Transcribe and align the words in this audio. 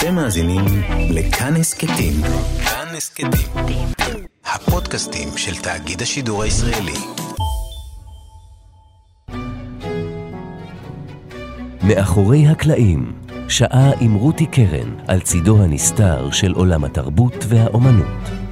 אתם 0.00 0.14
מאזינים 0.14 0.64
לכאן 1.10 1.56
הסכתים. 1.56 2.12
כאן 2.64 2.86
הסכתים. 2.96 3.30
הפודקאסטים 4.44 5.28
של 5.36 5.56
תאגיד 5.62 6.02
השידור 6.02 6.42
הישראלי. 6.42 6.98
מאחורי 11.82 12.46
הקלעים, 12.46 13.12
שעה 13.48 13.90
עם 14.00 14.14
רותי 14.14 14.46
קרן 14.46 14.96
על 15.08 15.20
צידו 15.20 15.62
הנסתר 15.62 16.30
של 16.30 16.52
עולם 16.52 16.84
התרבות 16.84 17.44
והאומנות. 17.48 18.49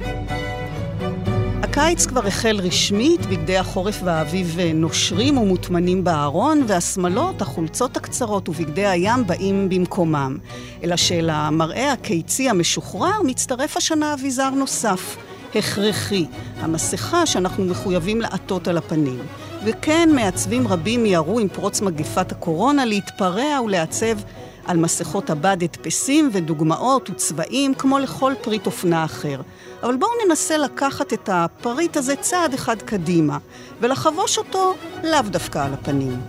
הקיץ 1.79 2.05
כבר 2.05 2.27
החל 2.27 2.59
רשמית, 2.63 3.25
בגדי 3.25 3.57
החורף 3.57 3.99
והאביב 4.03 4.57
נושרים 4.73 5.37
ומוטמנים 5.37 6.03
בארון, 6.03 6.63
והשמלות, 6.67 7.41
החולצות 7.41 7.97
הקצרות 7.97 8.49
ובגדי 8.49 8.85
הים 8.85 9.27
באים 9.27 9.69
במקומם. 9.69 10.37
אלא 10.83 10.95
שלמראה 10.95 11.91
הקיצי 11.91 12.49
המשוחרר 12.49 13.21
מצטרף 13.25 13.77
השנה 13.77 14.13
אביזר 14.13 14.49
נוסף, 14.49 15.17
הכרחי, 15.55 16.25
המסכה 16.59 17.25
שאנחנו 17.25 17.65
מחויבים 17.65 18.21
לעטות 18.21 18.67
על 18.67 18.77
הפנים. 18.77 19.19
וכן, 19.65 20.09
מעצבים 20.15 20.67
רבים 20.67 21.03
מיהרו 21.03 21.39
עם 21.39 21.47
פרוץ 21.47 21.81
מגפת 21.81 22.31
הקורונה 22.31 22.85
להתפרע 22.85 23.61
ולעצב 23.65 24.17
על 24.65 24.77
מסכות 24.77 25.29
הבד 25.29 25.57
הדפסים 25.61 26.29
ודוגמאות 26.33 27.09
וצבעים 27.09 27.73
כמו 27.73 27.99
לכל 27.99 28.33
פריט 28.41 28.65
אופנה 28.65 29.05
אחר. 29.05 29.41
אבל 29.83 29.95
בואו 29.95 30.11
ננסה 30.25 30.57
לקחת 30.57 31.13
את 31.13 31.29
הפריט 31.33 31.97
הזה 31.97 32.15
צעד 32.15 32.53
אחד 32.53 32.81
קדימה, 32.81 33.37
ולחבוש 33.81 34.37
אותו 34.37 34.73
לאו 35.03 35.21
דווקא 35.21 35.65
על 35.65 35.73
הפנים. 35.73 36.21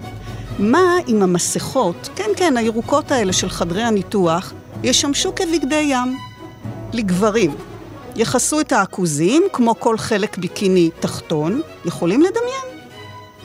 מה 0.58 0.96
אם 1.08 1.22
המסכות, 1.22 2.08
כן 2.16 2.30
כן, 2.36 2.56
הירוקות 2.56 3.10
האלה 3.10 3.32
של 3.32 3.48
חדרי 3.48 3.82
הניתוח, 3.82 4.52
ישמשו 4.82 5.34
כבגדי 5.34 5.86
ים? 5.90 6.16
לגברים. 6.92 7.54
יכסו 8.16 8.60
את 8.60 8.72
העכוזים, 8.72 9.42
כמו 9.52 9.80
כל 9.80 9.98
חלק 9.98 10.38
ביקיני 10.38 10.90
תחתון, 11.00 11.60
יכולים 11.84 12.22
לדמיין? 12.22 12.80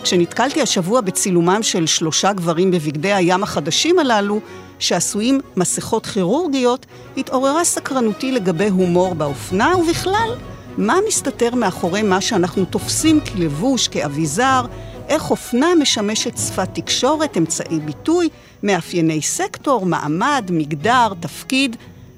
כשנתקלתי 0.04 0.62
השבוע 0.62 1.02
בצילומם 1.02 1.64
של 1.64 1.86
שלושה 1.86 2.34
גברים 2.34 2.72
בבגדי 2.72 3.14
הים 3.14 3.44
החדשים 3.44 4.00
הללו, 4.00 4.40
שעשויים 4.80 5.40
מסכות 5.58 6.06
כירורגיות, 6.06 6.86
התעוררה 7.18 7.64
סקרנותי 7.64 8.32
לגבי 8.32 8.70
הומור 8.70 9.16
באופנה, 9.16 9.78
ובכלל, 9.78 10.36
מה 10.78 10.98
מסתתר 11.08 11.56
מאחורי 11.56 12.02
מה 12.02 12.22
שאנחנו 12.22 12.66
תופסים 12.66 13.20
כלבוש, 13.20 13.88
כאביזר, 13.88 14.66
איך 15.08 15.32
אופנה 15.32 15.68
משמשת 15.82 16.38
שפת 16.38 16.70
תקשורת, 16.74 17.38
אמצעי 17.38 17.80
ביטוי, 17.80 18.30
מאפייני 18.64 19.22
סקטור, 19.22 19.86
מעמד, 19.86 20.50
מגדר, 20.50 21.08
תפקיד, 21.20 21.76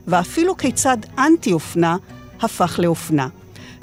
ואפילו 0.07 0.57
כיצד 0.57 0.97
אנטי-אופנה 1.17 1.97
הפך 2.41 2.79
לאופנה. 2.83 3.27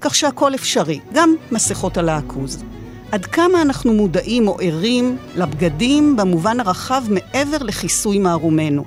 כך 0.00 0.14
שהכל 0.14 0.54
אפשרי, 0.54 1.00
גם 1.12 1.34
מסכות 1.52 1.98
על 1.98 2.08
העכוז. 2.08 2.64
עד 3.12 3.26
כמה 3.26 3.62
אנחנו 3.62 3.92
מודעים 3.92 4.48
או 4.48 4.56
ערים 4.60 5.18
לבגדים 5.36 6.16
במובן 6.16 6.60
הרחב 6.60 7.02
מעבר 7.08 7.58
לכיסוי 7.58 8.18
מערומנו. 8.18 8.84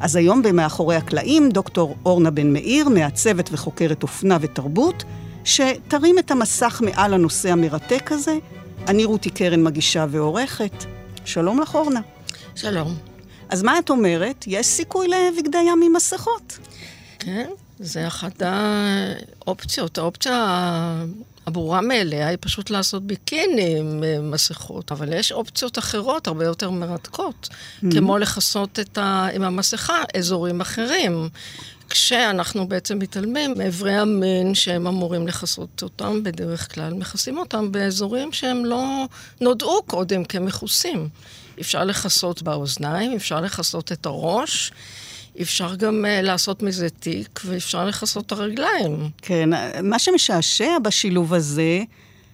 אז 0.00 0.16
היום 0.16 0.42
במאחורי 0.42 0.96
הקלעים 0.96 1.50
דוקטור 1.50 1.96
אורנה 2.06 2.30
בן 2.30 2.52
מאיר, 2.52 2.88
מעצבת 2.88 3.48
וחוקרת 3.52 4.02
אופנה 4.02 4.38
ותרבות, 4.40 5.04
שתרים 5.44 6.18
את 6.18 6.30
המסך 6.30 6.82
מעל 6.84 7.14
הנושא 7.14 7.52
המרתק 7.52 8.12
הזה. 8.12 8.38
אני 8.88 9.04
רותי 9.04 9.30
קרן 9.30 9.62
מגישה 9.62 10.06
ועורכת. 10.10 10.84
שלום 11.24 11.60
לך 11.60 11.74
אורנה. 11.74 12.00
שלום. 12.54 12.94
אז 13.48 13.62
מה 13.62 13.78
את 13.78 13.90
אומרת? 13.90 14.44
יש 14.46 14.66
סיכוי 14.66 15.08
לבגדי 15.08 15.58
ים 15.58 15.80
עם 15.84 15.92
מסכות. 15.92 16.58
כן, 17.18 17.50
זה 17.78 18.06
אחת 18.06 18.42
האופציות. 18.42 19.98
האופציה 19.98 21.04
הברורה 21.46 21.80
מאליה 21.80 22.28
היא 22.28 22.38
פשוט 22.40 22.70
לעשות 22.70 23.02
ביקיני 23.02 23.78
עם 23.78 24.04
אה, 24.04 24.20
מסכות, 24.20 24.92
אבל 24.92 25.12
יש 25.12 25.32
אופציות 25.32 25.78
אחרות 25.78 26.26
הרבה 26.26 26.44
יותר 26.44 26.70
מרתקות, 26.70 27.48
mm-hmm. 27.48 27.86
כמו 27.92 28.18
לכסות 28.18 28.98
ה... 28.98 29.28
עם 29.34 29.42
המסכה 29.42 30.02
אזורים 30.16 30.60
אחרים. 30.60 31.28
כשאנחנו 31.90 32.68
בעצם 32.68 32.98
מתעלמים 32.98 33.54
מאיברי 33.56 33.94
המין 33.94 34.54
שהם 34.54 34.86
אמורים 34.86 35.26
לכסות 35.26 35.82
אותם, 35.82 36.22
בדרך 36.22 36.74
כלל 36.74 36.94
מכסים 36.94 37.38
אותם 37.38 37.72
באזורים 37.72 38.32
שהם 38.32 38.64
לא 38.64 39.04
נודעו 39.40 39.82
קודם 39.86 40.24
כמכוסים. 40.24 41.08
אפשר 41.60 41.84
לכסות 41.84 42.42
באוזניים, 42.42 43.16
אפשר 43.16 43.40
לכסות 43.40 43.92
את 43.92 44.06
הראש. 44.06 44.72
אפשר 45.40 45.74
גם 45.74 46.04
uh, 46.04 46.22
לעשות 46.22 46.62
מזה 46.62 46.90
תיק, 46.90 47.40
ואפשר 47.44 47.84
לכסות 47.84 48.26
את 48.26 48.32
הרגליים. 48.32 49.10
כן, 49.22 49.50
מה 49.82 49.98
שמשעשע 49.98 50.78
בשילוב 50.78 51.34
הזה, 51.34 51.82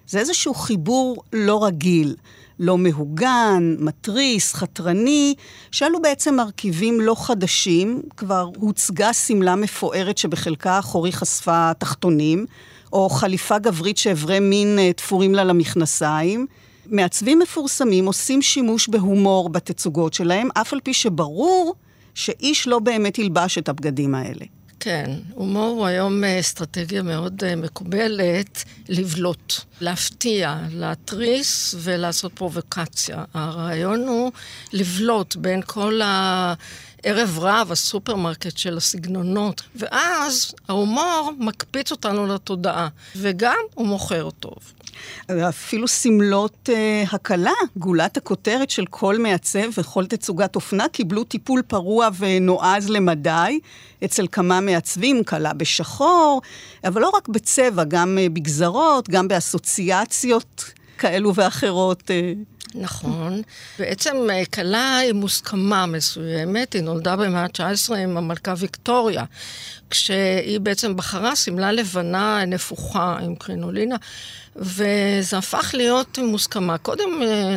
זה 0.07 0.19
איזשהו 0.19 0.55
חיבור 0.55 1.23
לא 1.33 1.65
רגיל. 1.65 2.15
לא 2.61 2.79
מהוגן, 2.79 3.77
מתריס, 3.79 4.55
חתרני, 4.55 5.35
שאלו 5.71 6.03
בעצם 6.03 6.35
מרכיבים 6.35 7.01
לא 7.01 7.15
חדשים, 7.19 8.03
כבר 8.17 8.51
הוצגה 8.57 9.13
שמלה 9.13 9.57
מפוארת 9.57 10.19
שבחלקה 10.19 10.73
האחורי 10.73 11.13
חשפה 11.13 11.71
תחתונים, 11.79 12.47
או 12.93 13.09
חליפה 13.09 13.59
גברית 13.59 13.99
שאיברי 13.99 14.41
מין 14.41 14.79
אה, 14.79 14.93
תפורים 14.93 15.35
לה 15.35 15.45
למכנסיים. 15.45 16.47
מעצבים 16.87 17.39
מפורסמים 17.39 18.07
עושים 18.07 18.43
שימוש 18.43 18.89
בהומור 18.89 19.49
בתצוגות 19.49 20.15
שלהם, 20.15 20.49
אף 20.55 20.73
על 20.73 20.81
פי 20.81 20.95
שברור 20.95 21.75
שאיש 22.19 22.69
לא 22.69 22.79
באמת 22.79 23.19
ילבש 23.19 23.59
את 23.59 23.69
הבגדים 23.69 24.15
האלה. 24.15 24.45
כן, 24.81 25.11
הומור 25.35 25.79
הוא 25.79 25.87
היום 25.87 26.25
אה, 26.25 26.41
אסטרטגיה 26.41 27.03
מאוד 27.03 27.45
אה, 27.45 27.57
מקובלת 27.57 28.65
לבלוט, 28.89 29.55
להפתיע, 29.81 30.57
להתריס 30.71 31.75
ולעשות 31.79 32.33
פרובוקציה. 32.35 33.25
הרעיון 33.35 34.09
הוא 34.09 34.33
לבלוט 34.73 35.37
בין 35.37 35.63
כל 35.67 36.01
הערב 36.05 37.39
רב, 37.39 37.73
הסופרמרקט 37.73 38.59
של 38.59 38.77
הסגנונות, 38.77 39.63
ואז 39.77 40.55
ההומור 40.69 41.33
מקפיץ 41.39 41.91
אותנו 41.91 42.27
לתודעה, 42.27 42.89
וגם 43.17 43.59
הוא 43.75 43.87
מוכר 43.87 44.31
טוב. 44.31 44.59
אפילו 45.49 45.89
סמלות 45.89 46.69
uh, 46.69 47.15
הקלה, 47.15 47.53
גולת 47.77 48.17
הכותרת 48.17 48.71
של 48.71 48.85
כל 48.91 49.19
מעצב 49.19 49.69
וכל 49.79 50.07
תצוגת 50.07 50.57
אופנה, 50.57 50.89
קיבלו 50.89 51.25
טיפול 51.25 51.63
פרוע 51.63 52.09
ונועז 52.19 52.89
למדי 52.89 53.61
אצל 54.05 54.27
כמה 54.33 54.61
מעצבים, 54.61 55.25
קלה 55.25 55.53
בשחור, 55.53 56.43
אבל 56.85 57.01
לא 57.01 57.11
רק 57.15 57.29
בצבע, 57.29 57.85
גם 57.85 58.19
uh, 58.19 58.33
בגזרות, 58.33 59.09
גם 59.09 59.29
באסוציאציות 59.29 60.65
כאלו 60.99 61.35
ואחרות. 61.35 62.03
Uh. 62.11 62.58
נכון. 62.75 63.43
בעצם 63.79 64.17
כלה 64.55 64.97
היא 64.97 65.13
מוסכמה 65.13 65.87
מסוימת, 65.87 66.73
היא 66.73 66.83
נולדה 66.83 67.17
במאה 67.17 67.43
ה-19 67.43 67.95
עם 67.95 68.17
המלכה 68.17 68.55
ויקטוריה, 68.59 69.25
כשהיא 69.91 70.61
בעצם 70.61 70.97
בחרה 70.97 71.37
שמלה 71.37 71.73
לבנה 71.73 72.45
נפוחה 72.47 73.19
עם 73.23 73.35
קרינולינה, 73.35 73.97
וזה 74.57 75.39
הפך 75.39 75.71
להיות 75.75 76.19
מוסכמה. 76.19 76.79
קודם 76.79 77.09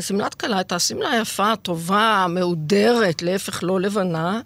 שמלת 0.02 0.34
כלה 0.34 0.58
הייתה 0.58 0.80
שמלה 0.80 1.10
יפה, 1.22 1.56
טובה, 1.56 2.26
מהודרת, 2.30 3.22
להפך 3.22 3.64
לא 3.64 3.80
לבנה. 3.82 4.42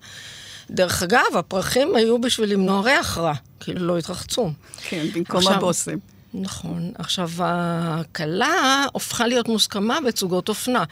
דרך 0.69 1.03
אגב, 1.03 1.37
הפרחים 1.39 1.95
היו 1.95 2.21
בשביל 2.21 2.53
למנוע 2.53 2.81
ריח 2.81 3.17
רע, 3.17 3.33
כאילו 3.59 3.87
לא 3.87 3.97
התרחצו. 3.97 4.51
כן, 4.89 5.05
במקום 5.13 5.37
עכשיו, 5.37 5.53
הבושם. 5.53 5.97
נכון. 6.41 6.91
עכשיו, 6.97 7.29
הכלה 7.39 8.85
הופכה 8.91 9.27
להיות 9.27 9.47
מוסכמה 9.47 9.97
בתצוגות 10.07 10.49
אופנה. 10.49 10.83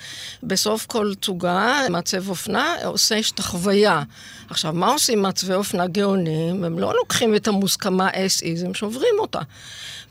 בסוף 0.44 0.86
כל 0.86 1.14
תצוגה, 1.20 1.81
מעצב 1.90 2.30
אופנה 2.30 2.76
עושה 2.86 3.20
את 3.34 3.40
החוויה. 3.40 4.03
עכשיו, 4.50 4.74
מה 4.74 4.88
עושים 4.88 5.22
מעצבי 5.22 5.53
אופנה 5.53 5.88
גאונים? 5.88 6.64
הם 6.64 6.79
לא 6.79 6.94
לוקחים 6.94 7.35
את 7.35 7.47
המוסכמה 7.47 8.09
as 8.09 8.41
is, 8.41 8.66
הם 8.66 8.73
שוברים 8.73 9.16
אותה. 9.20 9.40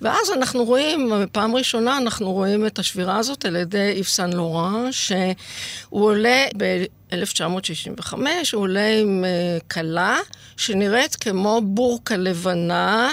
ואז 0.00 0.30
אנחנו 0.32 0.64
רואים, 0.64 1.12
פעם 1.32 1.54
ראשונה 1.54 1.98
אנחנו 1.98 2.32
רואים 2.32 2.66
את 2.66 2.78
השבירה 2.78 3.16
הזאת 3.16 3.44
על 3.44 3.56
ידי 3.56 3.88
איף 3.90 4.08
סן 4.08 4.32
לורן, 4.32 4.92
שהוא 4.92 6.06
עולה 6.06 6.46
ב... 6.56 6.84
1965, 7.12 8.52
הוא 8.52 8.62
עולה 8.62 8.98
עם 8.98 9.24
uh, 9.24 9.62
כלה 9.74 10.18
שנראית 10.56 11.16
כמו 11.16 11.60
בורקה 11.64 12.16
לבנה, 12.16 13.10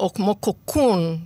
או 0.00 0.12
כמו 0.12 0.34
קוקון 0.34 1.18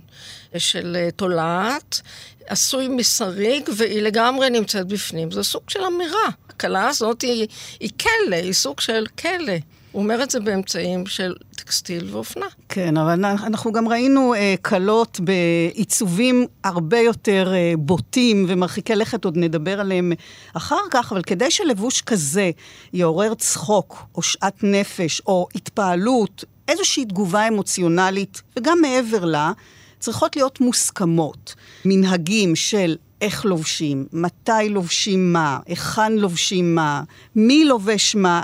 של 0.57 0.97
uh, 1.09 1.11
תולעת, 1.11 2.01
עשוי 2.47 2.87
מסריג, 2.87 3.69
והיא 3.77 4.01
לגמרי 4.01 4.49
נמצאת 4.49 4.87
בפנים. 4.87 5.31
זה 5.31 5.43
סוג 5.43 5.69
של 5.69 5.83
אמירה. 5.83 6.29
ההקלה 6.57 6.87
הזאת 6.87 7.21
היא, 7.21 7.47
היא 7.79 7.89
כלא, 8.01 8.35
היא 8.35 8.53
סוג 8.53 8.79
של 8.79 9.05
כלא. 9.19 9.53
הוא 9.91 10.03
אומר 10.03 10.23
את 10.23 10.31
זה 10.31 10.39
באמצעים 10.39 11.05
של 11.05 11.33
טקסטיל 11.55 12.07
ואופנה. 12.11 12.45
כן, 12.69 12.97
אבל 12.97 13.25
אנחנו 13.25 13.71
גם 13.71 13.87
ראינו 13.87 14.33
אה, 14.33 14.55
כלות 14.61 15.19
בעיצובים 15.19 16.45
הרבה 16.63 16.99
יותר 16.99 17.53
אה, 17.53 17.73
בוטים 17.77 18.45
ומרחיקי 18.47 18.95
לכת, 18.95 19.25
עוד 19.25 19.37
נדבר 19.37 19.79
עליהם 19.79 20.11
אחר 20.53 20.81
כך, 20.91 21.11
אבל 21.11 21.21
כדי 21.21 21.51
שלבוש 21.51 22.01
כזה 22.01 22.51
יעורר 22.93 23.33
צחוק, 23.33 24.05
או 24.15 24.21
שאט 24.21 24.59
נפש, 24.63 25.21
או 25.27 25.47
התפעלות, 25.55 26.43
איזושהי 26.67 27.05
תגובה 27.05 27.47
אמוציונלית, 27.47 28.41
וגם 28.57 28.77
מעבר 28.81 29.25
לה, 29.25 29.51
צריכות 29.99 30.35
להיות 30.35 30.61
מוסכמות. 30.61 31.55
מנהגים 31.85 32.55
של 32.55 32.95
איך 33.21 33.45
לובשים, 33.45 34.07
מתי 34.13 34.69
לובשים 34.69 35.33
מה, 35.33 35.59
היכן 35.65 36.13
לובשים 36.13 36.75
מה, 36.75 37.03
מי 37.35 37.65
לובש 37.65 38.15
מה. 38.15 38.41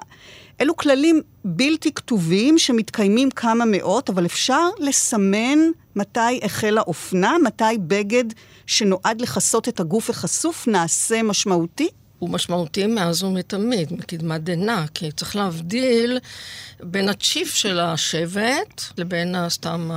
אלו 0.61 0.77
כללים 0.77 1.21
בלתי 1.45 1.91
כתובים 1.93 2.59
שמתקיימים 2.59 3.31
כמה 3.31 3.65
מאות, 3.67 4.09
אבל 4.09 4.25
אפשר 4.25 4.67
לסמן 4.79 5.59
מתי 5.95 6.39
החלה 6.43 6.81
אופנה, 6.81 7.35
מתי 7.43 7.77
בגד 7.79 8.23
שנועד 8.67 9.21
לכסות 9.21 9.67
את 9.67 9.79
הגוף 9.79 10.09
החשוף 10.09 10.67
נעשה 10.67 11.23
משמעותי. 11.23 11.87
הוא 12.19 12.29
משמעותי 12.29 12.87
מאז 12.87 13.23
ומתמיד, 13.23 13.93
מקדמת 13.93 14.43
דנא, 14.43 14.85
כי 14.93 15.11
צריך 15.11 15.35
להבדיל 15.35 16.19
בין 16.83 17.09
הצ'יף 17.09 17.53
של 17.53 17.79
השבט 17.79 18.83
לבין 18.97 19.35
סתם 19.49 19.91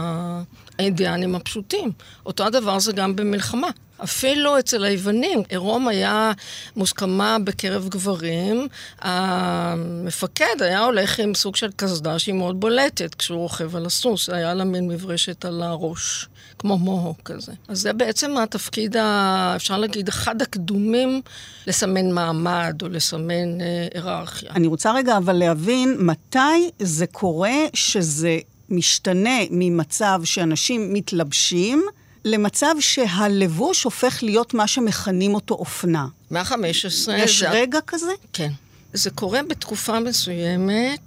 האינדיאנים 0.78 1.34
הפשוטים. 1.34 1.92
אותו 2.26 2.44
הדבר 2.44 2.78
זה 2.78 2.92
גם 2.92 3.16
במלחמה. 3.16 3.70
אפילו 4.04 4.58
אצל 4.58 4.84
היוונים, 4.84 5.42
עירום 5.48 5.88
היה 5.88 6.32
מוסכמה 6.76 7.36
בקרב 7.44 7.88
גברים. 7.88 8.68
המפקד 9.00 10.62
היה 10.62 10.84
הולך 10.84 11.18
עם 11.18 11.34
סוג 11.34 11.56
של 11.56 11.70
קסדה 11.76 12.18
שהיא 12.18 12.34
מאוד 12.34 12.60
בולטת 12.60 13.14
כשהוא 13.14 13.38
רוכב 13.38 13.76
על 13.76 13.86
הסוס, 13.86 14.30
היה 14.30 14.54
לה 14.54 14.64
מין 14.64 14.88
מברשת 14.88 15.44
על 15.44 15.62
הראש, 15.62 16.28
כמו 16.58 16.78
מוהו 16.78 17.14
כזה. 17.24 17.52
אז 17.68 17.80
זה 17.80 17.92
בעצם 17.92 18.36
התפקיד, 18.36 18.96
ה... 18.96 19.52
אפשר 19.56 19.78
להגיד, 19.78 20.08
אחד 20.08 20.42
הקדומים 20.42 21.22
לסמן 21.66 22.10
מעמד 22.10 22.82
או 22.82 22.88
לסמן 22.88 23.60
אה, 23.60 23.88
היררכיה. 23.94 24.50
אני 24.50 24.66
רוצה 24.66 24.92
רגע 24.92 25.16
אבל 25.16 25.32
להבין 25.32 25.96
מתי 25.98 26.70
זה 26.78 27.06
קורה 27.06 27.56
שזה 27.74 28.38
משתנה 28.70 29.38
ממצב 29.50 30.20
שאנשים 30.24 30.94
מתלבשים 30.94 31.86
למצב 32.24 32.74
שהלבוש 32.80 33.82
הופך 33.82 34.22
להיות 34.22 34.54
מה 34.54 34.66
שמכנים 34.66 35.34
אותו 35.34 35.54
אופנה. 35.54 36.06
מה 36.30 36.44
15? 36.44 37.18
יש 37.18 37.40
זה... 37.40 37.50
רגע 37.50 37.78
כזה? 37.86 38.12
כן. 38.32 38.50
זה 38.96 39.10
קורה 39.10 39.40
בתקופה 39.48 40.00
מסוימת. 40.00 41.00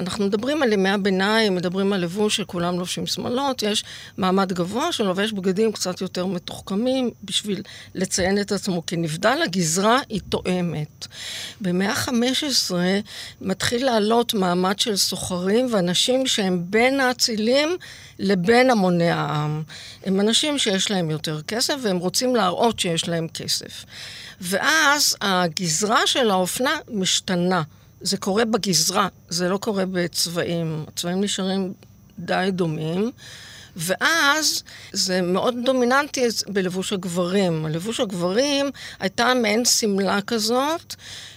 אנחנו 0.00 0.26
מדברים 0.26 0.62
על 0.62 0.72
ימי 0.72 0.90
הביניים, 0.90 1.54
מדברים 1.54 1.92
על 1.92 2.00
לבוש 2.00 2.36
שכולם 2.36 2.78
לובשים 2.78 3.06
שמאלות, 3.06 3.62
יש 3.62 3.84
מעמד 4.16 4.52
גבוה 4.52 4.92
שלובש 4.92 5.32
בגדים 5.32 5.72
קצת 5.72 6.00
יותר 6.00 6.26
מתוחכמים 6.26 7.10
בשביל 7.24 7.62
לציין 7.94 8.40
את 8.40 8.52
עצמו 8.52 8.86
כנבדל, 8.86 9.38
הגזרה 9.44 9.98
היא 10.08 10.20
תואמת. 10.28 11.06
במאה 11.60 11.90
ה-15 11.92 12.74
מתחיל 13.40 13.84
לעלות 13.86 14.34
מעמד 14.34 14.78
של 14.78 14.96
סוחרים 14.96 15.68
ואנשים 15.70 16.26
שהם 16.26 16.64
בין 16.70 17.00
האצילים 17.00 17.76
לבין 18.18 18.70
המוני 18.70 19.10
העם. 19.10 19.62
הם 20.04 20.20
אנשים 20.20 20.58
שיש 20.58 20.90
להם 20.90 21.10
יותר 21.10 21.42
כסף 21.42 21.74
והם 21.82 21.96
רוצים 21.96 22.36
להראות 22.36 22.80
שיש 22.80 23.08
להם 23.08 23.28
כסף. 23.28 23.84
ואז 24.40 25.16
הגזרה 25.20 26.06
של 26.06 26.30
האופנה 26.30 26.78
משתנה. 26.88 27.62
זה 28.00 28.16
קורה 28.16 28.44
בגזרה, 28.44 29.08
זה 29.28 29.48
לא 29.48 29.56
קורה 29.56 29.84
בצבעים. 29.86 30.84
הצבעים 30.88 31.20
נשארים 31.20 31.72
די 32.18 32.48
דומים. 32.52 33.10
ואז 33.76 34.62
זה 34.92 35.22
מאוד 35.22 35.54
דומיננטי 35.64 36.26
בלבוש 36.48 36.92
הגברים. 36.92 37.66
הלבוש 37.66 38.00
הגברים 38.00 38.70
הייתה 39.00 39.34
מעין 39.34 39.64
שמלה 39.64 40.20
כזאת, 40.22 40.94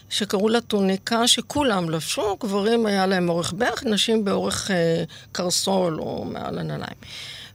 שקראו 0.10 0.50
לה 0.50 0.62
טוניקה, 0.62 1.28
שכולם 1.28 1.90
לבשו, 1.90 2.38
גברים 2.40 2.86
היה 2.86 3.06
להם 3.06 3.30
אורך 3.30 3.54
ברך, 3.58 3.84
נשים 3.84 4.26
באורך 4.26 4.72
אה, 4.72 5.04
קרסול 5.32 6.00
או 6.00 6.26
מעל 6.26 6.60
הנעליים. 6.60 6.98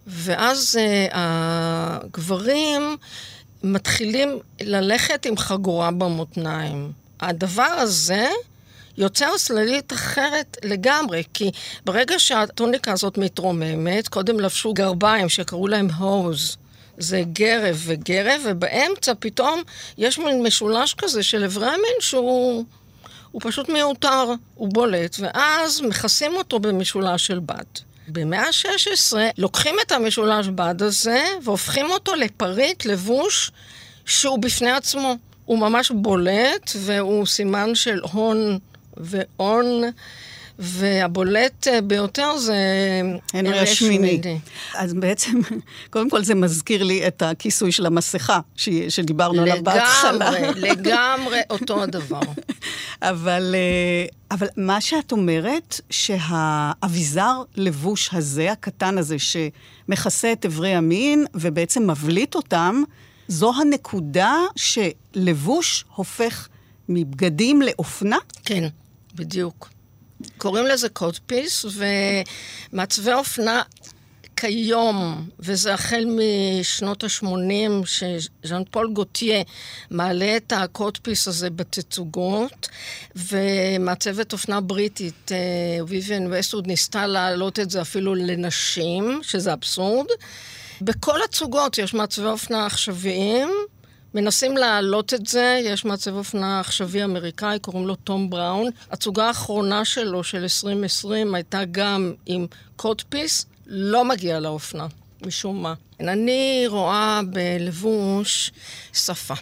ואז 0.06 0.78
אה, 0.78 1.06
הגברים 1.12 2.96
מתחילים 3.62 4.38
ללכת 4.60 5.26
עם 5.26 5.36
חגורה 5.36 5.90
במותניים. 5.90 6.92
הדבר 7.20 7.62
הזה 7.62 8.28
יוצר 8.98 9.30
צללית 9.38 9.92
אחרת 9.92 10.56
לגמרי, 10.64 11.22
כי 11.34 11.50
ברגע 11.84 12.18
שהטוניקה 12.18 12.92
הזאת 12.92 13.18
מתרוממת, 13.18 14.08
קודם 14.08 14.40
לבשו 14.40 14.74
גרביים 14.74 15.28
שקראו 15.28 15.68
להם 15.68 15.90
הוז. 15.90 16.56
זה 16.98 17.22
גרב 17.32 17.82
וגרב, 17.84 18.40
ובאמצע 18.44 19.12
פתאום 19.18 19.62
יש 19.98 20.18
מין 20.18 20.42
משולש 20.42 20.94
כזה 20.94 21.22
של 21.22 21.44
אברי 21.44 21.66
המין 21.66 21.96
שהוא 22.00 22.64
הוא 23.30 23.40
פשוט 23.44 23.68
מיותר, 23.68 24.24
הוא 24.54 24.68
בולט, 24.72 25.16
ואז 25.20 25.80
מכסים 25.80 26.36
אותו 26.36 26.58
במשולש 26.58 27.26
של 27.26 27.38
בד. 27.38 27.91
במאה 28.08 28.46
ה-16 28.46 29.16
לוקחים 29.38 29.74
את 29.86 29.92
המשולש 29.92 30.48
בד 30.48 30.82
הזה 30.82 31.24
והופכים 31.42 31.90
אותו 31.90 32.14
לפריט 32.14 32.84
לבוש 32.84 33.50
שהוא 34.06 34.38
בפני 34.38 34.70
עצמו. 34.70 35.16
הוא 35.44 35.58
ממש 35.58 35.90
בולט 35.90 36.70
והוא 36.76 37.26
סימן 37.26 37.74
של 37.74 38.00
הון 38.12 38.58
והון. 38.96 39.82
והבולט 40.62 41.66
ביותר 41.84 42.36
זה 42.36 42.56
הנרי 43.34 43.58
השמיני. 43.58 44.20
אז 44.74 44.94
בעצם, 44.94 45.40
קודם 45.90 46.10
כל 46.10 46.24
זה 46.24 46.34
מזכיר 46.34 46.82
לי 46.82 47.06
את 47.06 47.22
הכיסוי 47.22 47.72
של 47.72 47.86
המסכה 47.86 48.40
שדיברנו 48.88 49.42
עליו 49.42 49.56
בהתחלה. 49.62 50.30
לגמרי, 50.30 50.60
לגמרי 50.70 51.40
אותו 51.50 51.82
הדבר. 51.82 52.20
אבל, 53.02 53.54
אה, 53.54 54.06
אבל 54.30 54.46
מה 54.56 54.80
שאת 54.80 55.12
אומרת, 55.12 55.80
שהאביזר 55.90 57.42
לבוש 57.56 58.10
הזה, 58.12 58.52
הקטן 58.52 58.98
הזה, 58.98 59.16
שמכסה 59.18 60.32
את 60.32 60.46
אברי 60.46 60.74
המין 60.74 61.24
ובעצם 61.34 61.90
מבליט 61.90 62.34
אותם, 62.34 62.82
זו 63.28 63.52
הנקודה 63.60 64.36
שלבוש 64.56 65.84
הופך 65.94 66.48
מבגדים 66.88 67.62
לאופנה? 67.62 68.18
כן, 68.44 68.68
בדיוק. 69.14 69.71
קוראים 70.38 70.66
לזה 70.66 70.88
codpiece, 70.88 71.64
ומעצבי 72.72 73.12
אופנה 73.12 73.62
כיום, 74.36 75.28
וזה 75.38 75.74
החל 75.74 76.04
משנות 76.06 77.04
ה-80, 77.04 77.86
שז'אן 77.86 78.62
פול 78.70 78.92
גוטיה 78.92 79.42
מעלה 79.90 80.36
את 80.36 80.52
ה 80.56 80.64
codpiece 80.64 81.28
הזה 81.28 81.50
בתצוגות, 81.50 82.68
ומעצבת 83.16 84.32
אופנה 84.32 84.60
בריטית, 84.60 85.30
ויויאן 85.88 86.32
ווסטווד, 86.32 86.66
ניסתה 86.66 87.06
להעלות 87.06 87.60
את 87.60 87.70
זה 87.70 87.80
אפילו 87.80 88.14
לנשים, 88.14 89.20
שזה 89.22 89.52
אבסורד. 89.52 90.06
בכל 90.80 91.22
הצוגות 91.22 91.78
יש 91.78 91.94
מעצבי 91.94 92.26
אופנה 92.26 92.66
עכשוויים. 92.66 93.50
מנסים 94.14 94.56
להעלות 94.56 95.14
את 95.14 95.26
זה, 95.26 95.60
יש 95.64 95.84
מעצב 95.84 96.16
אופנה 96.16 96.60
עכשווי 96.60 97.04
אמריקאי, 97.04 97.58
קוראים 97.58 97.86
לו 97.86 97.94
תום 97.94 98.30
בראון. 98.30 98.70
הצוגה 98.90 99.26
האחרונה 99.26 99.84
שלו, 99.84 100.24
של 100.24 100.42
2020, 100.42 101.34
הייתה 101.34 101.60
גם 101.70 102.12
עם 102.26 102.46
קודפיס, 102.76 103.46
לא 103.66 104.04
מגיע 104.04 104.40
לאופנה, 104.40 104.86
משום 105.26 105.62
מה. 105.62 105.74
אני 106.00 106.64
רואה 106.68 107.20
בלבוש 107.30 108.50
שפה. 108.92 109.34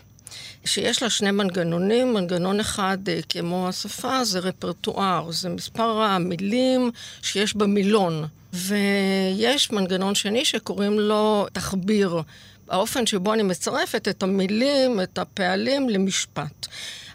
שיש 0.65 1.03
לה 1.03 1.11
שני 1.11 1.31
מנגנונים, 1.31 2.15
מנגנון 2.15 2.61
אחד 2.61 2.99
אה, 3.09 3.21
כמו 3.29 3.69
השפה 3.69 4.25
זה 4.25 4.39
רפרטואר, 4.39 5.31
זה 5.31 5.49
מספר 5.49 6.03
המילים 6.03 6.91
שיש 7.23 7.57
במילון. 7.57 8.27
ויש 8.53 9.71
מנגנון 9.71 10.15
שני 10.15 10.45
שקוראים 10.45 10.99
לו 10.99 11.47
תחביר. 11.53 12.23
האופן 12.71 13.07
שבו 13.07 13.33
אני 13.33 13.43
מצרפת 13.43 14.09
את 14.09 14.23
המילים, 14.23 15.01
את 15.01 15.19
הפעלים 15.19 15.89
למשפט. 15.89 16.67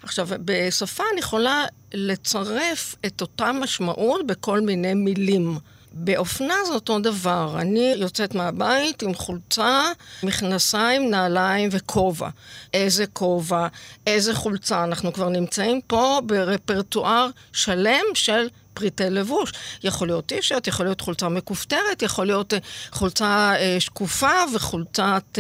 עכשיו, 0.04 0.28
בשפה 0.40 1.04
אני 1.12 1.20
יכולה 1.20 1.66
לצרף 1.94 2.96
את 3.06 3.22
אותה 3.22 3.52
משמעות 3.52 4.28
בכל 4.28 4.62
מיני 4.62 4.94
מילים. 4.94 5.58
באופנה 5.98 6.56
זה 6.68 6.74
אותו 6.74 7.00
דבר. 7.00 7.56
אני 7.62 7.94
יוצאת 7.98 8.36
מהבית 8.36 9.04
עם 9.04 9.14
חולצה, 9.14 9.84
מכנסיים, 10.24 11.10
נעליים 11.10 11.70
וכובע. 11.72 12.30
איזה 12.74 13.08
כובע, 13.08 13.68
איזה 14.08 14.34
חולצה. 14.34 14.84
אנחנו 14.84 15.14
כבר 15.14 15.30
נמצאים 15.30 15.82
פה 15.88 16.22
ברפרטואר 16.26 17.30
שלם 17.54 18.04
של 18.14 18.48
פריטי 18.76 19.10
לבוש. 19.10 19.52
יכול 19.84 20.08
להיות 20.08 20.26
טישרט, 20.26 20.68
יכול 20.68 20.86
להיות 20.86 21.02
חולצה 21.02 21.30
מכופתרת, 21.30 22.02
יכול 22.02 22.26
להיות 22.26 22.54
uh, 22.54 22.58
חולצה 22.92 23.54
uh, 23.56 23.80
שקופה 23.80 24.44
וחולצת 24.54 25.24
uh, 25.34 25.40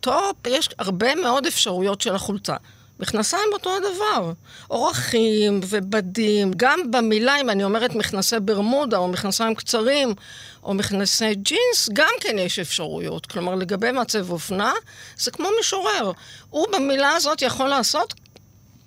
טופ, 0.00 0.36
יש 0.46 0.68
הרבה 0.78 1.14
מאוד 1.14 1.46
אפשרויות 1.46 2.00
של 2.00 2.14
החולצה. 2.14 2.56
מכנסיים 3.00 3.48
אותו 3.52 3.70
הדבר. 3.76 4.32
אורכים 4.70 5.60
ובדים, 5.68 6.50
גם 6.56 6.90
במילה, 6.90 7.40
אם 7.40 7.50
אני 7.50 7.64
אומרת 7.64 7.94
מכנסי 7.94 8.36
ברמודה 8.40 8.96
או 8.96 9.08
מכנסיים 9.08 9.54
קצרים 9.54 10.14
או 10.62 10.74
מכנסי 10.74 11.34
ג'ינס, 11.34 11.88
גם 11.92 12.12
כן 12.20 12.38
יש 12.38 12.58
אפשרויות. 12.58 13.26
כלומר, 13.26 13.54
לגבי 13.54 13.92
מעצב 13.92 14.30
אופנה, 14.30 14.72
זה 15.16 15.30
כמו 15.30 15.48
משורר. 15.60 16.12
הוא 16.50 16.66
במילה 16.72 17.12
הזאת 17.12 17.42
יכול 17.42 17.68
לעשות 17.68 18.14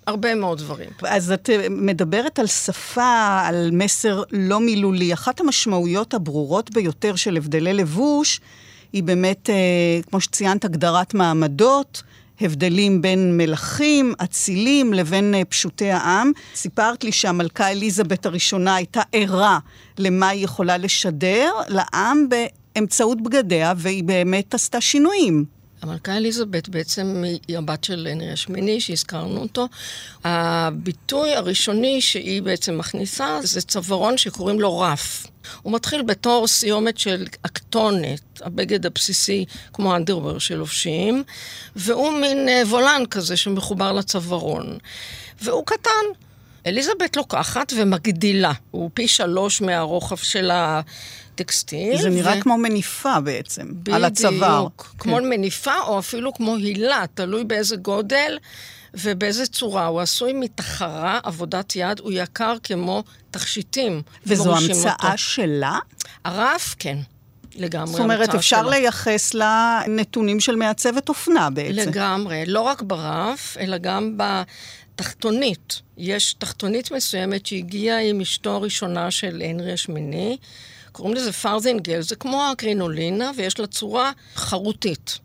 הרבה 0.06 0.34
מאוד 0.34 0.58
דברים. 0.58 0.90
אז 1.02 1.32
את 1.32 1.50
אה, 1.50 1.66
מדברת 1.70 2.38
על 2.38 2.46
שפה, 2.46 3.40
על 3.44 3.70
מסר 3.72 4.22
לא 4.32 4.60
מילולי. 4.60 5.12
אחת 5.12 5.40
המשמעויות 5.40 6.14
הברורות 6.14 6.70
ביותר 6.70 7.16
של 7.16 7.36
הבדלי 7.36 7.72
לבוש 7.72 8.40
היא 8.92 9.02
באמת, 9.02 9.50
אה, 9.50 9.54
כמו 10.10 10.20
שציינת, 10.20 10.64
הגדרת 10.64 11.14
מעמדות. 11.14 12.02
הבדלים 12.40 13.02
בין 13.02 13.36
מלכים, 13.36 14.14
אצילים, 14.24 14.94
לבין 14.94 15.34
אה, 15.34 15.44
פשוטי 15.44 15.90
העם. 15.90 16.32
סיפרת 16.54 17.04
לי 17.04 17.12
שהמלכה 17.12 17.70
אליזבת 17.70 18.26
הראשונה 18.26 18.74
הייתה 18.74 19.02
ערה 19.12 19.58
למה 19.98 20.28
היא 20.28 20.44
יכולה 20.44 20.76
לשדר 20.76 21.52
לעם 21.68 22.26
באמצעות 22.28 23.22
בגדיה, 23.22 23.72
והיא 23.76 24.04
באמת 24.04 24.54
עשתה 24.54 24.80
שינויים. 24.80 25.59
המלכה 25.82 26.16
אליזבת 26.16 26.68
בעצם 26.68 27.24
היא 27.48 27.58
הבת 27.58 27.84
של 27.84 28.08
הנרי 28.10 28.32
השמיני, 28.32 28.80
שהזכרנו 28.80 29.40
אותו. 29.40 29.68
הביטוי 30.24 31.34
הראשוני 31.34 32.00
שהיא 32.00 32.42
בעצם 32.42 32.78
מכניסה 32.78 33.38
זה 33.42 33.60
צווארון 33.60 34.18
שקוראים 34.18 34.60
לו 34.60 34.78
רף. 34.78 35.26
הוא 35.62 35.72
מתחיל 35.72 36.02
בתור 36.02 36.46
סיומת 36.46 36.98
של 36.98 37.26
אקטונת, 37.42 38.20
הבגד 38.40 38.86
הבסיסי 38.86 39.44
כמו 39.72 39.96
אנדרוור 39.96 40.38
שלובשים, 40.38 41.22
והוא 41.76 42.12
מין 42.12 42.48
אה, 42.48 42.62
וולן 42.66 43.02
כזה 43.10 43.36
שמחובר 43.36 43.92
לצווארון. 43.92 44.78
והוא 45.42 45.66
קטן. 45.66 46.20
אליזבת 46.66 47.16
לוקחת 47.16 47.72
ומגדילה, 47.76 48.52
הוא 48.70 48.90
פי 48.94 49.08
שלוש 49.08 49.60
מהרוחב 49.60 50.16
של 50.16 50.50
הטקסטיל. 51.40 52.02
זה 52.02 52.10
נראה 52.10 52.38
ו... 52.38 52.40
כמו 52.40 52.58
מניפה 52.58 53.20
בעצם, 53.20 53.66
בדיוק, 53.70 53.96
על 53.96 54.04
הצוואר. 54.04 54.58
בדיוק, 54.58 54.94
כמו 54.98 55.16
כן. 55.16 55.28
מניפה 55.28 55.78
או 55.86 55.98
אפילו 55.98 56.34
כמו 56.34 56.56
הילה, 56.56 57.04
תלוי 57.14 57.44
באיזה 57.44 57.76
גודל 57.76 58.38
ובאיזה 58.94 59.46
צורה. 59.46 59.86
הוא 59.86 60.00
עשוי 60.00 60.32
מתחרה, 60.32 61.20
עבודת 61.22 61.76
יד, 61.76 62.00
הוא 62.00 62.12
יקר 62.12 62.54
כמו 62.62 63.04
תכשיטים. 63.30 64.02
וזו 64.26 64.56
המצאה 64.56 64.92
אותו. 64.92 65.18
שלה? 65.18 65.78
הרף, 66.24 66.74
כן. 66.78 66.98
לגמרי. 67.54 67.92
זאת 67.92 68.00
אומרת, 68.00 68.34
אפשר 68.34 68.60
שלה. 68.60 68.70
לייחס 68.70 69.34
לה 69.34 69.80
נתונים 69.88 70.40
של 70.40 70.56
מעצבת 70.56 71.08
אופנה 71.08 71.50
בעצם. 71.50 71.90
לגמרי, 71.90 72.46
לא 72.46 72.60
רק 72.60 72.82
ברף, 72.82 73.56
אלא 73.60 73.78
גם 73.78 74.16
בתחתונית. 74.96 75.80
יש 75.98 76.34
תחתונית 76.34 76.90
מסוימת 76.90 77.46
שהגיעה 77.46 78.00
עם 78.00 78.20
אשתו 78.20 78.50
הראשונה 78.50 79.10
של 79.10 79.42
הנרי 79.46 79.72
השמיני, 79.72 80.36
קוראים 80.92 81.14
לזה 81.14 81.32
פרזינגל, 81.32 82.00
זה 82.00 82.16
כמו 82.16 82.44
הקרינולינה, 82.52 83.30
ויש 83.36 83.58
לה 83.58 83.66
צורה 83.66 84.12
חרוטית. 84.34 85.18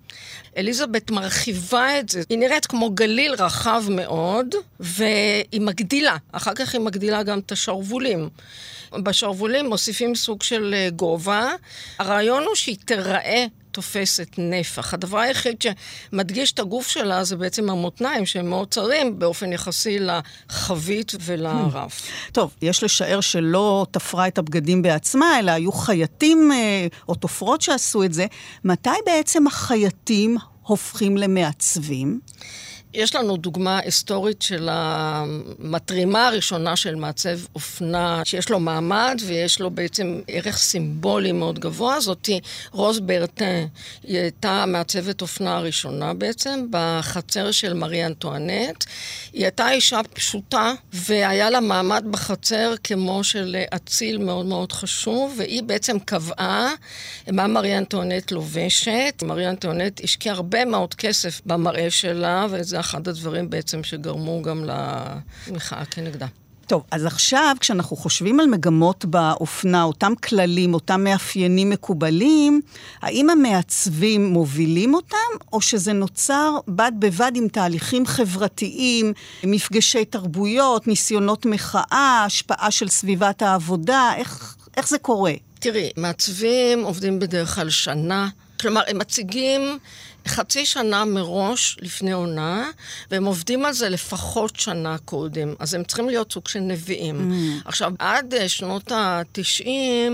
אליזבת 0.58 1.12
מרחיבה 1.12 2.00
את 2.00 2.10
זה, 2.10 2.22
היא 2.30 2.38
נראית 2.38 2.66
כמו 2.66 2.90
גליל 2.90 3.34
רחב 3.34 3.84
מאוד, 3.90 4.56
והיא 4.80 5.62
מגדילה. 5.62 6.18
אחר 6.32 6.54
כך 6.56 6.74
היא 6.74 6.82
מגדילה 6.82 7.24
גם 7.24 7.40
את 7.40 7.52
השרוולים. 7.52 8.30
בשרוולים 8.94 9.66
מוסיפים 9.66 10.16
סוג 10.16 10.44
של 10.44 10.74
אה, 10.78 10.90
גובה. 10.90 11.52
הרעיון 12.00 12.44
הוא 12.44 12.56
שהיא 12.56 12.78
תיראה 12.86 13.46
תופסת 13.76 14.28
נפח. 14.38 14.94
הדבר 14.94 15.18
היחיד 15.20 15.56
שמדגיש 15.62 16.52
את 16.52 16.60
הגוף 16.60 16.88
שלה 16.88 17.24
זה 17.24 17.36
בעצם 17.36 17.70
המותניים, 17.70 18.26
שהם 18.26 18.50
מאוד 18.50 18.68
צרים 18.72 19.20
באופן 19.20 19.54
יחסי 19.54 19.98
לחבית 20.00 21.12
ולרף. 21.22 22.08
טוב, 22.32 22.56
יש 22.62 22.84
לשער 22.84 23.22
שלא 23.22 23.86
תפרה 23.92 24.28
את 24.28 24.38
הבגדים 24.38 24.82
בעצמה, 24.82 25.40
אלא 25.40 25.52
היו 25.52 25.72
חייטים 25.72 26.52
אה, 26.52 26.88
או 27.10 27.16
תופרות 27.16 27.62
שעשו 27.62 28.04
את 28.04 28.14
זה. 28.14 28.26
מתי 28.64 28.90
בעצם 29.06 29.48
החייטים 29.48 30.38
הופכים 30.62 31.18
למעצבים? 31.18 32.20
יש 32.96 33.16
לנו 33.16 33.38
דוגמה 33.38 33.80
היסטורית 33.80 34.42
של 34.42 34.70
המתרימה 34.72 36.28
הראשונה 36.28 36.76
של 36.76 36.96
מעצב 36.96 37.40
אופנה, 37.56 38.22
שיש 38.26 38.50
לו 38.50 38.60
מעמד 38.60 39.22
ויש 39.26 39.60
לו 39.60 39.72
בעצם 39.72 40.22
ערך 40.28 40.58
סימבולי 40.58 41.32
מאוד 41.32 41.60
גבוה, 41.60 42.00
זאתי 42.00 42.40
רוז 42.72 43.00
ברטה. 43.00 43.46
היא 44.04 44.18
הייתה 44.18 44.66
מעצבת 44.68 45.22
אופנה 45.22 45.58
הראשונה 45.58 46.14
בעצם, 46.14 46.68
בחצר 46.70 47.52
של 47.52 47.74
מרי 47.74 48.06
אנטואנט. 48.06 48.84
היא 49.34 49.44
הייתה 49.44 49.72
אישה 49.72 50.02
פשוטה, 50.14 50.74
והיה 50.94 51.50
לה 51.50 51.60
מעמד 51.60 52.06
בחצר 52.12 52.74
כמו 52.84 53.24
של 53.24 53.56
אציל 53.76 54.18
מאוד 54.18 54.46
מאוד 54.46 54.72
חשוב, 54.72 55.36
והיא 55.38 55.64
בעצם 55.64 56.00
קבעה 56.00 56.74
מה 57.32 57.48
מרי 57.48 57.78
אנטואנט 57.78 58.32
לובשת. 58.32 59.24
מרי 59.26 59.50
אנטואנט 59.50 60.02
השקיעה 60.04 60.36
הרבה 60.36 60.66
מאוד 60.66 60.94
כסף 60.94 61.42
במראה 61.46 61.90
שלה, 61.90 62.48
וזה 62.50 62.80
אחד 62.86 63.08
הדברים 63.08 63.50
בעצם 63.50 63.84
שגרמו 63.84 64.42
גם 64.42 64.66
למחאה 65.48 65.86
כנגדה. 65.86 66.28
טוב, 66.68 66.84
אז 66.92 67.06
עכשיו 67.06 67.56
כשאנחנו 67.60 67.96
חושבים 67.96 68.40
על 68.40 68.46
מגמות 68.46 69.06
באופנה, 69.06 69.84
אותם 69.84 70.14
כללים, 70.24 70.74
אותם 70.74 71.04
מאפיינים 71.04 71.70
מקובלים, 71.70 72.62
האם 73.02 73.30
המעצבים 73.30 74.26
מובילים 74.26 74.94
אותם, 74.94 75.46
או 75.54 75.62
שזה 75.62 75.94
נוצר 75.94 76.58
בד 76.68 76.92
בבד 77.00 77.32
עם 77.36 77.48
תהליכים 77.48 78.06
חברתיים, 78.06 79.14
מפגשי 79.44 80.06
תרבויות, 80.06 80.88
ניסיונות 80.88 81.46
מחאה, 81.46 82.24
השפעה 82.26 82.72
של 82.72 82.88
סביבת 82.88 83.42
העבודה, 83.42 84.12
איך, 84.16 84.56
איך 84.78 84.90
זה 84.90 84.98
קורה? 84.98 85.34
תראי, 85.60 85.90
מעצבים 85.98 86.84
עובדים 86.84 87.20
בדרך 87.20 87.56
כלל 87.56 87.70
שנה. 87.70 88.30
כלומר, 88.60 88.82
הם 88.88 88.98
מציגים 88.98 89.80
חצי 90.28 90.66
שנה 90.66 91.06
מראש 91.06 91.78
לפני 91.82 92.12
עונה, 92.12 92.70
והם 93.12 93.26
עובדים 93.26 93.66
על 93.66 93.74
זה 93.74 93.90
לפחות 93.90 94.60
שנה 94.60 94.98
קודם. 94.98 95.54
אז 95.60 95.74
הם 95.74 95.84
צריכים 95.84 96.10
להיות 96.10 96.32
סוג 96.32 96.48
של 96.48 96.60
נביאים. 96.60 97.32
Mm. 97.32 97.68
עכשיו, 97.68 97.94
עד 98.00 98.34
אה, 98.34 98.50
שנות 98.50 98.92
ה-90, 98.92 100.12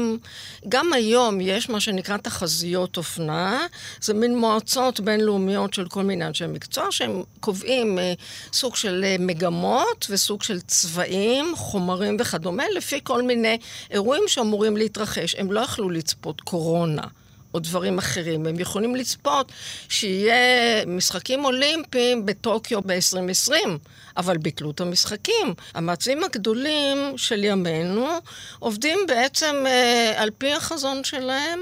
גם 0.69 0.93
היום 0.93 1.41
יש 1.41 1.69
מה 1.69 1.79
שנקרא 1.79 2.17
תחזיות 2.17 2.97
אופנה. 2.97 3.59
זה 4.01 4.13
מין 4.13 4.37
מועצות 4.37 4.99
בינלאומיות 4.99 5.73
של 5.73 5.87
כל 5.87 6.03
מיני 6.03 6.27
אנשי 6.27 6.47
מקצוע, 6.47 6.87
שהם 6.91 7.23
קובעים 7.39 7.99
אה, 7.99 8.13
סוג 8.53 8.75
של 8.75 9.03
אה, 9.03 9.15
מגמות 9.19 10.07
וסוג 10.09 10.43
של 10.43 10.61
צבעים, 10.61 11.53
חומרים 11.55 12.17
וכדומה, 12.19 12.63
לפי 12.75 12.99
כל 13.03 13.21
מיני 13.21 13.57
אירועים 13.91 14.23
שאמורים 14.27 14.77
להתרחש. 14.77 15.35
הם 15.35 15.51
לא 15.51 15.59
יכלו 15.59 15.89
לצפות 15.89 16.41
קורונה. 16.41 17.03
או 17.53 17.59
דברים 17.59 17.97
אחרים. 17.97 18.45
הם 18.45 18.59
יכולים 18.59 18.95
לצפות 18.95 19.51
שיהיה 19.89 20.85
משחקים 20.85 21.45
אולימפיים 21.45 22.25
בטוקיו 22.25 22.81
ב-2020, 22.81 23.53
אבל 24.17 24.37
ביטלו 24.37 24.71
את 24.71 24.81
המשחקים. 24.81 25.53
המעצבים 25.73 26.23
הגדולים 26.23 26.97
של 27.17 27.43
ימינו 27.43 28.07
עובדים 28.59 28.99
בעצם 29.07 29.55
אה, 29.65 30.13
על 30.15 30.29
פי 30.37 30.53
החזון 30.53 31.03
שלהם 31.03 31.59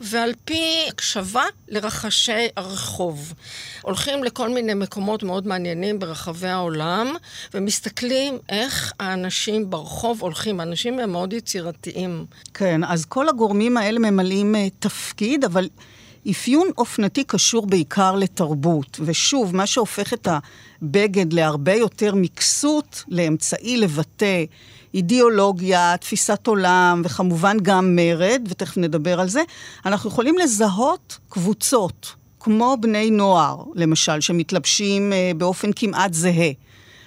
ועל 0.00 0.32
פי 0.44 0.64
הקשבה 0.88 1.44
לרחשי 1.68 2.48
הרחוב. 2.56 3.34
הולכים 3.82 4.24
לכל 4.24 4.48
מיני 4.48 4.74
מקומות 4.74 5.22
מאוד 5.22 5.46
מעניינים 5.46 5.98
ברחבי 5.98 6.48
העולם 6.48 7.14
ומסתכלים 7.54 8.38
איך 8.48 8.92
האנשים 9.00 9.70
ברחוב 9.70 10.22
הולכים. 10.22 10.60
האנשים 10.60 10.98
הם 10.98 11.12
מאוד 11.12 11.32
יצירתיים. 11.32 12.26
כן, 12.54 12.84
אז 12.84 13.04
כל 13.04 13.28
הגורמים 13.28 13.76
האלה 13.76 13.98
ממלאים 13.98 14.54
uh, 14.54 14.58
תפקיד, 14.78 15.44
אבל... 15.44 15.68
אפיון 16.30 16.68
אופנתי 16.78 17.24
קשור 17.24 17.66
בעיקר 17.66 18.14
לתרבות, 18.14 19.00
ושוב, 19.04 19.56
מה 19.56 19.66
שהופך 19.66 20.12
את 20.12 20.28
הבגד 20.82 21.32
להרבה 21.32 21.74
יותר 21.74 22.14
מקסות, 22.14 23.04
לאמצעי 23.08 23.76
לבטא 23.76 24.44
אידיאולוגיה, 24.94 25.96
תפיסת 26.00 26.46
עולם, 26.46 27.02
וכמובן 27.04 27.56
גם 27.62 27.96
מרד, 27.96 28.42
ותכף 28.48 28.76
נדבר 28.76 29.20
על 29.20 29.28
זה, 29.28 29.42
אנחנו 29.86 30.10
יכולים 30.10 30.38
לזהות 30.38 31.18
קבוצות, 31.28 32.14
כמו 32.40 32.76
בני 32.80 33.10
נוער, 33.10 33.64
למשל, 33.74 34.20
שמתלבשים 34.20 35.12
אה, 35.12 35.30
באופן 35.36 35.70
כמעט 35.76 36.14
זהה. 36.14 36.50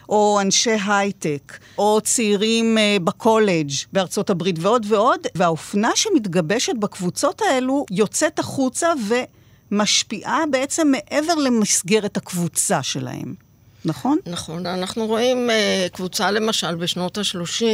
או 0.10 0.40
אנשי 0.42 0.78
הייטק, 0.88 1.58
או 1.78 2.02
צעירים 2.04 2.78
uh, 2.78 3.04
בקולג' 3.04 3.72
בארצות 3.94 4.30
הברית 4.30 4.56
ועוד 4.60 4.86
ועוד, 4.90 5.20
והאופנה 5.36 5.90
שמתגבשת 5.96 6.74
בקבוצות 6.80 7.42
האלו 7.42 7.86
יוצאת 7.92 8.40
החוצה 8.40 8.88
ומשפיעה 9.72 10.44
בעצם 10.52 10.92
מעבר 10.92 11.36
למסגרת 11.36 12.18
הקבוצה 12.18 12.84
שלהם. 12.84 13.45
נכון? 13.86 14.18
נכון. 14.26 14.66
אנחנו 14.66 15.06
רואים 15.06 15.50
uh, 15.50 15.90
קבוצה, 15.90 16.32
למשל, 16.32 16.76
בשנות 16.76 17.18
ה-30, 17.18 17.66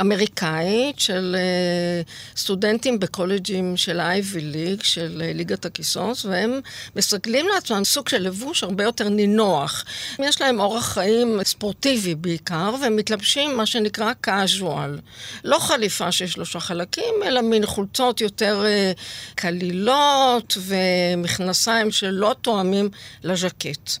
אמריקאית, 0.00 1.00
של 1.00 1.36
uh, 1.36 2.38
סטודנטים 2.40 2.98
בקולג'ים 2.98 3.76
של 3.76 4.00
ה-Ivy 4.00 4.36
League, 4.36 4.84
של 4.84 5.22
uh, 5.24 5.36
ליגת 5.36 5.64
הכיסוס, 5.64 6.24
והם 6.24 6.60
מסגלים 6.96 7.46
לעצמם 7.54 7.84
סוג 7.84 8.08
של 8.08 8.22
לבוש 8.22 8.62
הרבה 8.62 8.84
יותר 8.84 9.08
נינוח. 9.08 9.84
יש 10.18 10.40
להם 10.40 10.60
אורח 10.60 10.92
חיים 10.92 11.40
ספורטיבי 11.44 12.14
בעיקר, 12.14 12.74
והם 12.82 12.96
מתלבשים 12.96 13.56
מה 13.56 13.66
שנקרא 13.66 14.12
casual. 14.26 15.00
לא 15.44 15.58
חליפה 15.58 16.12
של 16.12 16.26
שלושה 16.26 16.60
חלקים, 16.60 17.14
אלא 17.24 17.40
מין 17.40 17.66
חולצות 17.66 18.20
יותר 18.20 18.64
uh, 18.64 19.34
קלילות 19.34 20.56
ומכנסיים 20.60 21.90
שלא 21.90 22.34
תואמים 22.42 22.88
לז'קט. 23.24 23.98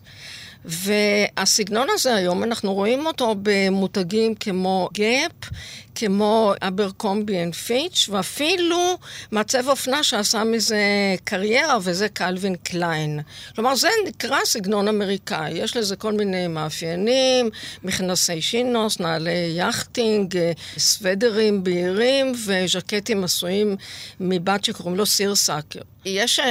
והסגנון 0.66 1.88
הזה 1.90 2.14
היום, 2.14 2.44
אנחנו 2.44 2.74
רואים 2.74 3.06
אותו 3.06 3.34
במותגים 3.42 4.34
כמו 4.34 4.88
גאפ, 4.94 5.50
כמו 5.94 6.52
אברקומבי 6.60 7.42
אנד 7.42 7.54
פיץ', 7.54 8.08
ואפילו 8.12 8.98
מעצב 9.30 9.68
אופנה 9.68 10.02
שעשה 10.02 10.44
מזה 10.44 10.80
קריירה, 11.24 11.78
וזה 11.82 12.08
קלווין 12.08 12.54
קליין. 12.54 13.20
כלומר, 13.54 13.74
זה 13.74 13.88
נקרא 14.06 14.38
סגנון 14.44 14.88
אמריקאי. 14.88 15.52
יש 15.52 15.76
לזה 15.76 15.96
כל 15.96 16.12
מיני 16.12 16.46
מאפיינים, 16.46 17.50
מכנסי 17.82 18.42
chinos, 18.42 19.00
נעלי 19.00 19.52
yachting, 19.56 20.38
סוודרים 20.78 21.64
בהירים 21.64 22.32
וז'קטים 22.46 23.24
עשויים 23.24 23.76
מבד 24.20 24.64
שקוראים 24.64 24.96
לו 24.96 25.06
seersucker. 25.06 25.80
יש 26.08 26.40
uh, 26.40 26.42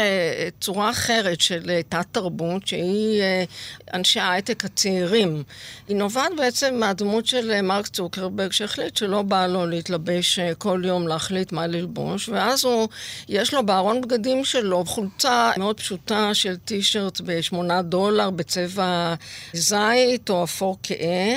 צורה 0.62 0.90
אחרת 0.90 1.42
של 1.42 1.62
uh, 1.64 1.84
תת-תרבות, 1.90 2.68
שהיא 2.68 3.22
uh, 3.22 3.94
אנשי 3.94 4.20
ההייטק 4.20 4.66
הצעירים. 4.66 5.44
היא 5.88 5.98
נובעת 5.98 6.32
בעצם 6.38 6.76
מהדמות 6.80 7.26
של 7.26 7.62
מרק 7.62 7.88
צוקרברג, 7.88 8.52
שהחליט 8.52 8.98
שלא 8.98 9.22
בא 9.22 9.48
לו 9.48 9.66
להתלבש 9.66 10.40
כל 10.40 10.82
יום 10.86 11.08
להחליט 11.08 11.52
מה 11.52 11.68
ללבוש, 11.68 12.30
ואז 12.30 12.66
הוא, 12.66 12.88
יש 13.30 13.54
לו 13.54 13.66
בארון 13.66 14.02
בגדים 14.02 14.46
שלו 14.46 14.86
חולצה 14.86 15.52
מאוד 15.58 15.78
פשוטה 15.78 16.34
של 16.34 16.56
טישרט 16.56 17.22
ב-8 17.26 17.82
דולר 17.82 18.30
בצבע 18.30 19.14
זית 19.54 20.30
או 20.30 20.44
אפור 20.44 20.78
כהה. 20.84 21.36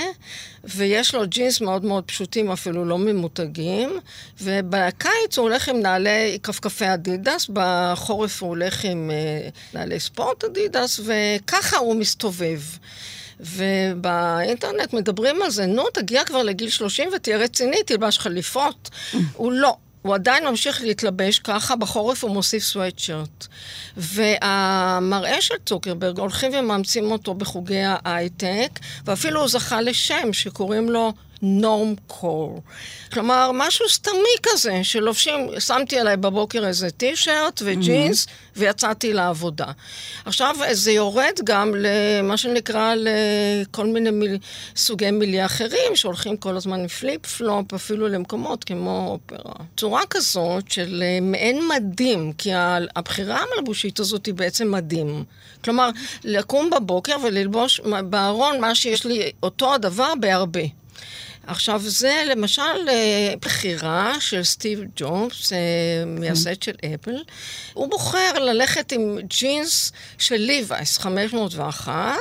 ויש 0.64 1.14
לו 1.14 1.26
ג'ינס 1.26 1.60
מאוד 1.60 1.84
מאוד 1.84 2.04
פשוטים, 2.04 2.50
אפילו 2.50 2.84
לא 2.84 2.98
ממותגים, 2.98 3.98
ובקיץ 4.40 5.38
הוא 5.38 5.48
הולך 5.48 5.68
עם 5.68 5.80
נעלי 5.80 6.38
כפכפי 6.42 6.94
אדידס, 6.94 7.50
בחורף 7.52 8.42
הוא 8.42 8.48
הולך 8.48 8.84
עם 8.84 9.10
uh, 9.10 9.74
נעלי 9.74 10.00
ספורט 10.00 10.44
אדידס, 10.44 11.00
וככה 11.04 11.76
הוא 11.76 11.96
מסתובב. 11.96 12.60
ובאינטרנט 13.40 14.92
מדברים 14.92 15.42
על 15.42 15.50
זה, 15.50 15.66
נו, 15.66 15.84
תגיע 15.94 16.24
כבר 16.24 16.42
לגיל 16.42 16.70
30 16.70 17.08
ותהיה 17.16 17.36
רציני, 17.36 17.82
תלבש 17.86 18.18
חליפות. 18.18 18.90
הוא 19.34 19.52
לא. 19.52 19.76
הוא 20.02 20.14
עדיין 20.14 20.46
ממשיך 20.46 20.82
להתלבש 20.82 21.38
ככה, 21.38 21.76
בחורף 21.76 22.24
הוא 22.24 22.30
מוסיף 22.30 22.62
סוואטשרט. 22.62 23.46
והמראה 23.96 25.40
של 25.40 25.54
צוקרברג, 25.66 26.18
הולכים 26.18 26.52
ומאמצים 26.54 27.10
אותו 27.10 27.34
בחוגי 27.34 27.82
ההייטק, 27.84 28.78
ואפילו 29.04 29.40
הוא 29.40 29.48
זכה 29.48 29.80
לשם 29.80 30.32
שקוראים 30.32 30.90
לו 30.90 31.12
נורם 31.42 31.94
קור. 32.06 32.62
כלומר, 33.12 33.50
משהו 33.54 33.88
סתמי 33.88 34.36
כזה, 34.42 34.80
שלובשים, 34.82 35.48
שמתי 35.58 35.98
עליי 35.98 36.16
בבוקר 36.16 36.66
איזה 36.66 36.90
טישרט 36.90 37.62
וג'ינס, 37.64 38.24
mm-hmm. 38.24 38.30
ויצאתי 38.56 39.12
לעבודה. 39.12 39.66
עכשיו, 40.24 40.56
זה 40.72 40.92
יורד 40.92 41.40
גם 41.44 41.74
למה 41.76 42.36
שנקרא 42.36 42.94
לכל 42.96 43.86
מיני 43.86 44.10
מיל... 44.10 44.38
סוגי 44.76 45.10
מילי 45.10 45.44
אחרים, 45.44 45.96
שהולכים 45.96 46.36
כל 46.36 46.56
הזמן 46.56 46.80
עם 46.80 46.88
flip-flop, 46.88 47.74
אפילו 47.74 48.08
למקומות 48.08 48.64
כמו 48.64 49.18
אופרה. 49.30 49.54
צורה 49.76 50.02
כזאת 50.10 50.70
של 50.70 51.02
אה, 51.06 51.18
מעין 51.22 51.68
מדים, 51.68 52.32
כי 52.32 52.50
הבחירה 52.96 53.40
המלבושית 53.42 54.00
הזאת 54.00 54.26
היא 54.26 54.34
בעצם 54.34 54.72
מדים. 54.72 55.24
כלומר, 55.64 55.90
לקום 56.24 56.70
בבוקר 56.70 57.16
וללבוש 57.22 57.80
בארון 58.04 58.60
מה 58.60 58.74
שיש 58.74 59.06
לי, 59.06 59.30
אותו 59.42 59.74
הדבר 59.74 60.12
בהרבה. 60.20 60.60
עכשיו, 61.48 61.80
זה 61.84 62.22
למשל 62.26 62.88
אה, 62.88 63.34
בחירה 63.40 64.20
של 64.20 64.44
סטיב 64.44 64.80
ג'ובס, 64.96 65.52
אה, 65.52 65.58
מייסד 66.06 66.62
של 66.62 66.74
אפל. 66.94 67.16
הוא 67.74 67.90
בוחר 67.90 68.32
ללכת 68.38 68.92
עם 68.92 69.18
ג'ינס 69.40 69.92
של 70.18 70.36
ליווייס 70.36 70.98
501 70.98 72.14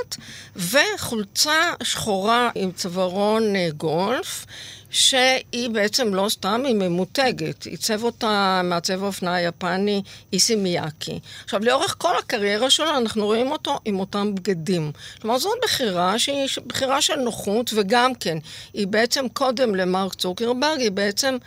וחולצה 0.55 1.73
שחורה 1.83 2.49
עם 2.55 2.71
צווארון 2.71 3.55
אה, 3.55 3.69
גולף. 3.77 4.45
שהיא 4.89 5.69
בעצם 5.69 6.13
לא 6.13 6.29
סתם, 6.29 6.61
היא 6.65 6.75
ממותגת. 6.75 7.65
עיצב 7.65 8.03
אותה 8.03 8.61
מעצב 8.63 9.03
האופנה 9.03 9.35
היפני 9.35 10.01
איסי 10.33 10.55
מיאקי. 10.55 11.19
עכשיו, 11.43 11.59
לאורך 11.63 11.95
כל 11.97 12.17
הקריירה 12.17 12.69
שלו 12.69 12.97
אנחנו 12.97 13.25
רואים 13.25 13.51
אותו 13.51 13.79
עם 13.85 13.99
אותם 13.99 14.35
בגדים. 14.35 14.91
כלומר, 15.21 15.37
זאת 15.37 15.57
בחירה 15.63 16.19
שהיא 16.19 16.47
בחירה 16.67 17.01
של 17.01 17.15
נוחות, 17.15 17.71
וגם 17.75 18.15
כן, 18.15 18.37
היא 18.73 18.87
בעצם 18.87 19.25
קודם 19.33 19.75
למרק 19.75 20.13
צוקרברג, 20.13 20.79
היא 20.79 20.91
בעצם 20.91 21.37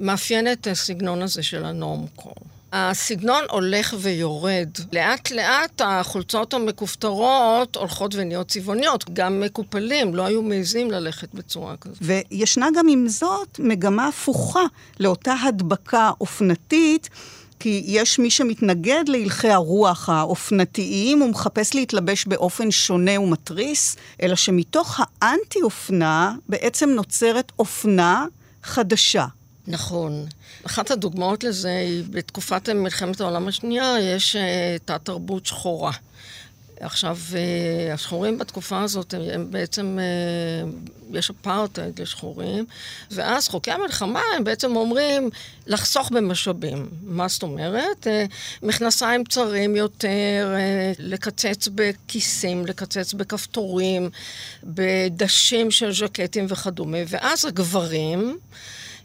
מאפיינת 0.00 0.60
את 0.60 0.66
הסגנון 0.66 1.22
הזה 1.22 1.42
של 1.42 1.64
הנורם 1.64 2.06
קור. 2.16 2.34
הסגנון 2.72 3.42
הולך 3.50 3.94
ויורד. 4.00 4.68
לאט 4.92 5.30
לאט 5.30 5.80
החולצות 5.84 6.54
המכופתרות 6.54 7.76
הולכות 7.76 8.14
ונהיות 8.14 8.48
צבעוניות. 8.48 9.04
גם 9.12 9.40
מקופלים 9.40 10.14
לא 10.14 10.22
היו 10.22 10.42
מעזים 10.42 10.90
ללכת 10.90 11.34
בצורה 11.34 11.76
כזאת. 11.76 11.98
וישנה 12.00 12.68
גם 12.76 12.88
עם 12.88 13.08
זאת 13.08 13.58
מגמה 13.58 14.08
הפוכה 14.08 14.64
לאותה 15.00 15.34
הדבקה 15.44 16.10
אופנתית. 16.20 17.08
כי 17.58 17.82
יש 17.86 18.18
מי 18.18 18.30
שמתנגד 18.30 19.04
להלכי 19.08 19.50
הרוח 19.50 20.08
האופנתיים, 20.08 21.20
הוא 21.20 21.30
מחפש 21.30 21.74
להתלבש 21.74 22.26
באופן 22.26 22.70
שונה 22.70 23.20
ומתריס, 23.20 23.96
אלא 24.22 24.36
שמתוך 24.36 25.00
האנטי-אופנה 25.00 26.34
בעצם 26.48 26.90
נוצרת 26.90 27.52
אופנה 27.58 28.26
חדשה. 28.62 29.26
נכון. 29.66 30.26
אחת 30.66 30.90
הדוגמאות 30.90 31.44
לזה 31.44 31.78
היא 31.78 32.04
בתקופת 32.10 32.68
מלחמת 32.68 33.20
העולם 33.20 33.48
השנייה, 33.48 33.94
יש 34.00 34.36
uh, 34.36 34.38
תת-תרבות 34.84 35.46
שחורה. 35.46 35.92
עכשיו, 36.80 37.18
uh, 37.32 37.94
השחורים 37.94 38.38
בתקופה 38.38 38.82
הזאת, 38.82 39.14
הם, 39.14 39.20
הם 39.32 39.50
בעצם, 39.50 39.98
uh, 39.98 41.16
יש 41.18 41.30
אפרטהייד 41.30 42.00
לשחורים, 42.00 42.66
ואז 43.10 43.48
חוקי 43.48 43.70
המלחמה 43.70 44.20
הם 44.36 44.44
בעצם 44.44 44.76
אומרים 44.76 45.30
לחסוך 45.66 46.10
במשאבים. 46.12 46.88
מה 47.02 47.28
זאת 47.28 47.42
אומרת? 47.42 48.06
מכנסיים 48.62 49.24
צרים 49.24 49.76
יותר, 49.76 50.54
לקצץ 50.98 51.68
בכיסים, 51.74 52.66
לקצץ 52.66 53.12
בכפתורים, 53.12 54.10
בדשים 54.64 55.70
של 55.70 55.92
ז'קטים 55.92 56.46
וכדומה, 56.48 56.98
ואז 57.08 57.44
הגברים... 57.44 58.38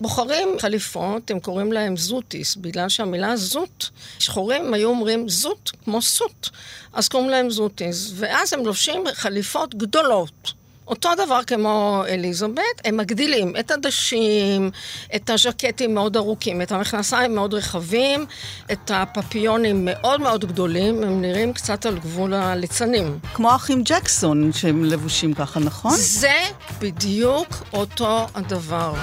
בוחרים 0.02 0.48
חליפות, 0.60 1.32
הם 1.32 1.40
קוראים 1.40 1.72
להם 1.72 1.98
זוטיס, 1.98 2.56
בגלל 2.56 2.90
שהמילה 2.90 3.36
זוט, 3.36 3.86
שחורים 4.20 4.74
היו 4.74 4.90
אומרים 4.90 5.30
זוט 5.30 5.72
כמו 5.84 6.02
סוט, 6.02 6.50
אז 6.94 7.08
קוראים 7.08 7.30
להם 7.30 7.50
זוטיס, 7.50 8.12
ואז 8.16 8.54
הם 8.54 8.66
לובשים 8.66 9.04
חליפות 9.14 9.76
גדולות. 9.76 10.54
אותו 10.88 11.10
דבר 11.26 11.40
כמו 11.48 12.04
אליזבת, 12.08 12.82
הם 12.86 12.98
מגדילים 12.98 13.54
את 13.60 13.72
הדשים, 13.72 14.72
את 15.16 15.30
הז'קטים 15.30 15.94
מאוד 15.94 16.18
ארוכים, 16.18 16.62
את 16.62 16.72
המכנסיים 16.72 17.36
מאוד 17.36 17.54
רחבים, 17.54 18.26
את 18.72 18.92
הפפיונים 18.94 19.86
מאוד 19.86 20.22
מאוד 20.22 20.46
גדולים, 20.46 21.04
הם 21.04 21.22
נראים 21.22 21.54
קצת 21.54 21.86
על 21.86 22.00
גבול 22.00 22.34
הליצנים. 22.34 23.20
כמו 23.34 23.52
האחים 23.52 23.82
ג'קסון, 23.86 24.54
שהם 24.54 24.84
לבושים 24.84 25.34
ככה, 25.34 25.60
נכון? 25.60 25.94
זה 25.96 26.40
בדיוק 26.80 27.64
אותו 27.74 28.28
הדבר. 28.36 28.94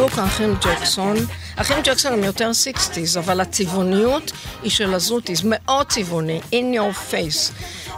בדיוק 0.00 0.18
האחים 0.18 0.54
ג'קסון. 0.54 1.16
האחים 1.56 1.76
ג'קסון 1.84 2.12
הם 2.12 2.24
יותר 2.24 2.50
60's, 2.50 3.18
אבל 3.18 3.40
הצבעוניות 3.40 4.32
היא 4.62 4.70
של 4.70 4.94
הזוטיס, 4.94 5.40
מאוד 5.44 5.86
צבעוני, 5.86 6.40
in 6.52 6.76
your 6.76 7.12
face. 7.12 7.52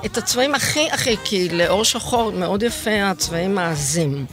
את 0.07 0.17
הצבעים 0.17 0.55
הכי 0.55 0.91
הכי, 0.91 1.17
כי 1.25 1.49
לאור 1.49 1.85
שחור 1.85 2.33
מאוד 2.33 2.63
יפה 2.63 3.11
הצבעים 3.11 3.59
העזים. 3.59 4.27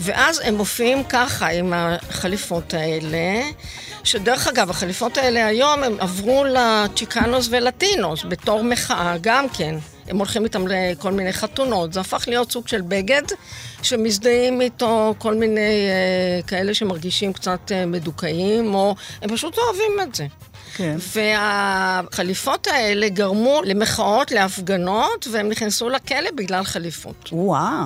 ואז 0.00 0.40
הם 0.44 0.54
מופיעים 0.54 1.04
ככה 1.04 1.48
עם 1.48 1.72
החליפות 1.76 2.74
האלה. 2.74 3.42
שדרך 4.04 4.48
אגב, 4.48 4.70
החליפות 4.70 5.18
האלה 5.18 5.46
היום, 5.46 5.82
הם 5.82 5.96
עברו 5.98 6.44
לצ'יקנוס 6.44 7.48
ולטינוס 7.50 8.24
בתור 8.28 8.64
מחאה 8.64 9.16
גם 9.20 9.48
כן. 9.48 9.74
הם 10.10 10.16
הולכים 10.16 10.44
איתם 10.44 10.66
לכל 10.68 11.12
מיני 11.12 11.32
חתונות. 11.32 11.92
זה 11.92 12.00
הפך 12.00 12.24
להיות 12.26 12.52
סוג 12.52 12.68
של 12.68 12.80
בגד, 12.80 13.22
שמזדהים 13.82 14.60
איתו 14.60 15.14
כל 15.18 15.34
מיני 15.34 15.60
אה, 15.60 16.42
כאלה 16.46 16.74
שמרגישים 16.74 17.32
קצת 17.32 17.72
אה, 17.72 17.86
מדוכאים, 17.86 18.74
או 18.74 18.94
הם 19.22 19.30
פשוט 19.30 19.58
אוהבים 19.58 20.00
את 20.02 20.14
זה. 20.14 20.26
כן. 20.76 20.96
והחליפות 21.16 22.66
האלה 22.66 23.08
גרמו 23.08 23.60
למחאות, 23.64 24.30
להפגנות, 24.30 25.28
והם 25.32 25.48
נכנסו 25.48 25.88
לכלא 25.88 26.30
בגלל 26.34 26.64
חליפות. 26.64 27.28
וואו. 27.32 27.84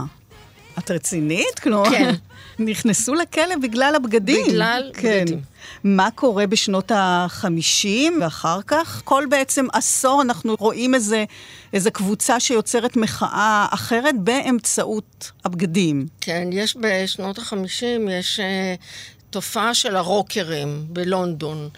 את 0.78 0.90
רצינית? 0.90 1.58
כלומר, 1.62 1.90
כן. 1.90 2.14
נכנסו 2.58 3.14
לכלא 3.14 3.56
בגלל 3.62 3.94
הבגדים. 3.96 4.46
בגלל 4.48 4.90
כן. 4.94 5.20
בגדים. 5.24 5.40
מה 5.84 6.08
קורה 6.14 6.46
בשנות 6.46 6.90
ה-50 6.90 7.88
ואחר 8.20 8.62
כך? 8.66 9.02
כל 9.04 9.24
בעצם 9.30 9.66
עשור 9.72 10.22
אנחנו 10.22 10.56
רואים 10.58 10.94
איזה, 10.94 11.24
איזה 11.72 11.90
קבוצה 11.90 12.40
שיוצרת 12.40 12.96
מחאה 12.96 13.66
אחרת 13.70 14.14
באמצעות 14.18 15.30
הבגדים. 15.44 16.06
כן, 16.20 16.48
יש 16.52 16.76
בשנות 16.80 17.38
ה-50, 17.38 18.10
יש 18.10 18.40
uh, 18.40 18.82
תופעה 19.30 19.74
של 19.74 19.96
הרוקרים 19.96 20.84
בלונדון. 20.88 21.68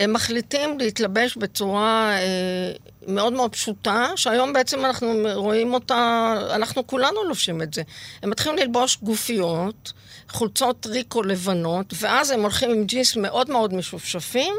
הם 0.00 0.12
מחליטים 0.12 0.78
להתלבש 0.78 1.36
בצורה 1.36 2.16
אה, 2.18 2.72
מאוד 3.08 3.32
מאוד 3.32 3.52
פשוטה, 3.52 4.06
שהיום 4.16 4.52
בעצם 4.52 4.84
אנחנו 4.84 5.14
רואים 5.34 5.74
אותה, 5.74 6.34
אנחנו 6.50 6.86
כולנו 6.86 7.24
לובשים 7.24 7.62
את 7.62 7.74
זה. 7.74 7.82
הם 8.22 8.30
מתחילים 8.30 8.58
ללבוש 8.58 8.98
גופיות, 9.02 9.92
חולצות 10.28 10.86
ריקו 10.86 11.22
לבנות, 11.22 11.94
ואז 12.00 12.30
הם 12.30 12.40
הולכים 12.40 12.70
עם 12.70 12.84
ג'ינס 12.84 13.16
מאוד 13.16 13.50
מאוד 13.50 13.74
משופשפים, 13.74 14.54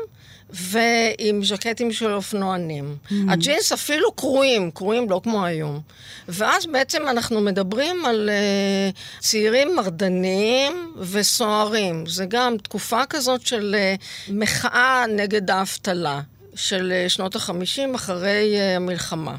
ועם 0.49 1.43
ז'קטים 1.43 1.91
של 1.91 2.13
אופנוענים. 2.13 2.95
Mm. 3.09 3.13
הג'ינס 3.29 3.71
אפילו 3.71 4.11
קרועים, 4.11 4.71
קרועים 4.71 5.09
לא 5.09 5.21
כמו 5.23 5.45
היום. 5.45 5.79
ואז 6.27 6.65
בעצם 6.65 7.07
אנחנו 7.07 7.41
מדברים 7.41 8.05
על 8.05 8.29
uh, 8.29 9.19
צעירים 9.19 9.75
מרדניים 9.75 10.93
וסוערים. 10.99 12.05
זה 12.07 12.25
גם 12.25 12.57
תקופה 12.63 13.05
כזאת 13.05 13.47
של 13.47 13.75
uh, 13.75 14.31
מחאה 14.33 15.05
נגד 15.09 15.51
האבטלה. 15.51 16.21
של 16.55 16.93
uh, 17.05 17.09
שנות 17.09 17.35
החמישים 17.35 17.95
אחרי 17.95 18.59
המלחמה. 18.59 19.35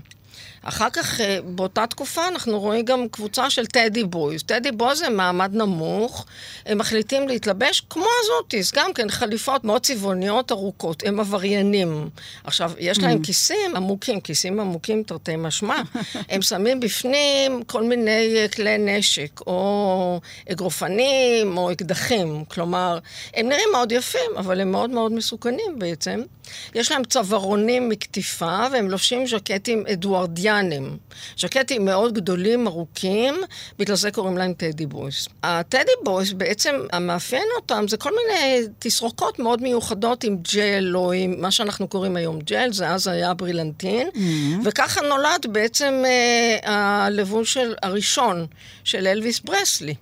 אחר 0.68 0.90
כך, 0.90 1.20
אה, 1.20 1.38
באותה 1.44 1.86
תקופה, 1.86 2.28
אנחנו 2.28 2.60
רואים 2.60 2.84
גם 2.84 3.08
קבוצה 3.08 3.50
של 3.50 3.66
Teddy 3.66 4.04
Boys. 4.04 4.42
Teddy 4.42 4.72
Boys 4.72 4.98
זה 4.98 5.08
מעמד 5.08 5.54
נמוך, 5.54 6.26
הם 6.66 6.78
מחליטים 6.78 7.28
להתלבש 7.28 7.82
כמו 7.90 8.04
הזאטיס, 8.22 8.72
גם 8.72 8.92
כן 8.94 9.10
חליפות 9.10 9.64
מאוד 9.64 9.82
צבעוניות 9.82 10.52
ארוכות, 10.52 11.02
הם 11.06 11.20
עבריינים. 11.20 12.08
עכשיו, 12.44 12.72
יש 12.78 12.98
להם 12.98 13.18
mm. 13.22 13.26
כיסים 13.26 13.76
עמוקים, 13.76 14.20
כיסים 14.20 14.60
עמוקים 14.60 15.02
תרתי 15.02 15.36
משמע. 15.36 15.82
הם 16.30 16.42
שמים 16.42 16.80
בפנים 16.80 17.62
כל 17.62 17.82
מיני 17.82 18.36
אה, 18.36 18.48
כלי 18.48 18.78
נשק, 18.78 19.40
או 19.46 20.20
אגרופנים, 20.52 21.58
או 21.58 21.72
אקדחים. 21.72 22.44
כלומר, 22.44 22.98
הם 23.34 23.48
נראים 23.48 23.68
מאוד 23.72 23.92
יפים, 23.92 24.30
אבל 24.36 24.60
הם 24.60 24.72
מאוד 24.72 24.90
מאוד 24.90 25.12
מסוכנים 25.12 25.78
בעצם. 25.78 26.22
יש 26.74 26.92
להם 26.92 27.04
צווארונים 27.04 27.88
מקטיפה, 27.88 28.66
והם 28.72 28.90
לובשים 28.90 29.26
ז'קטים 29.26 29.84
אדוארדיאנים. 29.92 30.96
ז'קטים 31.38 31.84
מאוד 31.84 32.14
גדולים, 32.14 32.66
ארוכים, 32.66 33.34
בגלל 33.78 33.96
זה 33.96 34.10
קוראים 34.10 34.38
להם 34.38 34.52
טדי 34.52 34.86
בויס. 34.86 35.28
הטדי 35.42 35.92
בויס, 36.04 36.32
בעצם, 36.32 36.74
המאפיין 36.92 37.48
אותם 37.56 37.84
זה 37.88 37.96
כל 37.96 38.10
מיני 38.10 38.66
תסרוקות 38.78 39.38
מאוד 39.38 39.62
מיוחדות 39.62 40.24
עם 40.24 40.36
ג'ל, 40.54 40.96
או 40.96 41.12
עם 41.12 41.34
מה 41.40 41.50
שאנחנו 41.50 41.88
קוראים 41.88 42.16
היום 42.16 42.38
ג'ל, 42.40 42.72
זה 42.72 42.88
אז 42.88 43.06
היה 43.06 43.34
ברילנטין, 43.34 44.08
mm-hmm. 44.08 44.18
וככה 44.64 45.00
נולד 45.00 45.46
בעצם 45.52 46.02
אה, 46.06 47.04
הלבוש 47.04 47.56
הראשון 47.82 48.46
של 48.84 49.06
אלוויס 49.06 49.40
ברסלי. 49.40 49.94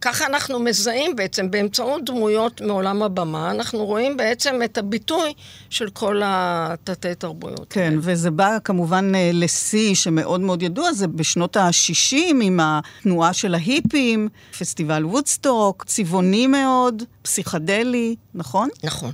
ככה 0.00 0.26
אנחנו 0.26 0.58
מזהים 0.58 1.16
בעצם, 1.16 1.50
באמצעות 1.50 2.04
דמויות 2.04 2.60
מעולם 2.60 3.02
הבמה, 3.02 3.50
אנחנו 3.50 3.84
רואים 3.84 4.16
בעצם 4.16 4.60
את 4.64 4.78
הביטוי 4.78 5.32
של 5.70 5.90
כל 5.90 6.20
התתי 6.24 7.14
תרבויות. 7.14 7.66
כן, 7.70 7.94
וזה 8.00 8.30
בא 8.30 8.58
כמובן 8.64 9.14
אה, 9.14 9.30
לשיא 9.32 9.94
שמאוד 9.94 10.40
מאוד 10.40 10.62
ידוע, 10.62 10.92
זה 10.92 11.06
בשנות 11.06 11.56
ה-60 11.56 12.16
עם 12.42 12.60
התנועה 12.62 13.32
של 13.32 13.54
ההיפים, 13.54 14.28
פסטיבל 14.58 15.04
וודסטוק, 15.04 15.84
צבעוני 15.84 16.46
מאוד, 16.46 17.02
פסיכדלי, 17.22 18.16
נכון? 18.34 18.68
נכון. 18.84 19.12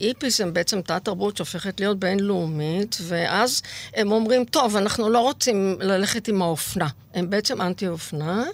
hippies 0.00 0.40
הם 0.40 0.52
בעצם 0.52 0.80
תת-תרבות 0.80 1.36
שהופכת 1.36 1.80
להיות 1.80 1.98
בינלאומית, 1.98 2.96
ואז 3.02 3.62
הם 3.94 4.12
אומרים, 4.12 4.44
טוב, 4.44 4.76
אנחנו 4.76 5.08
לא 5.08 5.18
רוצים 5.18 5.76
ללכת 5.80 6.28
עם 6.28 6.42
האופנה. 6.42 6.88
הם 7.16 7.30
בעצם 7.30 7.60
אנטי-אופנה, 7.60 8.44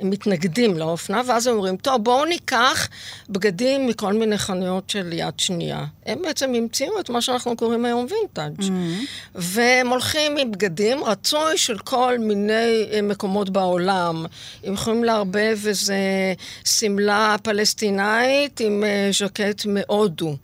הם 0.00 0.10
מתנגדים 0.10 0.78
לאופנה, 0.78 1.22
ואז 1.26 1.46
הם 1.46 1.54
אומרים, 1.54 1.76
טוב, 1.76 2.04
בואו 2.04 2.24
ניקח 2.24 2.88
בגדים 3.28 3.86
מכל 3.86 4.12
מיני 4.12 4.38
חנויות 4.38 4.90
של 4.90 5.12
יד 5.12 5.34
שנייה. 5.38 5.84
הם 6.06 6.22
בעצם 6.22 6.54
המציאו 6.54 7.00
את 7.00 7.10
מה 7.10 7.20
שאנחנו 7.20 7.56
קוראים 7.56 7.84
היום 7.84 8.06
וינטאג'. 8.10 8.60
Mm-hmm. 8.60 9.34
והם 9.34 9.88
הולכים 9.88 10.36
עם 10.36 10.52
בגדים 10.52 11.04
רצוי 11.04 11.58
של 11.58 11.78
כל 11.78 12.18
מיני 12.18 12.86
אה, 12.92 13.02
מקומות 13.02 13.50
בעולם. 13.50 14.26
הם 14.64 14.72
יכולים 14.72 15.04
לערבב 15.04 15.58
איזה 15.66 15.96
שמלה 16.64 17.36
פלסטינאית 17.42 18.60
עם 18.60 18.84
אה, 18.84 19.10
ז'קט 19.12 19.66
מהודו. 19.66 20.36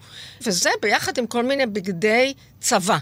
וזה 0.42 0.70
ביחד 0.83 1.18
עם 1.18 1.26
כל 1.26 1.44
מיני 1.44 1.66
בגדי 1.66 2.35
צבא. 2.61 2.98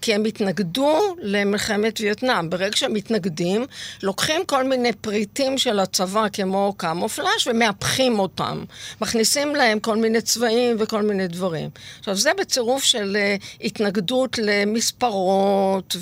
כי 0.00 0.14
הם 0.14 0.24
התנגדו 0.24 1.16
למלחמת 1.18 2.00
וייטנאם. 2.00 2.50
ברגע 2.50 2.76
שהם 2.76 2.92
מתנגדים, 2.92 3.66
לוקחים 4.02 4.44
כל 4.46 4.64
מיני 4.64 4.92
פריטים 4.92 5.58
של 5.58 5.80
הצבא 5.80 6.26
כמו 6.32 6.74
קמופלאז' 6.76 7.46
ומהפכים 7.46 8.18
אותם. 8.18 8.64
מכניסים 9.00 9.54
להם 9.54 9.80
כל 9.80 9.96
מיני 9.96 10.20
צבעים 10.20 10.76
וכל 10.78 11.02
מיני 11.02 11.28
דברים. 11.28 11.70
עכשיו, 11.98 12.14
זה 12.16 12.30
בצירוף 12.40 12.84
של 12.84 13.16
uh, 13.16 13.64
התנגדות 13.64 14.38
למספרות 14.38 15.96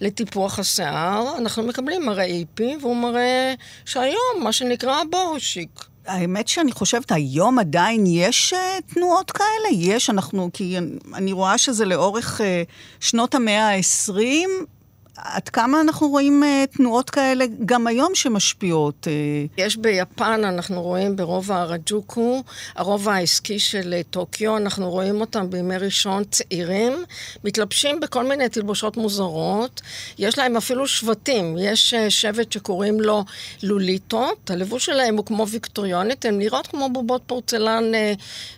ולטיפוח 0.00 0.58
השיער. 0.58 1.38
אנחנו 1.38 1.62
מקבלים 1.62 2.06
מראה 2.06 2.24
איפי, 2.24 2.76
והוא 2.80 2.96
מראה 2.96 3.54
שהיום, 3.84 4.42
מה 4.42 4.52
שנקרא 4.52 5.02
בושיק. 5.10 5.84
האמת 6.08 6.48
שאני 6.48 6.72
חושבת, 6.72 7.12
היום 7.12 7.58
עדיין 7.58 8.04
יש 8.06 8.54
uh, 8.54 8.94
תנועות 8.94 9.30
כאלה? 9.30 9.68
יש, 9.72 10.10
אנחנו, 10.10 10.50
כי 10.52 10.76
אני 11.14 11.32
רואה 11.32 11.58
שזה 11.58 11.84
לאורך 11.84 12.40
uh, 12.40 12.44
שנות 13.00 13.34
המאה 13.34 13.68
ה-20, 13.68 14.48
עד 15.24 15.48
כמה 15.48 15.80
אנחנו 15.80 16.08
רואים 16.08 16.42
uh, 16.42 16.76
תנועות 16.76 17.10
כאלה 17.10 17.44
גם 17.66 17.86
היום 17.86 18.14
שמשפיעות? 18.14 19.06
Uh... 19.06 19.60
יש 19.62 19.76
ביפן, 19.76 20.44
אנחנו 20.44 20.82
רואים 20.82 21.16
ברובע 21.16 21.56
הרג'וקו, 21.56 22.42
הרובע 22.74 23.14
העסקי 23.14 23.58
של 23.58 23.94
uh, 24.00 24.04
טוקיו, 24.10 24.56
אנחנו 24.56 24.90
רואים 24.90 25.20
אותם 25.20 25.50
בימי 25.50 25.76
ראשון 25.76 26.24
צעירים, 26.24 26.92
מתלבשים 27.44 28.00
בכל 28.00 28.24
מיני 28.24 28.48
תלבושות 28.48 28.96
מוזרות. 28.96 29.80
יש 30.18 30.38
להם 30.38 30.56
אפילו 30.56 30.86
שבטים, 30.86 31.56
יש 31.60 31.94
שבט 32.08 32.52
שקוראים 32.52 33.00
לו 33.00 33.24
לוליטות, 33.62 34.50
הלבוש 34.50 34.86
שלהם 34.86 35.16
הוא 35.16 35.24
כמו 35.24 35.48
ויקטוריונית, 35.48 36.24
הן 36.24 36.38
נראות 36.38 36.66
כמו 36.66 36.88
בובות 36.92 37.22
פורצלן 37.26 37.84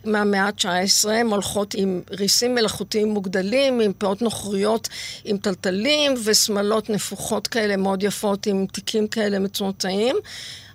מהמאה 0.04 0.42
ה-19, 0.42 1.10
הן 1.10 1.26
הולכות 1.26 1.74
עם 1.74 2.00
ריסים 2.10 2.54
מלאכותיים 2.54 3.08
מוגדלים, 3.08 3.80
עם 3.80 3.92
פאות 3.98 4.22
נוכריות, 4.22 4.88
עם 5.24 5.36
טלטלים 5.36 6.14
וסמלים. 6.24 6.49
שמלות 6.50 6.90
נפוחות 6.90 7.46
כאלה 7.46 7.76
מאוד 7.76 8.02
יפות 8.02 8.46
עם 8.46 8.66
תיקים 8.72 9.08
כאלה 9.08 9.38
מצומצמים. 9.38 10.16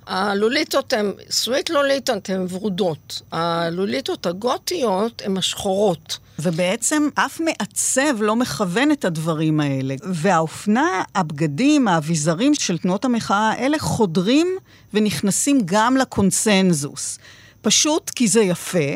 הלוליטות 0.08 0.94
הן, 0.94 1.12
סוויט 1.30 1.70
לוליטות 1.70 2.30
הן 2.30 2.46
ורודות. 2.50 3.22
הלוליטות 3.32 4.26
הגותיות 4.26 5.22
הן 5.26 5.38
השחורות. 5.38 6.18
ובעצם 6.40 7.10
אף 7.16 7.40
מעצב 7.40 8.22
לא 8.22 8.36
מכוון 8.36 8.92
את 8.92 9.06
הדברים 9.06 9.60
האלה. 9.60 9.96
והאופנה, 10.04 11.04
הבגדים, 11.16 11.88
האביזרים 11.88 12.56
של 12.56 12.78
תנועות 12.78 13.06
המחאה 13.06 13.50
האלה 13.50 13.80
חודרים 13.80 14.48
ונכנסים 14.94 15.62
גם 15.66 15.98
לקונסנזוס. 15.98 17.20
פשוט 17.62 18.10
כי 18.10 18.28
זה 18.28 18.42
יפה, 18.42 18.96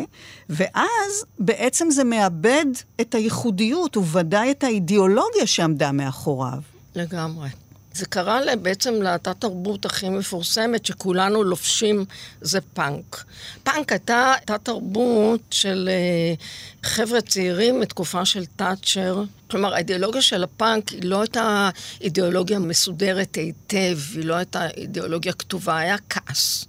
ואז 0.49 1.25
בעצם 1.39 1.91
זה 1.91 2.03
מאבד 2.03 2.65
את 3.01 3.15
הייחודיות, 3.15 3.97
וודאי 3.97 4.51
את 4.51 4.63
האידיאולוגיה 4.63 5.47
שעמדה 5.47 5.91
מאחוריו. 5.91 6.61
לגמרי. 6.95 7.49
זה 7.93 8.05
קרה 8.05 8.39
בעצם 8.61 9.01
לתת-תרבות 9.01 9.85
הכי 9.85 10.09
מפורסמת 10.09 10.85
שכולנו 10.85 11.43
לובשים, 11.43 12.05
זה 12.41 12.61
פאנק. 12.61 13.23
פאנק 13.63 13.91
הייתה 13.91 14.33
תת-תרבות 14.45 15.41
של 15.51 15.89
uh, 16.39 16.85
חבר'ה 16.87 17.21
צעירים 17.21 17.79
מתקופה 17.79 18.25
של 18.25 18.45
תאצ'ר. 18.45 19.23
כלומר, 19.49 19.73
האידיאולוגיה 19.73 20.21
של 20.21 20.43
הפאנק 20.43 20.89
היא 20.89 21.03
לא 21.03 21.21
הייתה 21.21 21.69
אידיאולוגיה 22.01 22.59
מסודרת 22.59 23.35
היטב, 23.35 23.97
היא 24.13 24.25
לא 24.25 24.35
הייתה 24.35 24.69
אידיאולוגיה 24.69 25.33
כתובה, 25.33 25.77
היה 25.77 25.95
כעס. 26.09 26.65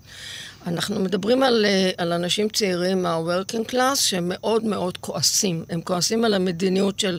אנחנו 0.67 1.01
מדברים 1.01 1.43
על, 1.43 1.67
אה, 1.69 1.91
על 1.99 2.13
אנשים 2.13 2.49
צעירים 2.49 3.03
מה-working 3.03 3.73
class 3.73 3.95
שהם 3.95 4.25
מאוד 4.29 4.65
מאוד 4.65 4.97
כועסים. 4.97 5.65
הם 5.71 5.81
כועסים 5.81 6.25
על 6.25 6.35
המדיניות 6.35 7.01
של 7.01 7.19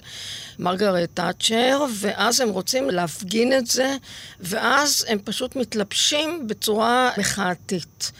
מרגרט 0.59 1.09
תאצ'ר, 1.13 1.85
ואז 1.93 2.41
הם 2.41 2.49
רוצים 2.49 2.89
להפגין 2.89 3.53
את 3.53 3.67
זה, 3.67 3.95
ואז 4.39 5.05
הם 5.07 5.17
פשוט 5.23 5.55
מתלבשים 5.55 6.47
בצורה 6.47 7.11
מחאתית. 7.17 8.11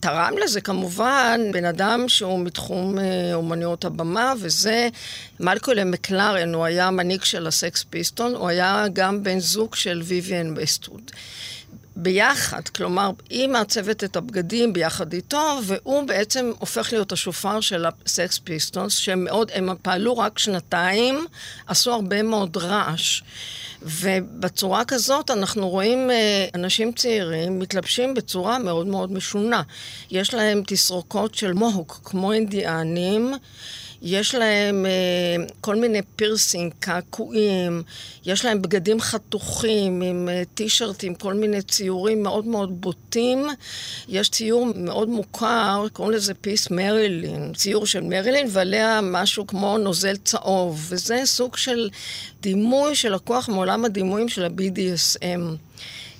תרם 0.00 0.32
לזה 0.44 0.60
כמובן 0.60 1.40
בן 1.52 1.64
אדם 1.64 2.08
שהוא 2.08 2.40
מתחום 2.40 2.98
אה, 2.98 3.34
אומנויות 3.34 3.84
הבמה, 3.84 4.32
וזה 4.40 4.88
מלקולם 5.40 5.90
מקלרן, 5.90 6.54
הוא 6.54 6.64
היה 6.64 6.90
מנהיג 6.90 7.22
של 7.22 7.46
הסקס 7.46 7.84
פיסטולס, 7.90 8.34
הוא 8.34 8.48
היה 8.48 8.84
גם 8.92 9.22
בן 9.22 9.38
זוג 9.38 9.74
של 9.74 10.02
ויויאן 10.04 10.54
ווסטווד. 10.56 11.10
ביחד, 11.96 12.68
כלומר, 12.68 13.10
היא 13.30 13.48
מעצבת 13.48 14.04
את 14.04 14.16
הבגדים 14.16 14.72
ביחד 14.72 15.12
איתו, 15.12 15.58
והוא 15.64 16.06
בעצם 16.06 16.52
הופך 16.58 16.92
להיות 16.92 17.12
השופר 17.12 17.60
של 17.60 17.84
הסקס 18.06 18.38
פיסטולס, 18.38 18.96
שהם 18.96 19.24
מאוד, 19.24 19.50
הם 19.54 19.68
פעלו 19.82 20.18
רק 20.18 20.38
שנתיים, 20.38 21.26
עשו 21.66 21.92
הרבה 21.92 22.22
מאוד 22.22 22.56
רעש. 22.56 23.22
ובצורה 23.82 24.84
כזאת 24.84 25.30
אנחנו 25.30 25.68
רואים 25.68 26.10
אה, 26.10 26.46
אנשים 26.54 26.92
צעירים 26.92 27.58
מתלבשים 27.58 28.14
בצורה 28.14 28.58
מאוד 28.58 28.86
מאוד 28.86 29.12
משונה. 29.12 29.62
יש 30.10 30.34
להם 30.34 30.62
תסרוקות 30.66 31.34
של 31.34 31.52
מוהוק, 31.52 32.00
כמו 32.04 32.32
אינדיאנים. 32.32 33.34
יש 34.02 34.34
להם 34.34 34.86
אה, 34.86 35.44
כל 35.60 35.76
מיני 35.76 36.00
פירסינג, 36.16 36.72
קעקועים, 36.80 37.82
יש 38.26 38.44
להם 38.44 38.62
בגדים 38.62 39.00
חתוכים 39.00 40.02
עם 40.02 40.28
אה, 40.28 40.42
טישרטים, 40.54 41.14
כל 41.14 41.34
מיני 41.34 41.62
ציורים 41.62 42.22
מאוד 42.22 42.46
מאוד 42.46 42.80
בוטים. 42.80 43.46
יש 44.08 44.30
ציור 44.30 44.66
מאוד 44.76 45.08
מוכר, 45.08 45.86
קוראים 45.92 46.14
לזה 46.14 46.34
Piss 46.34 46.70
Marilyn, 46.70 47.52
ציור 47.54 47.86
של 47.86 48.00
מרילין, 48.00 48.46
ועליה 48.50 49.00
משהו 49.02 49.46
כמו 49.46 49.78
נוזל 49.78 50.16
צהוב, 50.16 50.86
וזה 50.88 51.20
סוג 51.24 51.56
של 51.56 51.90
דימוי 52.40 52.94
שלקוח 52.94 53.48
מעולם 53.48 53.84
הדימויים 53.84 54.28
של 54.28 54.44
ה-BDSM. 54.44 55.56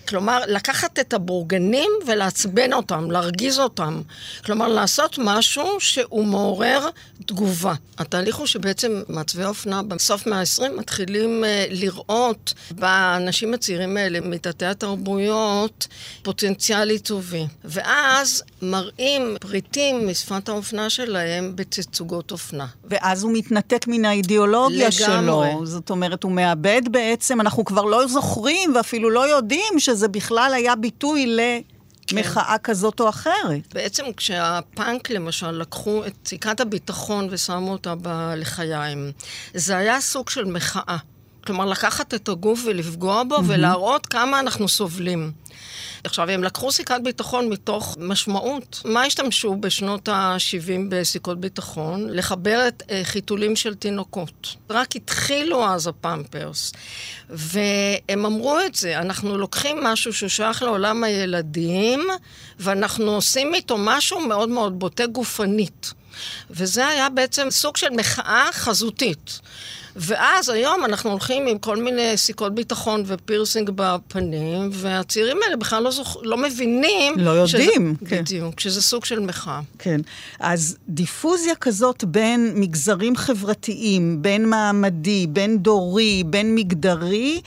כלומר, 0.08 0.40
לקחת 0.48 0.98
את 0.98 1.14
הבורגנים 1.14 1.90
ולעצבן 2.06 2.72
אותם, 2.72 3.10
להרגיז 3.10 3.58
אותם. 3.58 4.02
כלומר, 4.44 4.68
לעשות 4.68 5.18
משהו 5.18 5.76
שהוא 5.78 6.24
מעורר 6.24 6.88
תגובה. 7.26 7.74
התהליך 7.98 8.36
הוא 8.36 8.46
שבעצם 8.46 9.02
מעצבי 9.08 9.42
האופנה 9.42 9.82
בסוף 9.82 10.26
מאה 10.26 10.40
ה-20 10.40 10.78
מתחילים 10.78 11.44
uh, 11.44 11.46
לראות 11.70 12.54
באנשים 12.70 13.54
הצעירים 13.54 13.96
האלה, 13.96 14.20
מתתי 14.20 14.66
התרבויות, 14.66 15.86
פוטנציאל 16.22 16.90
עיצובי. 16.90 17.46
ואז 17.64 18.42
מראים 18.62 19.36
פריטים 19.40 20.08
משפת 20.08 20.48
האופנה 20.48 20.90
שלהם 20.90 21.52
בתצוגות 21.54 22.30
אופנה. 22.30 22.66
ואז 22.84 23.22
הוא 23.22 23.32
מתנתק 23.34 23.84
מן 23.88 24.04
האידיאולוגיה 24.04 24.88
לגמרי. 24.88 25.50
שלו. 25.52 25.66
זאת 25.66 25.90
אומרת, 25.90 26.22
הוא 26.22 26.32
מאבד 26.32 26.82
בעצם, 26.90 27.40
אנחנו 27.40 27.64
כבר 27.64 27.82
לא 27.82 28.06
זוכרים 28.06 28.74
ואפילו 28.76 29.10
לא 29.10 29.28
יודעים 29.28 29.78
שזה... 29.78 29.91
שזה 29.92 30.08
בכלל 30.08 30.54
היה 30.54 30.76
ביטוי 30.76 31.36
למחאה 32.12 32.58
כן. 32.58 32.64
כזאת 32.64 33.00
או 33.00 33.08
אחרת. 33.08 33.74
בעצם 33.74 34.04
כשהפאנק 34.16 35.10
למשל 35.10 35.50
לקחו 35.50 36.06
את 36.06 36.12
סיכת 36.26 36.60
הביטחון 36.60 37.28
ושמו 37.30 37.72
אותה 37.72 37.94
בלחיים, 37.94 39.12
זה 39.54 39.76
היה 39.76 40.00
סוג 40.00 40.30
של 40.30 40.44
מחאה. 40.44 40.96
כלומר, 41.46 41.64
לקחת 41.64 42.14
את 42.14 42.28
הגוף 42.28 42.62
ולפגוע 42.66 43.22
בו 43.28 43.36
mm-hmm. 43.36 43.42
ולהראות 43.46 44.06
כמה 44.06 44.40
אנחנו 44.40 44.68
סובלים. 44.68 45.32
עכשיו, 46.04 46.30
הם 46.30 46.44
לקחו 46.44 46.72
סיכת 46.72 47.00
ביטחון 47.04 47.48
מתוך 47.48 47.96
משמעות. 48.00 48.82
מה 48.84 49.02
השתמשו 49.02 49.56
בשנות 49.60 50.08
ה-70 50.08 50.80
בסיכות 50.88 51.40
ביטחון? 51.40 52.10
לחבר 52.10 52.68
את 52.68 52.82
uh, 52.82 52.92
חיתולים 53.02 53.56
של 53.56 53.74
תינוקות. 53.74 54.54
רק 54.70 54.96
התחילו 54.96 55.64
אז 55.68 55.86
הפמפרס. 55.86 56.72
והם 57.30 58.26
אמרו 58.26 58.58
את 58.66 58.74
זה, 58.74 58.98
אנחנו 58.98 59.38
לוקחים 59.38 59.84
משהו 59.84 60.12
ששייך 60.12 60.62
לעולם 60.62 61.04
הילדים, 61.04 62.00
ואנחנו 62.58 63.10
עושים 63.10 63.54
איתו 63.54 63.76
משהו 63.78 64.20
מאוד 64.20 64.48
מאוד 64.48 64.78
בוטה 64.78 65.06
גופנית. 65.06 65.92
וזה 66.50 66.86
היה 66.86 67.08
בעצם 67.08 67.50
סוג 67.50 67.76
של 67.76 67.90
מחאה 67.90 68.48
חזותית. 68.52 69.40
ואז 69.96 70.48
היום 70.48 70.84
אנחנו 70.84 71.10
הולכים 71.10 71.46
עם 71.46 71.58
כל 71.58 71.76
מיני 71.76 72.16
סיכות 72.16 72.54
ביטחון 72.54 73.02
ופירסינג 73.06 73.70
בפנים, 73.74 74.70
והצעירים 74.72 75.36
האלה 75.44 75.56
בכלל 75.56 75.82
לא, 75.82 75.90
זוכ... 75.90 76.16
לא 76.22 76.36
מבינים... 76.36 77.14
לא 77.16 77.30
יודעים. 77.30 77.94
שזה... 77.98 78.10
כן. 78.10 78.22
בדיוק, 78.22 78.60
שזה 78.60 78.82
סוג 78.82 79.04
של 79.04 79.20
מחאה. 79.20 79.60
כן. 79.78 80.00
אז 80.40 80.76
דיפוזיה 80.88 81.54
כזאת 81.54 82.04
בין 82.04 82.52
מגזרים 82.54 83.16
חברתיים, 83.16 84.22
בין 84.22 84.48
מעמדי, 84.48 85.26
בין 85.26 85.58
דורי, 85.58 86.22
בין 86.26 86.54
מגדרי, 86.54 87.40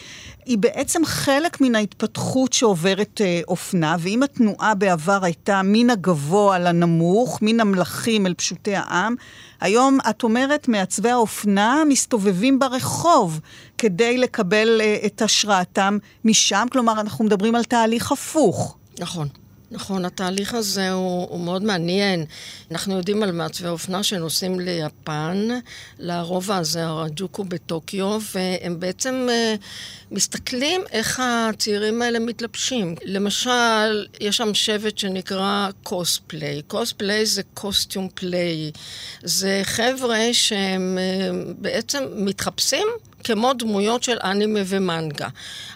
היא 0.45 0.58
בעצם 0.58 1.05
חלק 1.05 1.62
מן 1.62 1.75
ההתפתחות 1.75 2.53
שעוברת 2.53 3.21
אה, 3.21 3.41
אופנה, 3.47 3.95
ואם 3.99 4.23
התנועה 4.23 4.75
בעבר 4.75 5.19
הייתה 5.23 5.62
מן 5.63 5.89
הגבוה 5.89 6.60
לנמוך, 6.60 7.39
מן 7.41 7.60
המלכים 7.60 8.27
אל 8.27 8.34
פשוטי 8.34 8.75
העם, 8.75 9.15
היום 9.62 9.97
את 10.10 10.23
אומרת, 10.23 10.67
מעצבי 10.67 11.10
האופנה 11.10 11.84
מסתובבים 11.89 12.60
ברחוב 12.60 13.39
כדי 13.77 14.17
לקבל 14.17 14.81
אה, 14.81 14.97
את 15.05 15.21
השראתם 15.21 15.97
משם, 16.25 16.65
כלומר, 16.71 17.01
אנחנו 17.01 17.25
מדברים 17.25 17.55
על 17.55 17.63
תהליך 17.63 18.12
הפוך. 18.12 18.77
נכון. 18.99 19.27
נכון, 19.71 20.06
התהליך 20.06 20.54
הזה 20.54 20.91
הוא, 20.91 21.28
הוא 21.30 21.39
מאוד 21.39 21.63
מעניין. 21.63 22.25
אנחנו 22.71 22.97
יודעים 22.97 23.23
על 23.23 23.32
מעצבי 23.32 23.67
אופנה 23.67 24.04
שנוסעים 24.04 24.60
ליפן, 24.60 25.47
לרובע 25.99 26.58
הזה, 26.58 26.86
הרג'וקו 26.86 27.43
בטוקיו, 27.43 28.19
והם 28.36 28.80
בעצם 28.80 29.28
uh, 29.30 29.62
מסתכלים 30.12 30.82
איך 30.91 31.21
הצעירים 31.23 32.01
האלה 32.01 32.19
מתלבשים. 32.19 32.95
למשל, 33.06 34.08
יש 34.19 34.38
שם 34.38 34.54
שבט 34.54 34.97
שנקרא 34.97 35.69
קוספליי. 35.84 36.62
קוספליי 36.67 37.25
זה 37.25 37.41
קוסטיום 37.54 38.10
פליי. 38.15 38.71
זה 39.23 39.62
חבר'ה 39.63 40.19
שהם 40.32 40.97
uh, 40.97 41.54
בעצם 41.58 42.04
מתחפשים 42.15 42.88
כמו 43.26 43.54
דמויות 43.54 44.04
של 44.04 44.18
אנימה 44.24 44.60
ומנגה. 44.66 45.28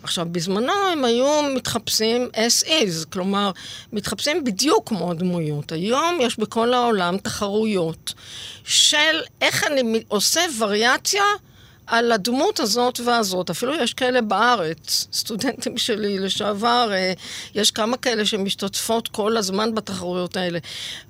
עכשיו, 0.04 0.28
בזמנו 0.32 0.74
הם 0.92 1.06
היו 1.06 1.42
מתחפשים 1.56 2.30
as 2.34 2.66
is, 2.68 3.06
כלומר, 3.14 3.52
מתחפשים 3.94 4.44
בדיוק 4.44 4.90
כמו 4.90 5.12
הדמויות. 5.12 5.72
היום 5.72 6.18
יש 6.22 6.40
בכל 6.40 6.74
העולם 6.74 7.18
תחרויות 7.18 8.14
של 8.64 9.22
איך 9.42 9.64
אני 9.68 10.04
עושה 10.08 10.42
וריאציה 10.60 11.24
על 11.90 12.12
הדמות 12.12 12.60
הזאת 12.60 13.00
והזאת. 13.06 13.50
אפילו 13.50 13.74
יש 13.76 13.94
כאלה 13.94 14.22
בארץ, 14.22 15.08
סטודנטים 15.14 15.78
שלי 15.78 16.20
לשעבר, 16.20 16.90
אה, 16.92 17.14
יש 17.56 17.72
כמה 17.72 17.98
כאלה 17.98 18.26
שמשתתפות 18.26 19.08
כל 19.08 19.38
הזמן 19.38 19.76
בתחרויות 19.76 20.38
האלה. 20.38 20.60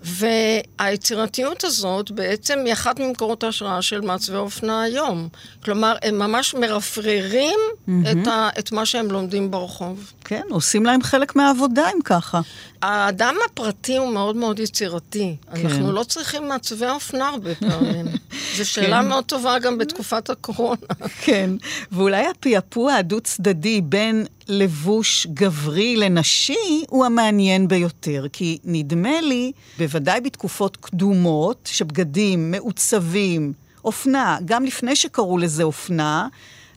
והיצירתיות 0.01 1.63
הזאת 1.63 2.11
בעצם 2.11 2.59
היא 2.65 2.73
אחת 2.73 2.99
ממקורות 2.99 3.43
ההשראה 3.43 3.81
של 3.81 4.01
מעצבי 4.01 4.35
אופנה 4.35 4.81
היום. 4.81 5.27
כלומר, 5.63 5.95
הם 6.03 6.19
ממש 6.19 6.53
מרפררים 6.53 7.59
mm-hmm. 7.59 7.91
את, 8.11 8.27
ה, 8.27 8.49
את 8.59 8.71
מה 8.71 8.85
שהם 8.85 9.11
לומדים 9.11 9.51
ברחוב. 9.51 10.13
כן, 10.25 10.43
עושים 10.49 10.85
להם 10.85 11.01
חלק 11.01 11.35
מהעבודה 11.35 11.89
אם 11.95 12.01
ככה. 12.03 12.41
האדם 12.81 13.35
הפרטי 13.45 13.97
הוא 13.97 14.13
מאוד 14.13 14.35
מאוד 14.35 14.59
יצירתי. 14.59 15.35
כן. 15.53 15.65
אנחנו 15.65 15.91
לא 15.91 16.03
צריכים 16.03 16.47
מעצבי 16.47 16.85
אופנה 16.89 17.29
הרבה 17.29 17.55
פעמים. 17.55 18.05
זו 18.57 18.69
שאלה 18.69 19.01
כן. 19.01 19.07
מאוד 19.07 19.23
טובה 19.23 19.59
גם 19.59 19.77
בתקופת 19.77 20.29
הקורונה. 20.29 20.87
כן, 21.25 21.49
ואולי 21.91 22.25
הפעפוע 22.27 22.93
הדו-צדדי 22.93 23.81
בין 23.81 24.25
לבוש 24.47 25.27
גברי 25.33 25.97
לנשי 25.97 26.83
הוא 26.89 27.05
המעניין 27.05 27.67
ביותר, 27.67 28.25
כי 28.33 28.57
נדמה 28.63 29.21
לי, 29.21 29.51
בוודאי 29.77 30.21
בתקופות 30.21 30.77
קדומות, 30.77 31.69
שבגדים 31.71 32.51
מעוצבים, 32.51 33.53
אופנה, 33.85 34.37
גם 34.45 34.65
לפני 34.65 34.95
שקראו 34.95 35.37
לזה 35.37 35.63
אופנה, 35.63 36.27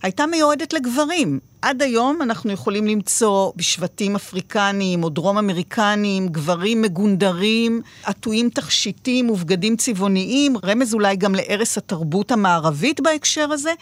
הייתה 0.02 0.26
מיועדת 0.26 0.72
לגברים. 0.72 1.38
עד 1.62 1.82
היום 1.82 2.22
אנחנו 2.22 2.52
יכולים 2.52 2.86
למצוא 2.86 3.52
בשבטים 3.56 4.14
אפריקניים 4.16 5.04
או 5.04 5.08
דרום 5.08 5.38
אמריקניים 5.38 6.28
גברים 6.28 6.82
מגונדרים, 6.82 7.82
עטויים 8.04 8.50
תכשיטים 8.50 9.30
ובגדים 9.30 9.76
צבעוניים, 9.76 10.56
רמז 10.64 10.94
אולי 10.94 11.16
גם 11.16 11.34
לערש 11.34 11.78
התרבות 11.78 12.32
המערבית 12.32 13.00
בהקשר 13.00 13.52
הזה. 13.52 13.72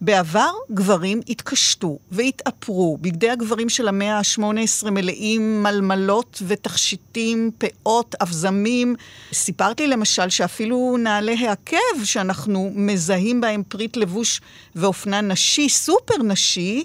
בעבר 0.00 0.50
גברים 0.72 1.20
התקשטו 1.28 1.98
והתאפרו. 2.10 2.98
בגדי 3.00 3.30
הגברים 3.30 3.68
של 3.68 3.88
המאה 3.88 4.18
ה-18 4.18 4.90
מלאים 4.90 5.62
מלמלות 5.62 6.42
ותכשיטים, 6.46 7.50
פאות, 7.58 8.14
אבזמים. 8.20 8.94
סיפרתי 9.32 9.86
למשל 9.86 10.28
שאפילו 10.28 10.96
נעלי 10.98 11.46
העקב, 11.46 12.04
שאנחנו 12.04 12.72
מזהים 12.74 13.40
בהם 13.40 13.62
פריט 13.68 13.96
לבוש 13.96 14.40
ואופנה 14.76 15.20
נשי, 15.20 15.68
סופר 15.68 16.22
נשי, 16.22 16.84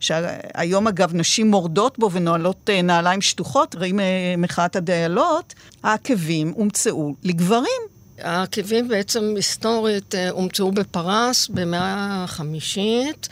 שהיום 0.00 0.88
אגב 0.88 1.14
נשים 1.14 1.50
מורדות 1.50 1.98
בו 1.98 2.10
ונועלות 2.12 2.70
אה, 2.70 2.82
נעליים 2.82 3.20
שטוחות, 3.20 3.74
רואים 3.74 4.00
אה, 4.00 4.34
מחאת 4.38 4.76
הדיילות, 4.76 5.54
העקבים 5.82 6.52
הומצאו 6.56 7.14
לגברים. 7.22 7.91
העקבים 8.22 8.88
בעצם 8.88 9.32
היסטורית 9.36 10.14
אה, 10.14 10.30
הומצאו 10.30 10.72
בפרס 10.72 11.48
במאה 11.48 12.24
החמישית 12.24 13.28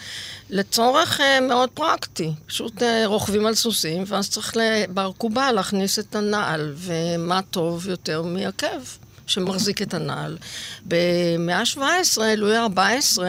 לצורך 0.50 1.20
מאוד 1.42 1.68
פרקטי. 1.70 2.33
פשוט 2.46 2.83
רוכבים 3.05 3.46
על 3.46 3.55
סוסים, 3.55 4.05
ואז 4.07 4.31
צריך 4.31 4.57
בארכובה 4.88 5.53
להכניס 5.53 5.98
את 5.98 6.14
הנעל, 6.14 6.72
ומה 6.76 7.40
טוב 7.50 7.88
יותר 7.88 8.22
מעקב. 8.22 8.66
שמחזיק 9.31 9.83
את 9.83 9.94
הנעל. 9.94 10.37
במאה 10.87 11.59
ה-17, 11.59 12.20
לואי 12.37 12.57
ה-14 12.57 13.22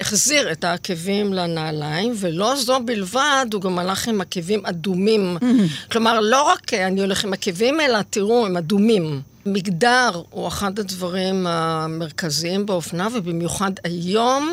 החזיר 0.00 0.52
את 0.52 0.64
העקבים 0.64 1.32
לנעליים, 1.32 2.12
ולא 2.16 2.56
זו 2.56 2.80
בלבד, 2.84 3.46
הוא 3.52 3.62
גם 3.62 3.78
הלך 3.78 4.08
עם 4.08 4.20
עקבים 4.20 4.66
אדומים. 4.66 5.36
Mm-hmm. 5.36 5.90
כלומר, 5.92 6.20
לא 6.20 6.42
רק 6.42 6.74
אני 6.74 7.00
הולך 7.00 7.24
עם 7.24 7.32
עקבים, 7.32 7.80
אלא 7.80 7.98
תראו, 8.10 8.46
הם 8.46 8.56
אדומים. 8.56 9.22
מגדר 9.46 10.22
הוא 10.30 10.48
אחד 10.48 10.78
הדברים 10.78 11.46
המרכזיים 11.46 12.66
באופנה, 12.66 13.08
ובמיוחד 13.14 13.70
היום, 13.84 14.52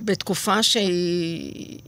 בתקופה 0.00 0.62
שהיא 0.62 1.78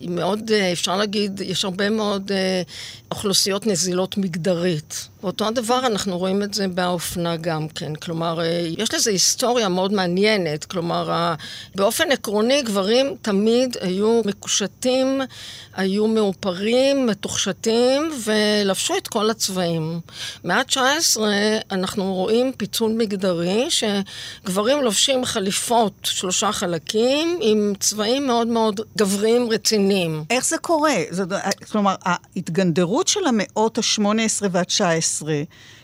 היא 0.00 0.10
מאוד, 0.10 0.50
אה, 0.50 0.72
אפשר 0.72 0.96
להגיד, 0.96 1.40
יש 1.40 1.64
הרבה 1.64 1.90
מאוד 1.90 2.32
אה, 2.32 2.62
אוכלוסיות 3.10 3.66
נזילות 3.66 4.16
מגדרית. 4.16 5.08
אותו 5.26 5.46
הדבר, 5.46 5.86
אנחנו 5.86 6.18
רואים 6.18 6.42
את 6.42 6.54
זה 6.54 6.68
באופנה 6.68 7.36
גם 7.36 7.68
כן. 7.68 7.94
כלומר, 7.94 8.40
אה, 8.40 8.68
יש 8.78 8.94
לזה 8.94 9.10
היסטוריה 9.10 9.68
מאוד 9.68 9.92
מעניינת. 9.92 10.64
כלומר, 10.64 11.34
באופן 11.74 12.12
עקרוני, 12.12 12.62
גברים 12.62 13.16
תמיד 13.22 13.76
היו 13.80 14.22
מקושטים, 14.24 15.20
היו 15.74 16.06
מאופרים, 16.06 17.06
מתוחשטים, 17.06 18.12
ולבשו 18.24 18.96
את 18.96 19.08
כל 19.08 19.30
הצבעים. 19.30 20.00
מאה 20.44 20.58
ה-19 20.58 21.20
אנחנו 21.70 22.14
רואים 22.14 22.52
פיצול 22.56 22.92
מגדרי, 22.92 23.68
שגברים 23.70 24.82
לובשים 24.82 25.24
חליפות, 25.24 25.92
שלושה 26.02 26.52
חלקים, 26.52 27.38
עם 27.42 27.72
צבעים 27.80 28.26
מאוד 28.26 28.46
מאוד 28.46 28.80
גבריים 28.98 29.48
רציניים. 29.50 30.24
איך 30.30 30.44
זה 30.44 30.58
קורה? 30.58 30.94
זאת, 31.10 31.28
כלומר, 31.72 31.94
ההתגנדרות 32.02 33.08
של 33.08 33.26
המאות 33.26 33.78
ה-18 33.78 34.46
וה-19, 34.50 35.15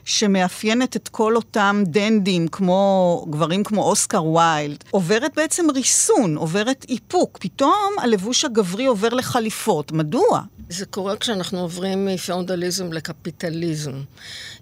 שמאפיינת 0.04 0.96
את 0.96 1.08
כל 1.08 1.36
אותם 1.36 1.82
דנדים, 1.86 2.48
כמו 2.48 3.26
גברים 3.30 3.64
כמו 3.64 3.82
אוסקר 3.82 4.24
ויילד, 4.24 4.84
עוברת 4.90 5.32
בעצם 5.36 5.70
ריסון, 5.70 6.36
עוברת 6.36 6.86
איפוק. 6.88 7.38
פתאום 7.40 7.94
הלבוש 7.98 8.44
הגברי 8.44 8.86
עובר 8.86 9.08
לחליפות. 9.08 9.92
מדוע? 9.92 10.40
זה 10.68 10.86
קורה 10.86 11.16
כשאנחנו 11.16 11.60
עוברים 11.60 12.06
מפאודליזם 12.06 12.92
לקפיטליזם. 12.92 13.92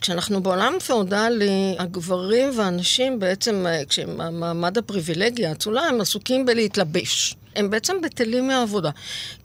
כשאנחנו 0.00 0.42
בעולם 0.42 0.72
פאודלי, 0.86 1.76
הגברים 1.78 2.48
והנשים 2.56 3.18
בעצם, 3.18 3.66
כשהם 3.88 4.20
המעמד 4.20 4.78
הפריבילגיה 4.78 5.48
האצולה, 5.48 5.82
הם 5.82 6.00
עסוקים 6.00 6.46
בלהתלבש. 6.46 7.36
הם 7.56 7.70
בעצם 7.70 8.00
בטלים 8.02 8.46
מהעבודה. 8.46 8.90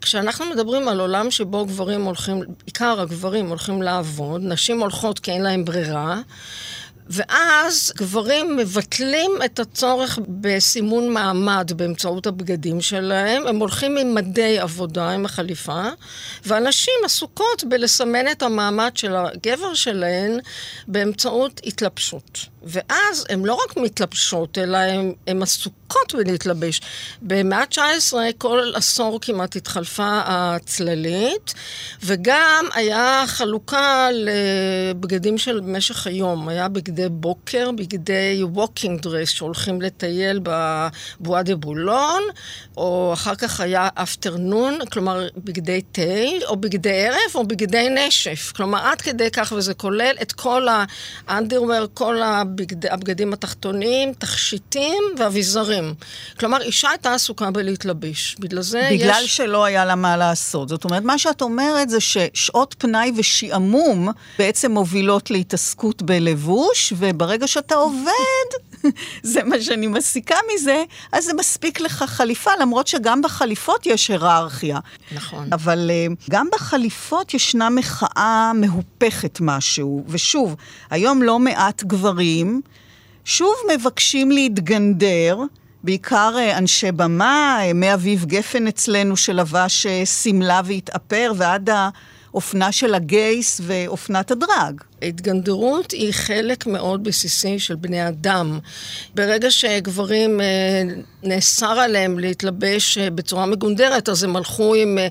כשאנחנו 0.00 0.44
מדברים 0.46 0.88
על 0.88 1.00
עולם 1.00 1.30
שבו 1.30 1.66
גברים 1.66 2.04
הולכים, 2.04 2.42
עיקר 2.66 3.00
הגברים 3.00 3.48
הולכים 3.48 3.82
לעבוד, 3.82 4.40
נשים 4.44 4.80
הולכות 4.80 5.18
כי 5.18 5.30
אין 5.30 5.42
להם 5.42 5.64
ברירה, 5.64 6.20
ואז 7.08 7.92
גברים 7.96 8.56
מבטלים 8.56 9.30
את 9.44 9.60
הצורך 9.60 10.18
בסימון 10.28 11.12
מעמד 11.12 11.70
באמצעות 11.76 12.26
הבגדים 12.26 12.80
שלהם, 12.80 13.46
הם 13.46 13.56
הולכים 13.56 13.96
עם 13.96 14.14
מדי 14.14 14.58
עבודה, 14.58 15.10
עם 15.10 15.24
החליפה, 15.24 15.82
ואנשים 16.44 16.94
עסוקות 17.04 17.64
בלסמן 17.68 18.28
את 18.32 18.42
המעמד 18.42 18.90
של 18.94 19.16
הגבר 19.16 19.74
שלהן 19.74 20.38
באמצעות 20.88 21.60
התלבשות. 21.64 22.55
ואז 22.66 23.26
הן 23.28 23.44
לא 23.44 23.54
רק 23.54 23.76
מתלבשות, 23.76 24.58
אלא 24.58 24.78
הן 25.26 25.42
עסוקות 25.42 26.14
בלהתלבש. 26.14 26.80
במאה 27.22 27.58
ה-19 27.58 28.14
כל 28.38 28.72
עשור 28.74 29.18
כמעט 29.22 29.56
התחלפה 29.56 30.20
הצללית, 30.24 31.54
וגם 32.04 32.66
היה 32.74 33.24
חלוקה 33.26 34.08
לבגדים 34.12 35.38
של 35.38 35.60
משך 35.60 36.06
היום. 36.06 36.48
היה 36.48 36.68
בגדי 36.68 37.08
בוקר, 37.10 37.70
בגדי 37.70 38.42
walking 38.42 39.00
dress 39.00 39.28
שהולכים 39.28 39.82
לטייל 39.82 40.40
ב 40.42 40.62
Bois 40.62 41.42
de 41.42 41.56
Boulogne, 41.56 42.22
או 42.76 43.10
אחר 43.12 43.34
כך 43.34 43.60
היה 43.60 43.88
afternoon, 43.94 44.78
כלומר 44.92 45.28
בגדי 45.36 45.82
תה, 45.92 46.02
או 46.46 46.56
בגדי 46.56 47.06
ערב, 47.06 47.34
או 47.34 47.46
בגדי 47.46 47.88
נשף. 47.90 48.52
כלומר, 48.56 48.78
עד 48.78 49.00
כדי 49.00 49.30
כך, 49.30 49.52
וזה 49.56 49.74
כולל 49.74 50.14
את 50.22 50.32
כל 50.32 50.66
האנדרוור, 51.28 51.86
כל 51.94 52.22
הבגד, 52.56 52.86
הבגדים 52.86 53.32
התחתונים, 53.32 54.12
תכשיטים 54.14 55.02
ואביזרים. 55.18 55.94
כלומר, 56.40 56.62
אישה 56.62 56.90
הייתה 56.90 57.14
עסוקה 57.14 57.50
בלהתלבש. 57.50 58.36
בגלל 58.38 58.62
זה 58.62 58.88
בגלל 58.92 58.94
יש... 58.94 59.02
בגלל 59.02 59.26
שלא 59.26 59.64
היה 59.64 59.84
לה 59.84 59.94
מה 59.94 60.16
לעשות. 60.16 60.68
זאת 60.68 60.84
אומרת, 60.84 61.02
מה 61.02 61.18
שאת 61.18 61.42
אומרת 61.42 61.90
זה 61.90 62.00
ששעות 62.00 62.74
פנאי 62.78 63.12
ושעמום 63.16 64.08
בעצם 64.38 64.72
מובילות 64.72 65.30
להתעסקות 65.30 66.02
בלבוש, 66.02 66.92
וברגע 66.96 67.46
שאתה 67.46 67.74
עובד... 67.74 68.46
זה 69.32 69.44
מה 69.44 69.60
שאני 69.60 69.86
מסיקה 69.86 70.36
מזה, 70.54 70.84
אז 71.12 71.24
זה 71.24 71.34
מספיק 71.34 71.80
לך 71.80 72.04
חליפה, 72.06 72.50
למרות 72.60 72.86
שגם 72.86 73.22
בחליפות 73.22 73.86
יש 73.86 74.08
היררכיה. 74.08 74.78
נכון. 75.12 75.48
אבל 75.52 75.90
uh, 75.90 76.30
גם 76.30 76.48
בחליפות 76.52 77.34
ישנה 77.34 77.70
מחאה 77.70 78.52
מהופכת 78.54 79.38
משהו. 79.40 80.04
ושוב, 80.08 80.56
היום 80.90 81.22
לא 81.22 81.38
מעט 81.38 81.82
גברים 81.82 82.60
שוב 83.24 83.54
מבקשים 83.74 84.30
להתגנדר. 84.30 85.38
בעיקר 85.84 86.34
אה, 86.38 86.58
אנשי 86.58 86.92
במה, 86.92 87.58
אה, 87.60 87.72
מאביב 87.72 88.24
גפן 88.24 88.66
אצלנו 88.66 89.16
שלבש 89.16 89.86
שמלה 90.04 90.60
והתאפר, 90.64 91.32
ועד 91.36 91.70
האופנה 92.32 92.72
של 92.72 92.94
הגייס 92.94 93.60
ואופנת 93.64 94.30
הדרג. 94.30 94.80
התגנדרות 95.02 95.90
היא 95.92 96.12
חלק 96.12 96.66
מאוד 96.66 97.04
בסיסי 97.04 97.58
של 97.58 97.74
בני 97.74 98.08
אדם. 98.08 98.58
ברגע 99.14 99.50
שגברים, 99.50 100.40
אה, 100.40 100.82
נאסר 101.22 101.66
עליהם 101.66 102.18
להתלבש 102.18 102.98
אה, 102.98 103.10
בצורה 103.10 103.46
מגונדרת, 103.46 104.08
אז 104.08 104.24
הם 104.24 104.36
הלכו 104.36 104.74
עם, 104.74 104.98
אה, 104.98 105.08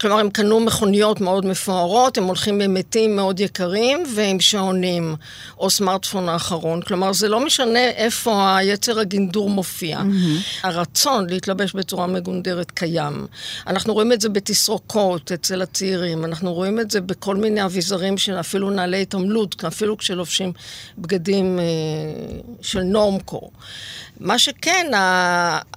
כלומר, 0.00 0.18
הם 0.18 0.30
קנו 0.30 0.60
מכוניות 0.60 1.20
מאוד 1.20 1.46
מפוארות, 1.46 2.18
הם 2.18 2.24
הולכים 2.24 2.60
עם 2.60 2.74
מתים 2.74 3.16
מאוד 3.16 3.40
יקרים 3.40 4.02
ועם 4.14 4.40
שעונים, 4.40 5.16
או 5.58 5.70
סמארטפון 5.70 6.28
האחרון. 6.28 6.82
כלומר, 6.82 7.12
זה 7.12 7.28
לא 7.28 7.40
משנה 7.40 7.84
איפה 7.84 8.56
היצר 8.56 9.00
הגינדור 9.00 9.50
מופיע. 9.50 9.98
Mm-hmm. 9.98 10.66
הרצון 10.66 11.30
להתלבש 11.30 11.72
בצורה 11.72 12.06
מגונדרת 12.06 12.70
קיים. 12.70 13.26
אנחנו 13.66 13.94
רואים 13.94 14.12
את 14.12 14.20
זה 14.20 14.28
בתסרוקות 14.28 15.32
אצל 15.32 15.62
הצעירים, 15.62 16.24
אנחנו 16.24 16.54
רואים 16.54 16.80
את 16.80 16.90
זה 16.90 17.00
בכל 17.00 17.36
מיני 17.36 17.64
אביזרים 17.64 18.18
של 18.18 18.40
אפילו 18.40 18.70
נעלי 18.70 19.02
התעמלות. 19.02 19.25
התעמלות, 19.26 19.64
אפילו 19.64 19.98
כשלובשים 19.98 20.52
בגדים 20.98 21.58
אה, 21.58 21.64
של 22.62 22.82
נורמקור. 22.82 23.50
מה 24.20 24.38
שכן, 24.38 24.90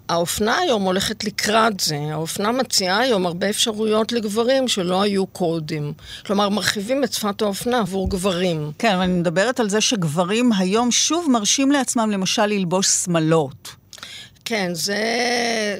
האופנה 0.10 0.58
היום 0.58 0.84
הולכת 0.84 1.24
לקראת 1.24 1.80
זה. 1.80 1.98
האופנה 2.12 2.52
מציעה 2.52 3.00
היום 3.00 3.26
הרבה 3.26 3.50
אפשרויות 3.50 4.12
לגברים 4.12 4.68
שלא 4.68 5.02
היו 5.02 5.28
קודם. 5.28 5.92
כלומר, 6.26 6.50
מרחיבים 6.50 7.04
את 7.04 7.14
שפת 7.14 7.42
האופנה 7.42 7.80
עבור 7.80 8.10
גברים. 8.10 8.72
כן, 8.80 8.94
אבל 8.94 9.04
אני 9.04 9.14
מדברת 9.14 9.60
על 9.60 9.70
זה 9.70 9.82
שגברים 9.82 10.54
היום 10.58 10.92
שוב 10.92 11.30
מרשים 11.32 11.72
לעצמם 11.72 12.10
למשל 12.12 12.46
ללבוש 12.46 12.88
שמלות. 12.88 13.79
כן, 14.50 14.74
זה, 14.74 15.04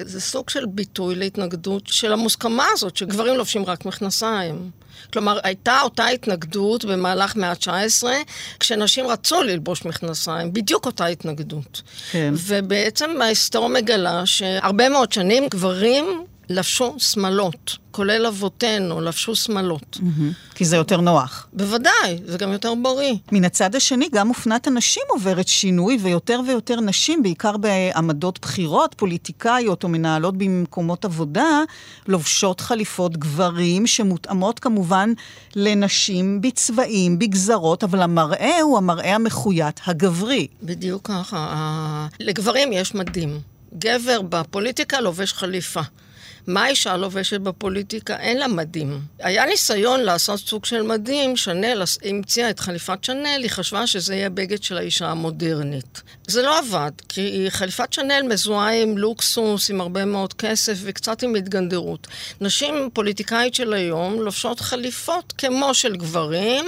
זה 0.02 0.20
סוג 0.20 0.50
של 0.50 0.66
ביטוי 0.66 1.14
להתנגדות 1.14 1.86
של 1.86 2.12
המוסכמה 2.12 2.64
הזאת, 2.72 2.96
שגברים 2.96 3.34
לובשים 3.36 3.64
רק 3.64 3.84
מכנסיים. 3.84 4.70
כלומר, 5.12 5.38
הייתה 5.42 5.80
אותה 5.80 6.06
התנגדות 6.06 6.84
במהלך 6.84 7.36
מאה 7.36 7.50
ה-19, 7.50 8.04
כשנשים 8.60 9.06
רצו 9.06 9.42
ללבוש 9.42 9.84
מכנסיים, 9.84 10.52
בדיוק 10.52 10.86
אותה 10.86 11.06
התנגדות. 11.06 11.82
כן. 12.10 12.34
ובעצם 12.36 13.22
ההיסטוריה 13.22 13.68
מגלה 13.68 14.26
שהרבה 14.26 14.88
מאוד 14.88 15.12
שנים 15.12 15.48
גברים 15.48 16.24
לבשו 16.50 16.94
שמלות, 16.98 17.76
כולל 17.90 18.26
אבותינו, 18.26 19.00
לבשו 19.00 19.36
שמלות. 19.36 19.96
Mm-hmm. 20.00 20.54
כי 20.54 20.64
זה 20.64 20.76
יותר 20.76 21.00
נוח. 21.00 21.46
בוודאי, 21.52 22.18
זה 22.26 22.38
גם 22.38 22.52
יותר 22.52 22.74
בריא. 22.82 23.14
מן 23.32 23.44
הצד 23.44 23.74
השני, 23.74 24.08
גם 24.12 24.28
אופנת 24.28 24.66
הנשים 24.66 25.02
עוברת 25.08 25.48
שינוי, 25.48 25.98
ויותר 26.02 26.40
ויותר 26.46 26.80
נשים, 26.80 27.22
בעיקר 27.22 27.56
בעמדות 27.56 28.38
בחירות, 28.42 28.94
פוליטיקאיות 28.98 29.84
או 29.84 29.88
מנהלות 29.88 30.36
במקומות 30.36 31.04
עבודה, 31.04 31.62
לובשות 32.08 32.60
חליפות 32.60 33.16
גברים 33.16 33.86
שמותאמות 33.86 34.58
כמובן 34.58 35.12
לנשים 35.56 36.40
בצבעים, 36.40 37.18
בגזרות, 37.18 37.84
אבל 37.84 38.02
המראה 38.02 38.60
הוא 38.60 38.78
המראה 38.78 39.14
המחויט, 39.14 39.80
הגברי. 39.86 40.46
בדיוק 40.62 41.08
ככה. 41.08 42.06
לגברים 42.20 42.72
יש 42.72 42.94
מדים. 42.94 43.40
גבר 43.78 44.20
בפוליטיקה 44.22 45.00
לובש 45.00 45.32
חליפה. 45.32 45.80
מה 46.46 46.64
האישה 46.64 46.96
לובשת 46.96 47.40
בפוליטיקה? 47.40 48.16
אין 48.16 48.38
לה 48.38 48.48
מדים. 48.48 49.00
היה 49.18 49.46
ניסיון 49.46 50.00
לעשות 50.00 50.40
סוג 50.40 50.64
של 50.64 50.82
מדים, 50.82 51.36
שנל 51.36 51.82
המציאה 52.04 52.50
את 52.50 52.60
חליפת 52.60 53.04
שנל, 53.04 53.40
היא 53.42 53.50
חשבה 53.50 53.86
שזה 53.86 54.14
יהיה 54.14 54.30
בגד 54.30 54.62
של 54.62 54.76
האישה 54.76 55.08
המודרנית. 55.08 56.02
זה 56.26 56.42
לא 56.42 56.58
עבד, 56.58 56.90
כי 57.08 57.46
חליפת 57.48 57.92
שנל 57.92 58.22
מזוהה 58.28 58.82
עם 58.82 58.98
לוקסוס, 58.98 59.70
עם 59.70 59.80
הרבה 59.80 60.04
מאוד 60.04 60.32
כסף 60.32 60.78
וקצת 60.82 61.22
עם 61.22 61.34
התגנדרות. 61.34 62.06
נשים 62.40 62.88
פוליטיקאית 62.92 63.54
של 63.54 63.72
היום 63.72 64.20
לובשות 64.20 64.60
חליפות 64.60 65.34
כמו 65.38 65.74
של 65.74 65.96
גברים, 65.96 66.66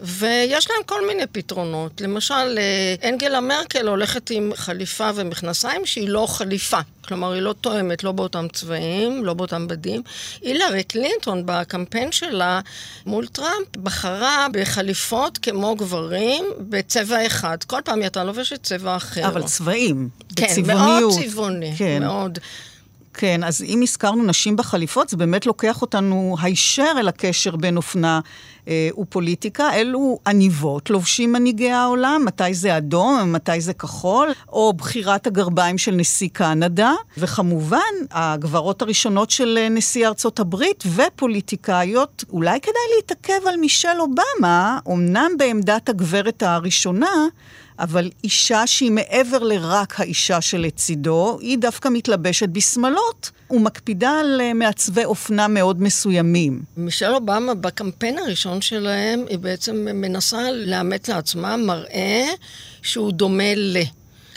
ויש 0.00 0.70
להם 0.70 0.82
כל 0.86 1.06
מיני 1.06 1.26
פתרונות. 1.32 2.00
למשל, 2.00 2.58
אה, 2.58 3.08
אנגלה 3.08 3.40
מרקל 3.40 3.88
הולכת 3.88 4.30
עם 4.30 4.52
חליפה 4.54 5.10
ומכנסיים 5.14 5.86
שהיא 5.86 6.08
לא 6.08 6.26
חליפה. 6.28 6.78
כלומר, 7.04 7.32
היא 7.32 7.42
לא 7.42 7.54
תואמת, 7.60 8.04
לא 8.04 8.12
באותם 8.12 8.46
צבעים, 8.52 8.91
לא 9.22 9.34
באותם 9.34 9.68
בדים. 9.68 10.02
הילרי 10.42 10.82
קלינטון 10.84 11.42
בקמפיין 11.46 12.12
שלה 12.12 12.60
מול 13.06 13.26
טראמפ 13.26 13.76
בחרה 13.76 14.46
בחליפות 14.52 15.38
כמו 15.38 15.74
גברים 15.76 16.44
בצבע 16.58 17.26
אחד. 17.26 17.56
כל 17.66 17.80
פעם 17.84 17.94
היא 17.94 18.02
הייתה 18.02 18.24
לובשת 18.24 18.62
צבע 18.62 18.96
אחר. 18.96 19.28
אבל 19.28 19.42
צבעים, 19.42 20.08
כן, 20.36 20.46
בצבעוניות. 20.46 21.12
מאוד 21.12 21.24
צבעוני, 21.24 21.74
כן. 21.78 22.02
מאוד. 22.02 22.38
כן, 23.14 23.44
אז 23.44 23.62
אם 23.62 23.82
הזכרנו 23.82 24.22
נשים 24.22 24.56
בחליפות, 24.56 25.08
זה 25.08 25.16
באמת 25.16 25.46
לוקח 25.46 25.82
אותנו 25.82 26.36
הישר 26.42 26.92
אל 26.98 27.08
הקשר 27.08 27.56
בין 27.56 27.76
אופנה 27.76 28.20
אה, 28.68 28.88
ופוליטיקה. 28.98 29.74
אלו 29.74 30.18
עניבות, 30.26 30.90
לובשים 30.90 31.32
מנהיגי 31.32 31.70
העולם, 31.70 32.22
מתי 32.26 32.54
זה 32.54 32.76
אדום, 32.76 33.32
מתי 33.32 33.60
זה 33.60 33.74
כחול, 33.74 34.28
או 34.48 34.72
בחירת 34.72 35.26
הגרביים 35.26 35.78
של 35.78 35.94
נשיא 35.94 36.28
קנדה, 36.32 36.92
וכמובן, 37.18 37.78
הגברות 38.10 38.82
הראשונות 38.82 39.30
של 39.30 39.58
אה, 39.60 39.68
נשיא 39.68 40.06
ארצות 40.08 40.40
הברית 40.40 40.84
ופוליטיקאיות. 40.94 42.24
אולי 42.30 42.60
כדאי 42.60 42.96
להתעכב 42.96 43.46
על 43.46 43.56
מישל 43.56 44.00
אובמה, 44.00 44.78
אמנם 44.88 45.30
בעמדת 45.38 45.88
הגברת 45.88 46.42
הראשונה, 46.42 47.26
אבל 47.78 48.10
אישה 48.24 48.66
שהיא 48.66 48.90
מעבר 48.90 49.38
לרק 49.38 50.00
האישה 50.00 50.40
שלצידו, 50.40 51.38
היא 51.40 51.58
דווקא 51.58 51.88
מתלבשת 51.88 52.48
בשמלות 52.48 53.30
ומקפידה 53.50 54.10
על 54.20 54.40
אה, 54.40 54.54
מעצבי 54.54 55.04
אופנה 55.04 55.48
מאוד 55.48 55.82
מסוימים. 55.82 56.62
מישל 56.76 57.14
אובמה, 57.14 57.54
בקמפיין 57.54 58.18
הראשון 58.18 58.60
שלהם, 58.60 59.24
היא 59.28 59.38
בעצם 59.38 59.76
מנסה 59.76 60.50
לאמת 60.52 61.08
לעצמה 61.08 61.56
מראה 61.56 62.28
שהוא 62.82 63.12
דומה 63.12 63.54
ל... 63.56 63.76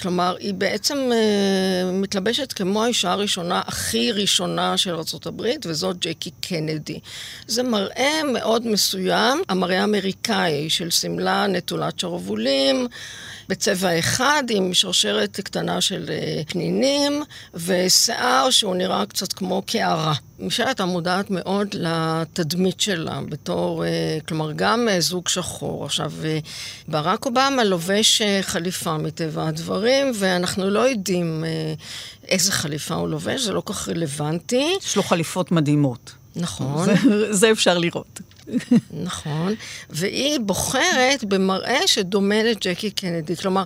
כלומר, 0.06 0.36
היא 0.39 0.53
בעצם 0.53 0.97
uh, 1.12 1.91
מתלבשת 1.93 2.53
כמו 2.53 2.84
האישה 2.84 3.12
הראשונה, 3.12 3.62
הכי 3.66 4.12
ראשונה 4.12 4.78
של 4.78 4.95
ארה"ב, 4.95 5.41
וזאת 5.66 5.97
ג'קי 5.99 6.32
קנדי. 6.41 6.99
זה 7.47 7.64
מראה 7.64 8.22
מאוד 8.34 8.68
מסוים, 8.68 9.41
המראה 9.49 9.82
האמריקאי 9.82 10.70
של 10.70 10.89
שמלה 10.89 11.47
נטולת 11.47 11.99
שרוולים, 11.99 12.88
בצבע 13.50 14.00
אחד, 14.00 14.43
עם 14.50 14.74
שרשרת 14.74 15.39
קטנה 15.39 15.82
של 15.82 16.06
אה, 16.10 16.41
פנינים, 16.48 17.24
ושיער 17.54 18.50
שהוא 18.50 18.76
נראה 18.76 19.06
קצת 19.06 19.34
כמו 19.34 19.62
קערה. 19.66 20.14
מישל 20.39 20.64
הייתה 20.64 20.86
מודעת 20.86 21.26
מאוד 21.30 21.68
לתדמית 21.74 22.80
שלה 22.80 23.20
בתור, 23.30 23.86
אה, 23.86 24.18
כלומר, 24.28 24.52
גם 24.52 24.88
אה, 24.89 25.02
זוג 25.02 25.28
שחור. 25.28 25.86
עכשיו, 25.86 26.12
ברק 26.88 27.26
אובמה 27.26 27.64
לובש 27.64 28.22
חליפה 28.41 28.98
מטבע 28.98 29.48
הדברים, 29.48 30.12
ואנחנו 30.16 30.70
לא 30.70 30.80
יודעים 30.80 31.43
איזה 32.28 32.52
חליפה 32.52 32.96
הוא 32.96 33.10
לובש, 33.10 33.41
זה 33.41 33.54
לא 33.54 33.62
כל 33.62 33.74
כך 33.74 33.89
רלוונטי. 33.89 34.76
יש 34.84 34.96
לו 34.96 35.04
חליפות 35.04 35.52
מדהימות. 35.52 36.12
נכון. 36.36 36.86
זה, 36.86 37.34
זה 37.34 37.52
אפשר 37.52 37.78
לראות. 37.78 38.20
נכון, 39.04 39.56
והיא 39.89 40.39
בוחרת 40.39 41.24
במראה 41.24 41.88
שדומה 41.88 42.43
לג'קי 42.43 42.91
קנדי. 42.91 43.36
כלומר, 43.36 43.64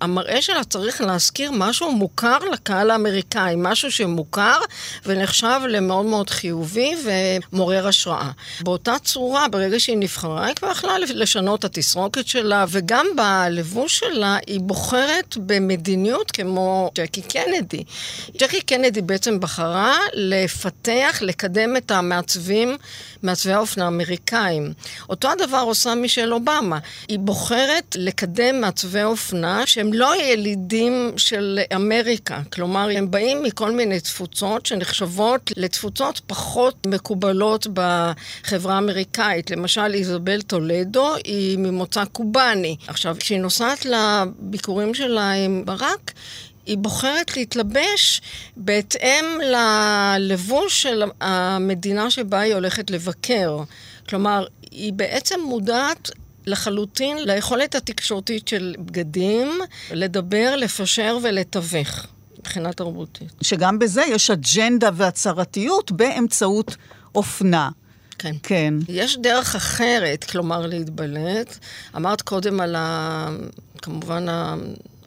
המראה 0.00 0.42
שלה 0.42 0.64
צריך 0.64 1.00
להזכיר 1.00 1.50
משהו 1.54 1.92
מוכר 1.92 2.38
לקהל 2.52 2.90
האמריקאי, 2.90 3.54
משהו 3.56 3.92
שמוכר 3.92 4.58
ונחשב 5.06 5.60
למאוד 5.68 6.06
מאוד 6.06 6.30
חיובי 6.30 6.94
ומעורר 7.04 7.86
השראה. 7.86 8.30
באותה 8.60 8.94
צורה, 9.04 9.48
ברגע 9.48 9.80
שהיא 9.80 9.96
נבחרה, 9.96 10.46
היא 10.46 10.54
כבר 10.54 10.70
יכלה 10.70 10.98
לשנות 10.98 11.60
את 11.60 11.64
התסרוקת 11.64 12.26
שלה, 12.26 12.64
וגם 12.68 13.06
בלבוש 13.16 13.98
שלה 13.98 14.38
היא 14.46 14.60
בוחרת 14.60 15.36
במדיניות 15.36 16.30
כמו 16.30 16.90
ג'קי 16.94 17.22
קנדי. 17.22 17.84
ג'קי 18.38 18.60
קנדי 18.60 19.02
בעצם 19.02 19.40
בחרה 19.40 19.96
לפתח, 20.14 21.18
לקדם 21.20 21.76
את 21.76 21.90
המעצבים, 21.90 22.76
מעצבי 23.22 23.52
האופנה 23.52 23.84
האמריקאים. 23.84 24.21
האמריקאים. 24.30 24.72
אותו 25.08 25.28
הדבר 25.30 25.58
עושה 25.66 25.94
מישל 25.94 26.32
אובמה. 26.32 26.78
היא 27.08 27.18
בוחרת 27.18 27.96
לקדם 27.98 28.60
מעצבי 28.60 29.02
אופנה 29.02 29.66
שהם 29.66 29.92
לא 29.92 30.22
ילידים 30.22 31.12
של 31.16 31.60
אמריקה. 31.74 32.40
כלומר, 32.52 32.88
הם 32.96 33.10
באים 33.10 33.42
מכל 33.42 33.70
מיני 33.70 34.00
תפוצות 34.00 34.66
שנחשבות 34.66 35.52
לתפוצות 35.56 36.20
פחות 36.26 36.86
מקובלות 36.86 37.66
בחברה 37.72 38.74
האמריקאית. 38.74 39.50
למשל, 39.50 39.94
איזבל 39.94 40.42
טולדו 40.42 41.14
היא 41.24 41.58
ממוצא 41.58 42.04
קובאני. 42.04 42.76
עכשיו, 42.86 43.16
כשהיא 43.20 43.40
נוסעת 43.40 43.86
לביקורים 43.86 44.94
שלה 44.94 45.32
עם 45.32 45.62
ברק, 45.64 46.12
היא 46.66 46.78
בוחרת 46.78 47.36
להתלבש 47.36 48.20
בהתאם 48.56 49.24
ללבוש 49.42 50.82
של 50.82 51.02
המדינה 51.20 52.10
שבה 52.10 52.40
היא 52.40 52.54
הולכת 52.54 52.90
לבקר. 52.90 53.58
כלומר, 54.12 54.44
היא 54.70 54.92
בעצם 54.92 55.40
מודעת 55.40 56.10
לחלוטין 56.46 57.18
ליכולת 57.18 57.74
התקשורתית 57.74 58.48
של 58.48 58.74
בגדים, 58.78 59.48
לדבר, 59.92 60.56
לפשר 60.56 61.18
ולתווך. 61.22 62.06
מבחינה 62.38 62.72
תרבותית. 62.72 63.32
שגם 63.40 63.78
בזה 63.78 64.02
יש 64.08 64.30
אג'נדה 64.30 64.90
והצהרתיות 64.94 65.92
באמצעות 65.92 66.76
אופנה. 67.14 67.70
כן. 68.18 68.34
כן. 68.42 68.74
יש 68.88 69.16
דרך 69.16 69.56
אחרת, 69.56 70.24
כלומר, 70.24 70.66
להתבלט. 70.66 71.58
אמרת 71.96 72.22
קודם 72.22 72.60
על 72.60 72.74
ה... 72.74 73.28
כמובן, 73.82 74.26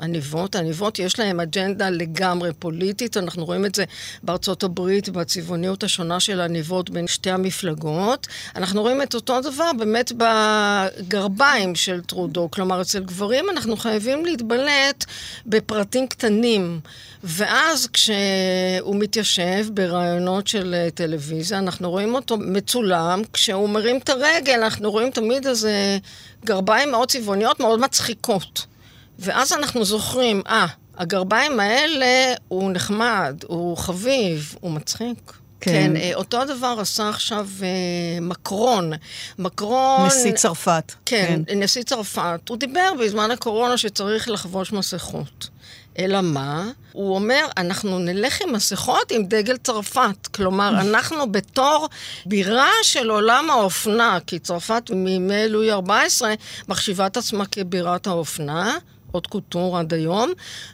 עניבות. 0.01 0.55
עניבות 0.55 0.99
יש 0.99 1.19
להם 1.19 1.39
אג'נדה 1.39 1.89
לגמרי 1.89 2.53
פוליטית, 2.59 3.17
אנחנו 3.17 3.45
רואים 3.45 3.65
את 3.65 3.75
זה 3.75 3.83
בארצות 4.23 4.63
הברית, 4.63 5.09
בצבעוניות 5.09 5.83
השונה 5.83 6.19
של 6.19 6.41
עניבות 6.41 6.89
בין 6.89 7.07
שתי 7.07 7.31
המפלגות. 7.31 8.27
אנחנו 8.55 8.81
רואים 8.81 9.01
את 9.01 9.15
אותו 9.15 9.41
דבר 9.41 9.71
באמת 9.77 10.11
בגרביים 10.17 11.75
של 11.75 12.01
טרודו. 12.01 12.51
כלומר, 12.51 12.81
אצל 12.81 13.03
גברים 13.03 13.45
אנחנו 13.49 13.77
חייבים 13.77 14.25
להתבלט 14.25 15.05
בפרטים 15.45 16.07
קטנים. 16.07 16.79
ואז 17.23 17.87
כשהוא 17.87 18.95
מתיישב 18.95 19.65
ברעיונות 19.73 20.47
של 20.47 20.75
טלוויזיה, 20.93 21.57
אנחנו 21.57 21.89
רואים 21.89 22.15
אותו 22.15 22.37
מצולם, 22.37 23.21
כשהוא 23.33 23.69
מרים 23.69 23.97
את 23.97 24.09
הרגל, 24.09 24.53
אנחנו 24.63 24.91
רואים 24.91 25.11
תמיד 25.11 25.47
איזה 25.47 25.97
גרביים 26.45 26.91
מאוד 26.91 27.11
צבעוניות, 27.11 27.59
מאוד 27.59 27.79
מצחיקות. 27.79 28.65
ואז 29.20 29.53
אנחנו 29.53 29.86
זוכרים, 29.86 30.41
אה, 30.47 30.66
הגרביים 30.97 31.59
האלה 31.59 32.34
הוא 32.47 32.72
נחמד, 32.72 33.36
הוא 33.47 33.78
חביב, 33.78 34.55
הוא 34.59 34.72
מצחיק. 34.72 35.34
כן. 35.59 35.72
כן, 35.72 35.95
אה, 35.95 36.11
אותו 36.16 36.45
דבר 36.45 36.78
עשה 36.80 37.09
עכשיו 37.09 37.47
אה, 37.63 37.68
מקרון. 38.22 38.93
מקרון... 39.39 40.07
נשיא 40.07 40.32
צרפת. 40.32 40.93
כן, 41.05 41.41
כן, 41.47 41.59
נשיא 41.59 41.84
צרפת. 41.84 42.39
הוא 42.49 42.57
דיבר 42.57 42.91
בזמן 42.99 43.32
הקורונה 43.32 43.78
שצריך 43.78 44.30
לחבוש 44.30 44.74
מסכות. 44.74 45.49
אלא 45.99 46.22
מה? 46.22 46.70
הוא 46.91 47.16
אומר, 47.16 47.45
אנחנו 47.57 47.99
נלך 47.99 48.41
עם 48.41 48.53
מסכות 48.53 49.11
עם 49.11 49.26
דגל 49.26 49.57
צרפת. 49.57 50.28
כלומר, 50.28 50.70
אנחנו 50.82 51.32
בתור 51.32 51.88
בירה 52.26 52.70
של 52.84 53.09
עולם 53.09 53.49
האופנה, 53.49 54.18
כי 54.28 54.39
צרפת 54.39 54.84
מימי 54.93 55.47
לואי 55.49 55.72
14 55.72 56.34
מחשיבה 56.68 57.07
את 57.07 57.18
עצמה 57.18 57.45
כבירת 57.45 58.07
האופנה, 58.07 58.78
עוד 59.16 59.28
קוטור 59.28 59.78
עד 59.78 59.93
היום, 59.93 60.32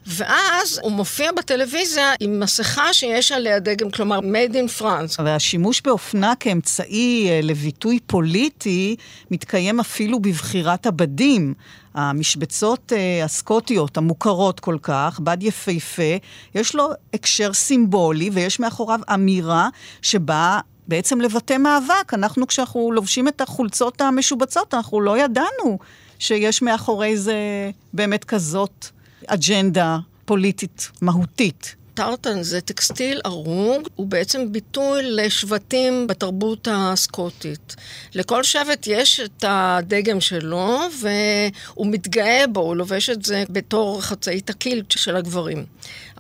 ואז 0.08 0.80
הוא 0.84 0.92
מופיע 0.92 1.32
בטלוויזיה 1.32 2.12
עם 2.20 2.40
מסכה 2.40 2.94
שיש 2.94 3.32
עליה 3.32 3.60
דגם, 3.60 3.92
כלומר, 3.92 4.20
made 4.20 4.54
in 4.54 4.82
France. 4.82 5.22
והשימוש 5.24 5.82
באופנה 5.82 6.34
כאמצעי 6.40 7.28
אה, 7.30 7.40
לביטוי 7.44 8.00
פוליטי 8.08 8.96
מתקיים 9.32 9.80
אפילו 9.80 10.20
בבחירת 10.20 10.86
הבדים. 10.86 11.54
המשבצות 11.94 12.92
uh, 12.92 13.26
הסקוטיות 13.26 13.98
המוכרות 13.98 14.60
כל 14.60 14.78
כך, 14.82 15.20
בד 15.20 15.44
יפהפה, 15.44 16.16
יש 16.56 16.76
לו 16.76 16.90
הקשר 17.14 17.54
סימבולי 17.54 18.30
ויש 18.34 18.60
מאחוריו 18.60 19.00
אמירה 19.14 19.70
שבאה 20.02 20.60
בעצם 20.88 21.22
לבטא 21.22 21.58
מאבק. 21.58 22.14
אנחנו, 22.14 22.48
כשאנחנו 22.48 22.92
לובשים 22.92 23.28
את 23.28 23.42
החולצות 23.42 24.02
המשובצות, 24.02 24.74
אנחנו 24.74 25.02
לא 25.02 25.18
ידענו 25.18 25.80
שיש 26.22 26.62
מאחורי 26.62 27.18
זה 27.18 27.36
באמת 27.94 28.24
כזאת 28.24 28.88
אג'נדה 29.28 29.98
פוליטית 30.26 30.92
מהותית. 31.02 31.76
טרטן 32.02 32.44
זה 32.44 32.62
טקסטיל 32.62 33.22
ארוג, 33.26 33.88
הוא 33.96 34.08
בעצם 34.08 34.52
ביטוי 34.52 35.04
לשבטים 35.04 36.08
בתרבות 36.08 36.68
הסקוטית. 36.72 37.76
לכל 38.16 38.44
שבט 38.44 38.88
יש 38.88 39.20
את 39.20 39.46
הדגם 39.48 40.22
שלו, 40.22 40.80
והוא 41.00 41.88
מתגאה 41.88 42.46
בו, 42.52 42.60
הוא 42.60 42.76
לובש 42.76 43.10
את 43.10 43.26
זה 43.26 43.44
בתור 43.50 44.02
חצאית 44.02 44.50
הקילט 44.50 44.92
של 44.92 45.16
הגברים. 45.16 45.66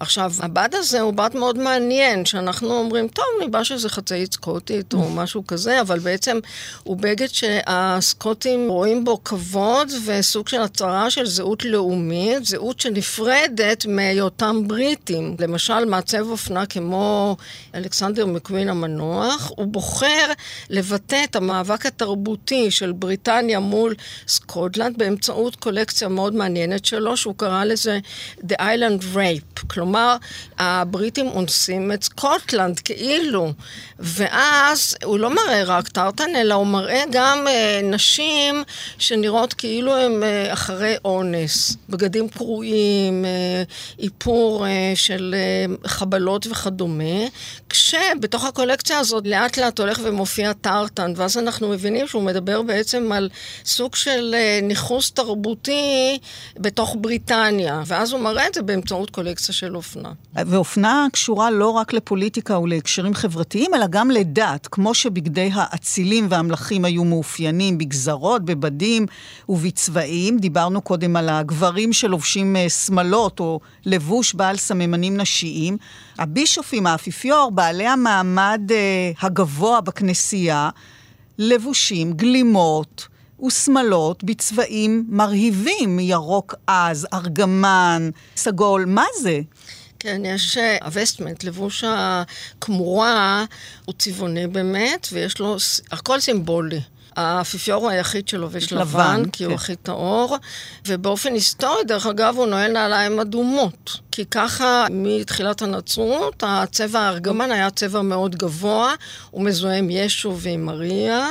עכשיו, 0.01 0.32
הבד 0.39 0.69
הזה 0.73 1.01
הוא 1.01 1.13
בד 1.13 1.29
מאוד 1.34 1.57
מעניין, 1.57 2.25
שאנחנו 2.25 2.77
אומרים, 2.77 3.07
טוב, 3.07 3.25
נראה 3.41 3.63
שזה 3.63 3.89
חצאית 3.89 4.34
סקוטית 4.34 4.93
או 4.93 5.09
משהו 5.19 5.47
כזה, 5.47 5.82
אבל 5.82 5.99
בעצם 5.99 6.39
הוא 6.84 6.97
בגד 6.97 7.27
שהסקוטים 7.27 8.69
רואים 8.69 9.03
בו 9.03 9.23
כבוד 9.23 9.91
וסוג 10.05 10.47
של 10.47 10.61
הצהרה 10.61 11.09
של 11.09 11.25
זהות 11.25 11.65
לאומית, 11.65 12.45
זהות 12.45 12.79
שנפרדת 12.79 13.86
מהיותם 13.86 14.67
בריטים. 14.67 15.36
למשל, 15.39 15.70
מעצב 15.80 16.30
אופנה 16.30 16.65
כמו 16.65 17.36
אלכסנדר 17.76 18.26
מקווין 18.26 18.69
המנוח, 18.69 19.51
הוא 19.55 19.67
בוחר 19.67 20.32
לבטא 20.69 21.24
את 21.24 21.36
המאבק 21.36 21.86
התרבותי 21.86 22.72
של 22.72 22.91
בריטניה 22.91 23.59
מול 23.59 23.95
סקוטלנד 24.28 24.97
באמצעות 24.97 25.55
קולקציה 25.55 26.07
מאוד 26.07 26.36
מעניינת 26.36 26.86
שלו, 26.86 27.17
שהוא 27.17 27.34
קרא 27.38 27.63
לזה 27.63 27.99
The 28.47 28.55
Highland 28.59 29.15
Rape. 29.15 29.67
כלומר, 29.67 30.15
הבריטים 30.57 31.28
אונסים 31.28 31.91
את 31.91 32.03
סקוטלנד 32.03 32.80
כאילו, 32.80 33.53
ואז 33.99 34.95
הוא 35.03 35.19
לא 35.19 35.30
מראה 35.30 35.63
רק 35.63 35.88
טרטן, 35.88 36.36
אלא 36.36 36.53
הוא 36.53 36.67
מראה 36.67 37.03
גם 37.11 37.47
אה, 37.47 37.80
נשים 37.84 38.63
שנראות 38.97 39.53
כאילו 39.53 39.97
הן 39.97 40.24
אה, 40.24 40.53
אחרי 40.53 40.95
אונס, 41.05 41.78
בגדים 41.89 42.30
קרועים, 42.30 43.26
אה, 43.26 43.63
איפור 43.99 44.67
אה, 44.67 44.91
של 44.95 45.36
אה, 45.38 45.50
חבלות 45.87 46.47
וכדומה, 46.47 47.27
כשבתוך 47.69 48.45
הקולקציה 48.45 48.99
הזאת 48.99 49.27
לאט 49.27 49.57
לאט 49.57 49.79
הולך 49.79 49.99
ומופיע 50.03 50.53
טרטן, 50.53 51.13
ואז 51.15 51.37
אנחנו 51.37 51.69
מבינים 51.69 52.07
שהוא 52.07 52.23
מדבר 52.23 52.61
בעצם 52.61 53.11
על 53.11 53.29
סוג 53.65 53.95
של 53.95 54.35
אה, 54.37 54.59
ניכוס 54.63 55.11
תרבותי 55.11 56.19
בתוך 56.59 56.95
בריטניה, 56.99 57.83
ואז 57.85 58.11
הוא 58.11 58.21
מראה 58.21 58.47
את 58.47 58.53
זה 58.53 58.61
באמצעות 58.61 59.09
קולקציה 59.09 59.53
של 59.53 59.75
אופנה. 59.75 60.11
ואופנה 60.35 61.07
קשורה 61.13 61.51
לא 61.51 61.69
רק 61.69 61.93
לפוליטיקה 61.93 62.59
ולהקשרים 62.59 63.13
חברתיים, 63.13 63.73
אלא 63.73 63.87
גם 63.87 64.11
לדת, 64.11 64.67
כמו 64.71 64.93
שבגדי 64.93 65.49
האצילים 65.53 66.27
והמלכים 66.29 66.85
היו 66.85 67.03
מאופיינים 67.03 67.77
בגזרות, 67.77 68.45
בבדים 68.45 69.05
ובצבעים. 69.49 70.39
דיברנו 70.39 70.81
קודם 70.81 71.15
על 71.15 71.29
הגברים 71.29 71.93
שלובשים 71.93 72.55
אה, 72.55 72.69
שמלות 72.69 73.39
או 73.39 73.59
לבוש 73.85 74.33
בעל 74.33 74.57
סממנים 74.57 75.17
נשיים. 75.17 75.40
הבישופים, 76.17 76.87
האפיפיור, 76.87 77.51
בעלי 77.51 77.87
המעמד 77.87 78.61
אה, 78.71 79.11
הגבוה 79.21 79.81
בכנסייה, 79.81 80.69
לבושים, 81.37 82.13
גלימות, 82.13 83.07
ושמלות 83.45 84.23
בצבעים 84.23 85.05
מרהיבים, 85.09 85.99
ירוק 85.99 86.55
עז, 86.67 87.07
ארגמן, 87.13 88.09
סגול, 88.35 88.85
מה 88.85 89.05
זה? 89.21 89.39
כן, 89.99 90.21
יש 90.25 90.57
הווסטמנט, 90.83 91.43
לבוש 91.43 91.83
הכמורה 91.87 93.45
הוא 93.85 93.95
צבעוני 93.97 94.47
באמת, 94.47 95.07
ויש 95.11 95.39
לו, 95.39 95.55
הכל 95.91 96.19
סימבולי. 96.19 96.79
האפיפיור 97.16 97.82
הוא 97.82 97.89
היחיד 97.89 98.28
שלובש 98.28 98.74
לבן, 98.74 98.82
לבן, 98.82 99.30
כי 99.30 99.43
כן. 99.43 99.45
הוא 99.45 99.53
הכי 99.53 99.76
טהור, 99.76 100.38
ובאופן 100.88 101.34
היסטורי, 101.34 101.84
דרך 101.84 102.05
אגב, 102.05 102.38
הוא 102.38 102.47
נועל 102.47 102.72
נעליים 102.72 103.20
אדומות. 103.20 103.97
כי 104.12 104.26
ככה, 104.26 104.86
מתחילת 104.91 105.62
הנצרות, 105.62 106.43
הצבע 106.47 106.99
הארגמן 106.99 107.51
היה 107.51 107.70
צבע 107.70 108.01
מאוד 108.01 108.36
גבוה, 108.36 108.93
הוא 109.32 109.43
מזוהה 109.43 109.78
עם 109.78 109.89
ישו 109.89 110.38
ועם 110.39 110.66
מריה. 110.66 111.28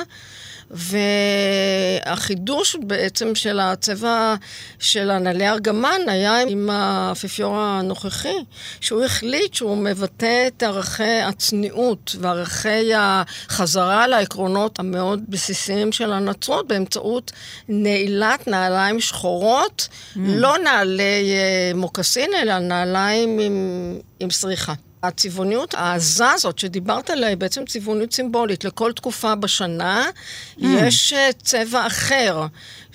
והחידוש 0.71 2.77
בעצם 2.83 3.35
של 3.35 3.61
הצבע 3.61 4.35
של 4.79 5.11
הנעלי 5.11 5.49
ארגמן 5.49 6.01
היה 6.07 6.41
עם 6.49 6.71
האפיפיור 6.71 7.57
הנוכחי, 7.57 8.37
שהוא 8.81 9.05
החליט 9.05 9.55
שהוא 9.55 9.77
מבטא 9.77 10.47
את 10.47 10.63
ערכי 10.63 11.21
הצניעות 11.21 12.17
וערכי 12.21 12.95
החזרה 12.97 14.07
לעקרונות 14.07 14.79
המאוד 14.79 15.21
בסיסיים 15.29 15.93
של 15.93 16.13
הנצרות 16.13 16.69
באמצעות 16.69 17.33
נעילת 17.69 18.49
נעליים 18.49 19.01
שחורות, 19.01 19.89
mm. 19.91 20.19
לא 20.19 20.59
נעלי 20.59 21.33
אה, 21.33 21.73
מוקסין, 21.75 22.31
אלא 22.43 22.59
נעליים 22.59 23.39
עם, 23.39 23.99
עם 24.21 24.31
סריחה. 24.31 24.75
הצבעוניות 25.03 25.75
העזה 25.75 26.31
הזאת 26.31 26.59
שדיברת 26.59 27.11
עליה 27.11 27.29
היא 27.29 27.37
בעצם 27.37 27.65
צבעוניות 27.65 28.13
סימבולית. 28.13 28.65
לכל 28.65 28.93
תקופה 28.93 29.35
בשנה 29.35 30.07
mm. 30.59 30.65
יש 30.67 31.13
אה, 31.13 31.31
צבע 31.43 31.87
אחר. 31.87 32.47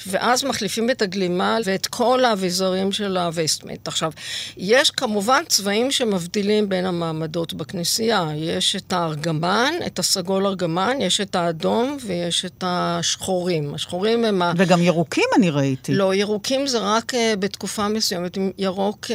ואז 0.07 0.43
מחליפים 0.43 0.89
את 0.89 1.01
הגלימה 1.01 1.57
ואת 1.65 1.87
כל 1.87 2.25
האביזרים 2.25 2.91
של 2.91 3.17
הווסטמנט. 3.17 3.87
עכשיו, 3.87 4.11
יש 4.57 4.91
כמובן 4.91 5.43
צבעים 5.47 5.91
שמבדילים 5.91 6.69
בין 6.69 6.85
המעמדות 6.85 7.53
בכנסייה. 7.53 8.29
יש 8.35 8.75
את 8.75 8.93
הארגמן, 8.93 9.73
את 9.87 9.99
הסגול 9.99 10.47
ארגמן, 10.47 10.97
יש 10.99 11.21
את 11.21 11.35
האדום 11.35 11.97
ויש 12.05 12.45
את 12.45 12.63
השחורים. 12.67 13.73
השחורים 13.73 14.25
הם 14.25 14.41
ה... 14.41 14.53
וגם 14.57 14.81
ירוקים 14.81 15.23
אני 15.37 15.49
ראיתי. 15.49 15.93
לא, 15.93 16.15
ירוקים 16.15 16.67
זה 16.67 16.79
רק 16.79 17.13
uh, 17.13 17.17
בתקופה 17.39 17.87
מסוימת. 17.87 18.37
ירוק 18.57 19.05
uh, 19.05 19.09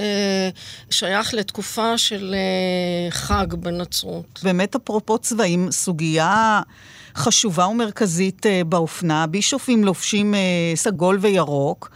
שייך 0.91 1.34
לתקופה 1.34 1.99
של 1.99 2.34
uh, 2.34 2.80
חג 3.11 3.47
בנצרות. 3.55 4.41
באמת, 4.43 4.74
אפרופו 4.76 5.18
צבעים, 5.18 5.70
סוגיה... 5.70 6.61
חשובה 7.14 7.66
ומרכזית 7.66 8.47
uh, 8.47 8.64
באופנה. 8.64 9.26
בישופים 9.26 9.85
לובשים 9.85 10.35
uh, 10.35 10.37
סגול 10.76 11.18
וירוק. 11.20 11.91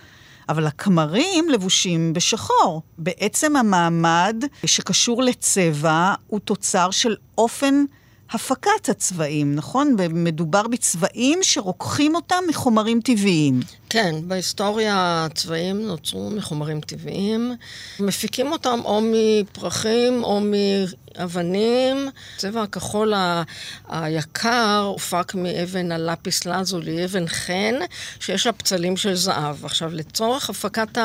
אבל 0.48 0.66
הכמרים 0.66 1.48
לבושים 1.48 2.12
בשחור. 2.12 2.82
בעצם 2.98 3.56
המעמד 3.56 4.44
שקשור 4.66 5.22
לצבע 5.22 6.14
הוא 6.26 6.40
תוצר 6.40 6.90
של 6.90 7.16
אופן 7.38 7.84
הפקת 8.30 8.88
הצבעים, 8.88 9.54
נכון? 9.54 9.96
מדובר 10.10 10.68
בצבעים 10.68 11.38
שרוקחים 11.42 12.14
אותם 12.14 12.42
מחומרים 12.48 13.00
טבעיים. 13.00 13.60
כן, 13.94 14.14
בהיסטוריה 14.28 15.24
הצבעים 15.24 15.86
נוצרו 15.86 16.30
מחומרים 16.30 16.80
טבעיים. 16.80 17.56
מפיקים 18.00 18.52
אותם 18.52 18.80
או 18.84 19.00
מפרחים 19.02 20.24
או 20.24 20.40
מאבנים. 20.40 22.08
צבע 22.36 22.62
הכחול 22.62 23.14
ה- 23.14 23.42
היקר 23.88 24.82
הופק 24.86 25.34
מאבן 25.34 25.92
הלפיס 25.92 26.46
לזולי, 26.46 27.04
אבן 27.04 27.28
חן, 27.28 27.74
שיש 28.20 28.46
לה 28.46 28.52
פצלים 28.52 28.96
של 28.96 29.14
זהב. 29.14 29.64
עכשיו, 29.64 29.90
לצורך 29.94 30.50
הפקת 30.50 30.98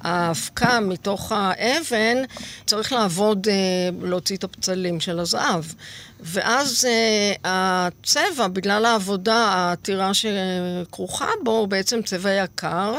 האבקה 0.00 0.80
מתוך 0.80 1.32
האבן, 1.32 2.16
צריך 2.66 2.92
לעבוד, 2.92 3.46
אה, 3.48 3.54
להוציא 4.02 4.36
את 4.36 4.44
הפצלים 4.44 5.00
של 5.00 5.18
הזהב. 5.18 5.64
ואז 6.26 6.84
uh, 6.84 7.38
הצבע, 7.44 8.48
בגלל 8.48 8.84
העבודה 8.84 9.36
העתירה 9.36 10.10
שכרוכה 10.14 11.28
בו, 11.44 11.50
הוא 11.50 11.68
בעצם 11.68 12.02
צבע 12.02 12.23
יקר, 12.30 12.94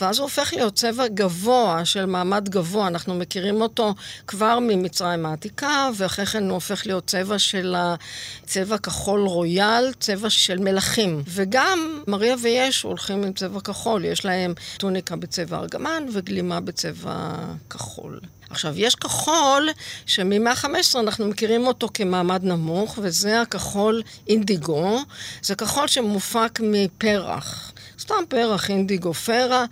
ואז 0.00 0.18
הוא 0.18 0.24
הופך 0.24 0.52
להיות 0.52 0.74
צבע 0.74 1.08
גבוה, 1.08 1.84
של 1.84 2.06
מעמד 2.06 2.48
גבוה. 2.48 2.86
אנחנו 2.86 3.14
מכירים 3.14 3.60
אותו 3.60 3.94
כבר 4.26 4.58
ממצרים 4.60 5.26
העתיקה, 5.26 5.90
ואחרי 5.96 6.26
כן 6.26 6.44
הוא 6.44 6.52
הופך 6.52 6.86
להיות 6.86 7.06
צבע 7.06 7.38
של 7.38 7.76
צבע 8.46 8.78
כחול 8.78 9.20
רויאל, 9.20 9.92
צבע 10.00 10.30
של 10.30 10.58
מלכים. 10.58 11.22
וגם 11.28 12.02
מריה 12.06 12.34
וישו 12.42 12.88
הולכים 12.88 13.24
עם 13.24 13.32
צבע 13.32 13.60
כחול, 13.60 14.04
יש 14.04 14.24
להם 14.24 14.54
טוניקה 14.78 15.16
בצבע 15.16 15.58
ארגמן 15.58 16.02
וגלימה 16.12 16.60
בצבע 16.60 17.34
כחול. 17.70 18.20
עכשיו, 18.52 18.74
יש 18.76 18.94
כחול 18.94 19.68
שממאה 20.06 20.52
ה-15 20.52 20.98
אנחנו 20.98 21.28
מכירים 21.28 21.66
אותו 21.66 21.88
כמעמד 21.94 22.44
נמוך, 22.44 22.98
וזה 23.02 23.40
הכחול 23.40 24.02
אינדיגו. 24.28 24.98
זה 25.42 25.54
כחול 25.54 25.88
שמופק 25.88 26.60
מפרח. 26.62 27.71
סתם 28.02 28.24
פרח 28.28 28.70
אינדיגופרה, 28.70 29.64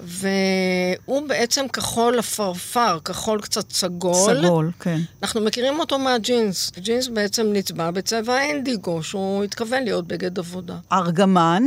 והוא 0.00 1.28
בעצם 1.28 1.68
כחול 1.68 2.18
עפרפר, 2.18 2.98
כחול 3.04 3.40
קצת 3.40 3.72
סגול. 3.72 4.44
סגול, 4.44 4.70
כן. 4.80 5.00
אנחנו 5.22 5.40
מכירים 5.40 5.80
אותו 5.80 5.98
מהג'ינס. 5.98 6.72
ג'ינס 6.78 7.08
בעצם 7.08 7.46
נצבע 7.52 7.90
בצבע 7.90 8.34
האינדיגו, 8.34 9.02
שהוא 9.02 9.44
התכוון 9.44 9.84
להיות 9.84 10.06
בגד 10.06 10.38
עבודה. 10.38 10.76
ארגמן. 10.92 11.62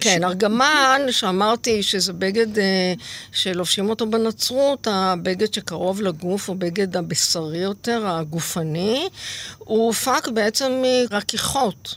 כן, 0.00 0.24
ארגמן, 0.24 1.00
שאמרתי 1.10 1.82
שזה 1.82 2.12
בגד 2.12 2.58
אה, 2.58 2.92
שלובשים 3.32 3.90
אותו 3.90 4.10
בנצרות, 4.10 4.86
הבגד 4.90 5.54
שקרוב 5.54 6.02
לגוף, 6.02 6.48
הוא 6.48 6.56
בגד 6.56 6.96
הבשרי 6.96 7.58
יותר, 7.58 8.06
הגופני, 8.06 9.08
הוא 9.58 9.86
הופק 9.86 10.28
בעצם 10.28 10.82
מרכיכות. 11.10 11.96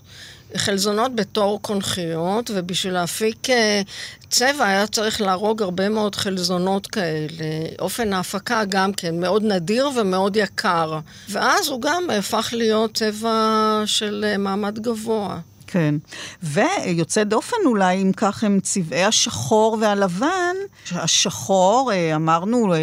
חלזונות 0.57 1.15
בתור 1.15 1.61
קונכיות, 1.61 2.51
ובשביל 2.53 2.93
להפיק 2.93 3.49
אה, 3.49 3.81
צבע 4.29 4.65
היה 4.65 4.87
צריך 4.87 5.21
להרוג 5.21 5.61
הרבה 5.61 5.89
מאוד 5.89 6.15
חלזונות 6.15 6.87
כאלה. 6.87 7.45
אופן 7.79 8.13
ההפקה 8.13 8.63
גם 8.69 8.93
כן 8.93 9.19
מאוד 9.19 9.43
נדיר 9.43 9.89
ומאוד 9.95 10.35
יקר. 10.35 10.99
ואז 11.29 11.67
הוא 11.67 11.81
גם 11.81 12.09
הפך 12.19 12.49
להיות 12.57 12.93
צבע 12.93 13.83
של 13.85 14.25
אה, 14.27 14.37
מעמד 14.37 14.79
גבוה. 14.79 15.39
כן. 15.67 15.95
ויוצא 16.43 17.23
דופן 17.23 17.57
אולי, 17.65 18.01
אם 18.01 18.11
כך, 18.17 18.43
הם 18.43 18.59
צבעי 18.59 19.03
השחור 19.03 19.77
והלבן. 19.81 20.55
השחור, 20.91 21.91
אה, 21.93 22.15
אמרנו, 22.15 22.73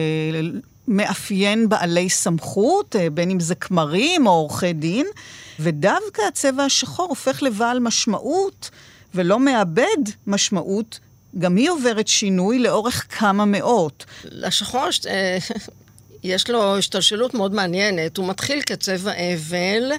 מאפיין 0.89 1.69
בעלי 1.69 2.11
סמכות, 2.11 2.97
בין 3.14 3.31
אם 3.31 3.41
זה 3.41 3.55
כמרים 3.55 4.27
או 4.27 4.33
עורכי 4.33 4.73
דין. 4.73 5.07
ודווקא 5.61 6.23
הצבע 6.29 6.65
השחור 6.65 7.07
הופך 7.09 7.43
לבעל 7.43 7.79
משמעות, 7.79 8.71
ולא 9.15 9.41
מאבד 9.41 10.03
משמעות, 10.27 10.99
גם 11.39 11.57
היא 11.57 11.71
עוברת 11.71 12.09
שינוי 12.09 12.59
לאורך 12.59 13.07
כמה 13.09 13.45
מאות. 13.45 14.05
לשחור 14.25 14.89
אה, 15.07 15.39
יש 16.23 16.51
לו 16.51 16.79
השתלשלות 16.79 17.35
מאוד 17.35 17.55
מעניינת. 17.55 18.17
הוא 18.17 18.29
מתחיל 18.29 18.63
כצבע 18.63 19.13
אבל, 19.13 19.93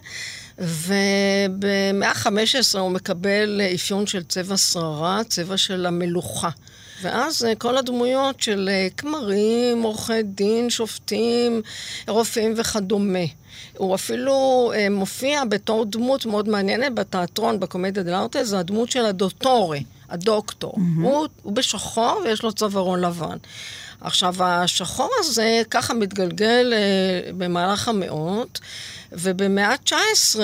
ובמאה 0.59 2.11
ה-15 2.11 2.79
הוא 2.79 2.91
מקבל 2.91 3.61
אפיון 3.75 4.07
של 4.07 4.23
צבע 4.23 4.57
שררה, 4.57 5.21
צבע 5.23 5.57
של 5.57 5.85
המלוכה. 5.85 6.49
ואז 7.01 7.45
אה, 7.45 7.55
כל 7.55 7.77
הדמויות 7.77 8.41
של 8.41 8.69
אה, 8.71 8.87
כמרים, 8.97 9.81
עורכי 9.81 10.23
דין, 10.23 10.69
שופטים, 10.69 11.61
רופאים 12.07 12.53
וכדומה. 12.57 13.25
הוא 13.77 13.95
אפילו 13.95 14.71
אה, 14.75 14.89
מופיע 14.89 15.45
בתור 15.45 15.85
דמות 15.85 16.25
מאוד 16.25 16.49
מעניינת 16.49 16.95
בתיאטרון, 16.95 17.59
בקומדיה 17.59 18.03
דלארטה, 18.03 18.43
זו 18.43 18.57
הדמות 18.57 18.91
של 18.91 19.05
ה 19.05 19.14
Dottore, 19.14 19.83
הדוקטור. 20.09 20.73
Mm-hmm. 20.75 21.01
הוא, 21.03 21.27
הוא 21.43 21.53
בשחור 21.53 22.21
ויש 22.23 22.43
לו 22.43 22.53
צווארון 22.53 23.01
לבן. 23.01 23.37
עכשיו, 24.01 24.35
השחור 24.39 25.09
הזה 25.19 25.61
ככה 25.69 25.93
מתגלגל 25.93 26.73
אה, 26.73 27.31
במהלך 27.37 27.87
המאות. 27.87 28.59
ובמאה 29.11 29.67
ה-19 29.69 30.39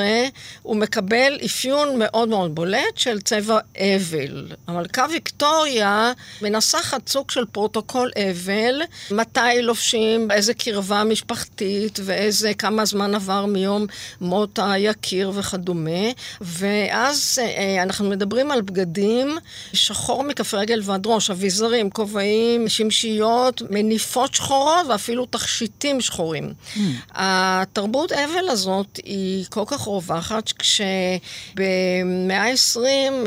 הוא 0.62 0.76
מקבל 0.76 1.38
אפיון 1.46 2.00
מאוד 2.00 2.30
מאוד 2.30 2.56
בולט 2.56 2.96
של 2.96 3.22
צבע 3.22 3.60
אבל. 3.78 4.48
המלכה 4.68 5.06
ויקטוריה 5.12 6.12
מנסחת 6.42 7.10
סוג 7.10 7.32
של 7.32 7.46
פרוטוקול 7.46 8.12
אבל, 8.32 8.82
מתי 9.12 9.62
לובשים, 9.62 10.32
איזה 10.32 10.54
קרבה 10.54 11.04
משפחתית 11.04 12.00
ואיזה, 12.04 12.54
כמה 12.54 12.86
זמן 12.86 13.16
עבר 13.16 13.46
מיום 13.46 13.86
מות 14.22 14.60
היקיר 14.62 15.32
וכדומה. 15.36 16.12
ואז 16.42 17.40
אה, 17.42 17.84
אנחנו 17.84 18.10
מדברים 18.10 18.52
על 18.52 18.62
בגדים 18.62 19.38
שחור 19.74 20.24
מכף 20.24 20.54
רגל 20.54 20.82
ועד 20.84 21.08
ראש, 21.08 21.30
אביזרים, 21.30 21.90
כובעים, 21.90 22.70
שמשיות, 22.70 23.62
מניפות 23.70 24.34
שחורות 24.34 24.88
ואפילו 24.90 25.26
תכשיטים 25.26 26.02
שחורים. 26.02 26.54
Mm. 26.76 26.80
התרבות 27.12 28.12
אבל 28.12 28.50
הזאת 28.56 29.00
היא 29.04 29.46
כל 29.50 29.64
כך 29.68 29.82
רווחת, 29.82 30.52
כשבמאה 30.52 32.44
ה-20 32.44 32.78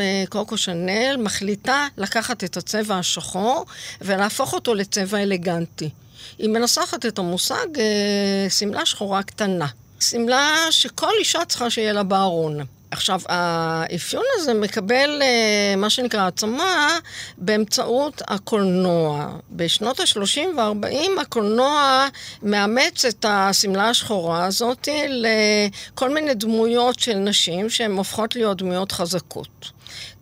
אה, 0.01 0.25
קוקו 0.29 0.57
שנל 0.57 1.17
מחליטה 1.19 1.87
לקחת 1.97 2.45
את 2.45 2.57
הצבע 2.57 2.99
השחור 2.99 3.67
ולהפוך 4.01 4.53
אותו 4.53 4.75
לצבע 4.75 5.23
אלגנטי. 5.23 5.91
היא 6.39 6.49
מנסחת 6.49 7.07
את 7.07 7.19
המושג 7.19 7.79
אה, 7.79 8.51
שמלה 8.51 8.87
שחורה 8.87 9.23
קטנה. 9.23 9.67
שמלה 10.01 10.67
שכל 10.71 11.13
אישה 11.19 11.45
צריכה 11.45 11.71
שיהיה 11.71 11.93
לה 11.93 12.03
בארון. 12.03 12.61
עכשיו, 12.91 13.21
האפיון 13.29 14.25
הזה 14.35 14.55
מקבל 14.55 15.23
אה, 15.23 15.77
מה 15.77 15.91
שנקרא 15.91 16.21
העצמה 16.21 16.99
באמצעות 17.39 18.23
הקולנוע. 18.29 19.37
בשנות 19.51 20.01
ה-30 20.01 20.41
וה-40 20.57 21.21
הקולנוע 21.21 22.07
מאמץ 22.43 23.05
את 23.05 23.25
השמלה 23.29 23.89
השחורה 23.89 24.45
הזאת 24.45 24.89
לכל 25.09 26.15
מיני 26.15 26.35
דמויות 26.35 26.99
של 26.99 27.15
נשים 27.15 27.71
שהן 27.71 27.93
הופכות 27.93 28.37
להיות 28.37 28.59
דמויות 28.59 28.93
חזקות. 28.93 29.71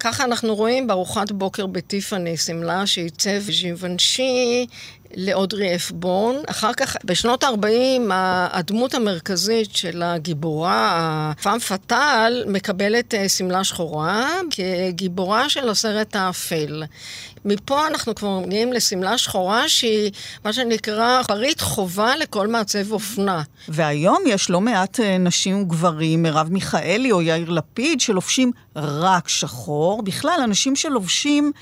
ככה 0.00 0.24
אנחנו 0.24 0.54
רואים 0.54 0.86
בארוחת 0.86 1.32
בוקר 1.32 1.66
בטיפאני, 1.66 2.36
שמלה 2.36 2.86
שעיצב 2.86 3.40
ז'יוונשי 3.40 4.66
לאודרי 5.16 5.74
אף 5.74 5.90
בון. 5.90 6.36
אחר 6.46 6.72
כך, 6.72 6.96
בשנות 7.04 7.44
ה-40, 7.44 8.12
הדמות 8.50 8.94
המרכזית 8.94 9.76
של 9.76 10.02
הגיבורה, 10.02 10.90
הפאם 11.32 11.58
פאטל, 11.58 12.44
מקבלת 12.46 13.14
אה, 13.14 13.28
שמלה 13.28 13.64
שחורה 13.64 14.26
כגיבורה 14.50 15.48
של 15.48 15.68
הסרט 15.68 16.16
האפל. 16.16 16.82
מפה 17.44 17.86
אנחנו 17.86 18.14
כבר 18.14 18.38
מגיעים 18.40 18.72
לשמלה 18.72 19.18
שחורה 19.18 19.68
שהיא 19.68 20.10
מה 20.44 20.52
שנקרא 20.52 21.22
פריט 21.22 21.60
חובה 21.60 22.16
לכל 22.16 22.48
מעצב 22.48 22.92
אופנה. 22.92 23.42
והיום 23.68 24.22
יש 24.26 24.50
לא 24.50 24.60
מעט 24.60 25.00
אה, 25.00 25.18
נשים 25.18 25.62
וגברים, 25.62 26.22
מרב 26.22 26.48
מיכאלי 26.50 27.12
או 27.12 27.22
יאיר 27.22 27.50
לפיד, 27.50 28.00
שלובשים 28.00 28.52
רק 28.76 29.28
שחור. 29.28 30.02
בכלל, 30.02 30.40
אנשים 30.44 30.76
שלובשים... 30.76 31.52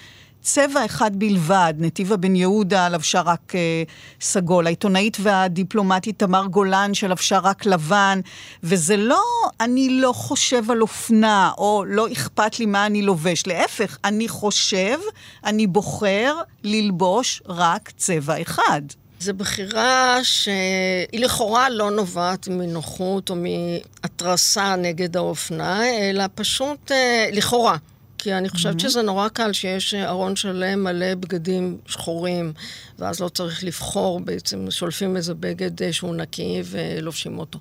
צבע 0.45 0.85
אחד 0.85 1.11
בלבד, 1.17 1.75
נתיבה 1.79 2.17
בן 2.17 2.37
יהודה 2.37 2.89
לבשה 2.89 3.21
רק 3.21 3.53
uh, 3.53 3.91
סגול, 4.21 4.67
העיתונאית 4.67 5.17
והדיפלומטית 5.21 6.19
תמר 6.19 6.47
גולן 6.47 6.95
שלבשה 6.95 7.39
רק 7.39 7.67
לבן, 7.67 8.21
וזה 8.63 8.97
לא, 8.97 9.23
אני 9.61 10.01
לא 10.01 10.13
חושב 10.13 10.71
על 10.71 10.83
אופנה, 10.83 11.51
או 11.59 11.85
לא 11.87 12.13
אכפת 12.13 12.59
לי 12.59 12.67
מה 12.67 12.87
אני 12.87 13.03
לובש, 13.03 13.47
להפך, 13.47 13.99
אני 14.05 14.29
חושב, 14.29 14.99
אני 15.45 15.67
בוחר 15.67 16.37
ללבוש 16.65 17.43
רק 17.47 17.91
צבע 17.97 18.43
אחד. 18.43 18.83
זו 19.21 19.35
בחירה 19.35 20.19
שהיא 20.23 21.21
לכאורה 21.21 21.71
לא 21.71 21.91
נובעת 21.91 22.49
מנוחות 22.49 23.31
או 23.31 23.37
מהתרסה 23.37 24.77
נגד 24.77 25.17
האופנה, 25.17 25.81
אלא 25.89 26.25
פשוט 26.35 26.93
אה, 26.93 27.29
לכאורה. 27.33 27.77
כי 28.25 28.35
אני 28.35 28.49
חושבת 28.49 28.77
mm-hmm. 28.77 28.83
שזה 28.83 29.03
נורא 29.03 29.29
קל 29.29 29.53
שיש 29.53 29.95
ארון 29.95 30.37
שלם 30.37 30.85
מלא 30.85 31.15
בגדים 31.15 31.79
שחורים, 31.87 32.53
ואז 32.99 33.21
לא 33.21 33.29
צריך 33.29 33.65
לבחור, 33.65 34.21
בעצם 34.21 34.71
שולפים 34.71 35.17
איזה 35.17 35.35
בגד 35.35 35.83
אה, 35.83 35.93
שהוא 35.93 36.15
נקי 36.15 36.63
ולובשים 36.65 37.39
אותו. 37.39 37.59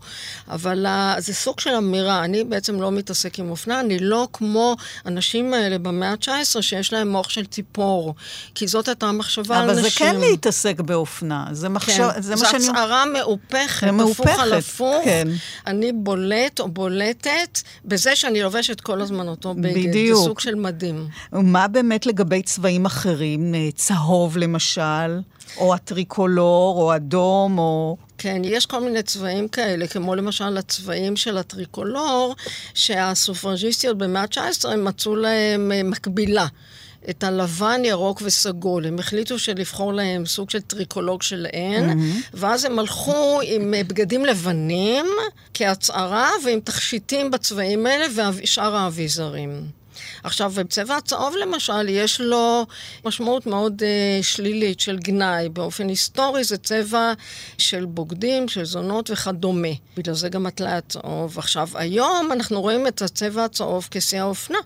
אבל 0.48 0.86
זה 1.18 1.34
סוג 1.34 1.60
של 1.60 1.70
אמירה, 1.70 2.24
אני 2.24 2.44
בעצם 2.44 2.82
לא 2.82 2.92
מתעסק 2.92 3.40
עם 3.40 3.50
אופנה, 3.50 3.80
אני 3.80 4.00
לא 4.00 4.28
כמו 4.34 4.76
אנשים 5.06 5.54
האלה 5.54 5.78
במאה 5.78 6.10
ה-19 6.10 6.62
שיש 6.62 6.94
להם 6.94 7.08
מוח 7.08 7.30
של 7.30 7.46
ציפור, 7.46 8.16
כי 8.56 8.68
זאת 8.68 8.88
הייתה 8.88 9.06
המחשבה 9.06 9.58
על 9.58 9.66
נשים. 9.66 9.80
אבל 9.80 9.90
זה 9.90 9.96
כן 9.98 10.16
להתעסק 10.20 10.80
באופנה, 10.80 11.46
זה 11.52 11.70
מחשב... 11.70 12.10
כן. 12.16 12.22
זה 12.22 12.36
מה 12.36 12.46
שאני... 12.46 12.64
זו 12.64 12.72
הצהרה 12.72 13.06
מאופכת, 13.06 13.88
הפוך 14.00 14.40
על 14.40 14.54
הפוך. 14.54 15.06
כן. 15.06 15.28
אני 15.68 15.92
בולט 15.92 16.60
או 16.60 16.68
בולטת 16.68 17.62
בזה 17.86 18.16
שאני 18.16 18.42
לובשת 18.42 18.82
כל 18.82 19.02
הזמן 19.02 19.28
אותו 19.28 19.54
בגד. 19.54 19.90
בדיוק. 19.90 20.18
זה 20.18 20.24
סוג 20.24 20.40
של 20.40 20.56
מדהים. 20.56 21.08
ומה 21.34 21.68
באמת 21.68 22.06
לגבי 22.06 22.42
צבעים 22.42 22.86
אחרים? 22.86 23.56
אה, 23.56 23.70
צהוב 23.76 24.38
למשל? 24.38 25.23
או 25.58 25.74
הטריקולור, 25.74 26.82
או 26.82 26.96
אדום, 26.96 27.58
או... 27.58 27.98
כן, 28.18 28.42
יש 28.46 28.66
כל 28.66 28.80
מיני 28.84 29.04
צבעים 29.04 29.48
כאלה, 29.48 29.88
כמו 29.88 30.16
למשל 30.16 30.58
הצבעים 30.58 31.16
של 31.16 31.38
הטריקולור, 31.38 32.36
שהסופרג'יסטיות 32.74 33.98
במאה 33.98 34.22
ה-19 34.22 34.76
מצאו 34.78 35.16
להם 35.16 35.72
אה, 35.72 35.84
מקבילה. 35.84 36.48
את 37.10 37.24
הלבן, 37.24 37.82
ירוק 37.86 38.22
וסגול. 38.26 38.86
הם 38.86 39.00
החליטו 39.00 39.40
שלבחור 39.40 39.94
להם 39.94 40.26
סוג 40.26 40.50
של 40.50 40.62
טריקולור 40.62 41.22
שלהן, 41.22 41.90
mm-hmm. 41.90 42.28
ואז 42.34 42.66
הם 42.66 42.80
הלכו 42.80 43.40
עם 43.44 43.74
אה, 43.74 43.84
בגדים 43.84 44.26
לבנים 44.26 45.06
כהצהרה 45.54 46.30
ועם 46.46 46.60
תכשיטים 46.60 47.32
בצבעים 47.32 47.86
האלה 47.86 48.06
ושאר 48.34 48.76
האביזרים. 48.76 49.83
עכשיו, 50.24 50.54
בצבע 50.56 50.98
הצהוב 50.98 51.36
למשל, 51.36 51.90
יש 51.90 52.22
לו 52.22 52.66
משמעות 53.06 53.46
מאוד 53.46 53.82
uh, 53.82 54.24
שלילית 54.24 54.80
של 54.80 54.98
גנאי. 54.98 55.50
באופן 55.50 55.90
היסטורי 55.90 56.44
זה 56.44 56.58
צבע 56.58 57.14
של 57.58 57.86
בוגדים, 57.86 58.48
של 58.48 58.66
זונות 58.66 59.10
וכדומה. 59.10 59.68
בגלל 59.98 60.16
זה 60.16 60.30
גם 60.30 60.46
הטלאי 60.46 60.72
הצהוב. 60.72 61.40
עכשיו, 61.40 61.70
היום 61.74 62.32
אנחנו 62.32 62.62
רואים 62.62 62.88
את 62.88 63.02
הצבע 63.02 63.44
הצהוב 63.44 63.88
כשיא 63.92 64.20
האופנה. 64.20 64.58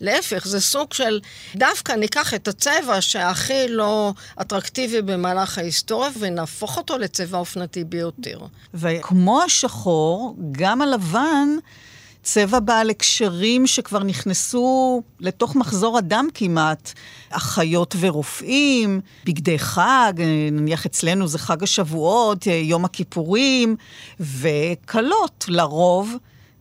להפך, 0.00 0.46
זה 0.46 0.60
סוג 0.60 0.92
של, 0.92 1.20
דווקא 1.56 1.92
ניקח 1.92 2.34
את 2.34 2.48
הצבע 2.48 3.00
שהכי 3.00 3.68
לא 3.68 4.12
אטרקטיבי 4.40 5.02
במהלך 5.02 5.58
ההיסטוריה 5.58 6.10
ונהפוך 6.18 6.76
אותו 6.76 6.98
לצבע 6.98 7.38
אופנתי 7.38 7.84
ביותר. 7.84 8.38
וכמו 8.74 9.42
השחור, 9.42 10.36
גם 10.52 10.82
הלבן... 10.82 11.48
צבע 12.22 12.60
בעל 12.60 12.90
הקשרים 12.90 13.66
שכבר 13.66 14.02
נכנסו 14.02 15.02
לתוך 15.20 15.56
מחזור 15.56 15.98
הדם 15.98 16.26
כמעט. 16.34 16.92
אחיות 17.30 17.94
ורופאים, 18.00 19.00
בגדי 19.24 19.58
חג, 19.58 20.12
נניח 20.52 20.86
אצלנו 20.86 21.28
זה 21.28 21.38
חג 21.38 21.62
השבועות, 21.62 22.46
יום 22.46 22.84
הכיפורים, 22.84 23.76
וכלות, 24.20 25.44
לרוב 25.48 26.16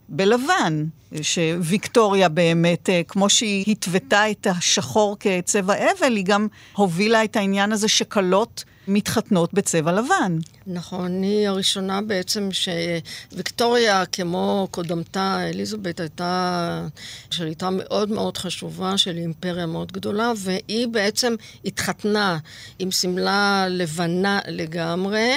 בלבן. 0.10 0.86
שוויקטוריה 1.22 2.30
באמת, 2.30 2.90
כמו 3.08 3.30
שהיא 3.30 3.66
התוותה 3.68 4.32
את 4.32 4.48
השחור 4.48 5.18
כצבע 5.20 5.74
אבל, 5.74 6.16
היא 6.16 6.26
גם 6.26 6.48
הובילה 6.76 7.24
את 7.24 7.36
העניין 7.36 7.72
הזה 7.72 7.88
שכלות 7.88 8.64
מתחתנות 8.94 9.54
בצבע 9.54 9.92
לבן. 9.92 10.38
נכון, 10.68 11.24
היא 11.24 11.48
הראשונה 11.48 12.02
בעצם 12.02 12.50
שוויקטוריה, 12.52 14.06
כמו 14.06 14.68
קודמתה, 14.72 15.50
אליזבת, 15.50 16.00
הייתה 16.00 16.88
שליטה 17.30 17.70
מאוד 17.70 18.10
מאוד 18.10 18.38
חשובה 18.38 18.98
של 18.98 19.18
אימפריה 19.18 19.66
מאוד 19.66 19.92
גדולה, 19.92 20.32
והיא 20.38 20.88
בעצם 20.88 21.36
התחתנה 21.66 22.38
עם 22.80 22.92
שמלה 22.92 23.66
לבנה 23.70 24.40
לגמרי 24.48 25.32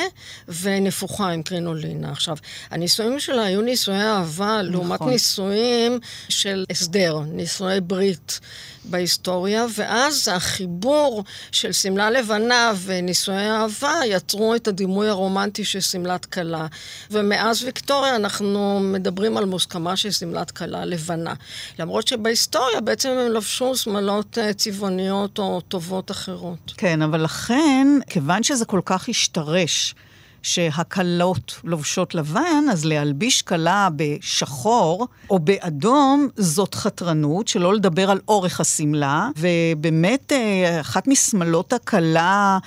ונפוחה 0.63 1.31
עם 1.31 1.43
קרינולינה. 1.43 2.11
עכשיו, 2.11 2.37
הנישואים 2.71 3.21
שלה 3.21 3.43
היו 3.43 3.63
נישואי 3.63 4.03
אהבה 4.03 4.61
נכון. 4.63 4.73
לעומת 4.73 5.01
נישואים 5.01 5.99
של 6.29 6.65
הסדר, 6.71 7.19
נישואי 7.19 7.81
ברית. 7.81 8.41
בהיסטוריה, 8.85 9.67
ואז 9.75 10.29
החיבור 10.29 11.25
של 11.53 11.73
שמלה 11.73 12.11
לבנה 12.11 12.73
ונישואי 12.85 13.51
אהבה 13.51 13.95
יצרו 14.07 14.55
את 14.55 14.69
הדימוי 14.69 15.09
הרומנטי 15.09 15.65
של 15.65 15.81
שמלת 15.81 16.25
כלה. 16.25 16.67
ומאז 17.11 17.63
ויקטוריה 17.63 18.17
אנחנו 18.17 18.81
מדברים 18.81 19.37
על 19.37 19.45
מוסכמה 19.45 19.97
של 19.97 20.11
שמלת 20.11 20.51
כלה 20.51 20.85
לבנה. 20.85 21.35
למרות 21.79 22.09
שבהיסטוריה 22.09 22.81
בעצם 22.81 23.09
הם 23.09 23.33
לבשו 23.33 23.77
שמלות 23.77 24.39
אה, 24.39 24.53
צבעוניות 24.53 25.39
או 25.39 25.61
טובות 25.61 26.11
אחרות. 26.11 26.73
כן, 26.77 27.03
אבל 27.03 27.25
לכן, 27.25 27.87
כיוון 28.11 28.43
שזה 28.43 28.65
כל 28.65 28.81
כך 28.85 29.09
השתרש, 29.09 29.95
שהכלות 30.45 31.61
לובשות 31.65 32.15
לבן, 32.15 32.65
אז 32.73 32.85
להלביש 32.85 33.43
כלה 33.43 33.89
בשחור 33.97 35.09
או 35.31 35.39
באדום 35.39 36.29
זאת 36.37 36.75
חתרנות, 36.75 37.49
שלא 37.49 37.75
לדבר 37.75 38.11
על 38.11 38.21
אורך 38.29 38.61
השמלה, 38.61 39.29
ובאמת 39.37 40.33
אה, 40.33 40.81
אחת 40.81 41.09
משמלות 41.09 41.73
הכלה 41.73 42.59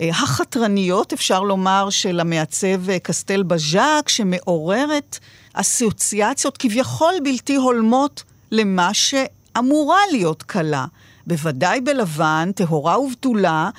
אה, 0.00 0.08
החתרניות, 0.10 1.12
אפשר 1.12 1.40
לומר, 1.42 1.90
של 1.90 2.20
המעצב 2.20 2.90
אה, 2.90 2.98
קסטל 2.98 3.42
בז'אק, 3.42 4.08
שמעוררת 4.08 5.18
אסוציאציות 5.52 6.56
כביכול 6.56 7.14
בלתי 7.24 7.54
הולמות 7.56 8.22
למה 8.52 8.90
שאמורה 8.94 10.00
להיות 10.12 10.42
כלה. 10.42 10.86
בוודאי 11.26 11.80
בלבן, 11.80 12.50
טהורה 12.54 13.00
ובתולה. 13.00 13.70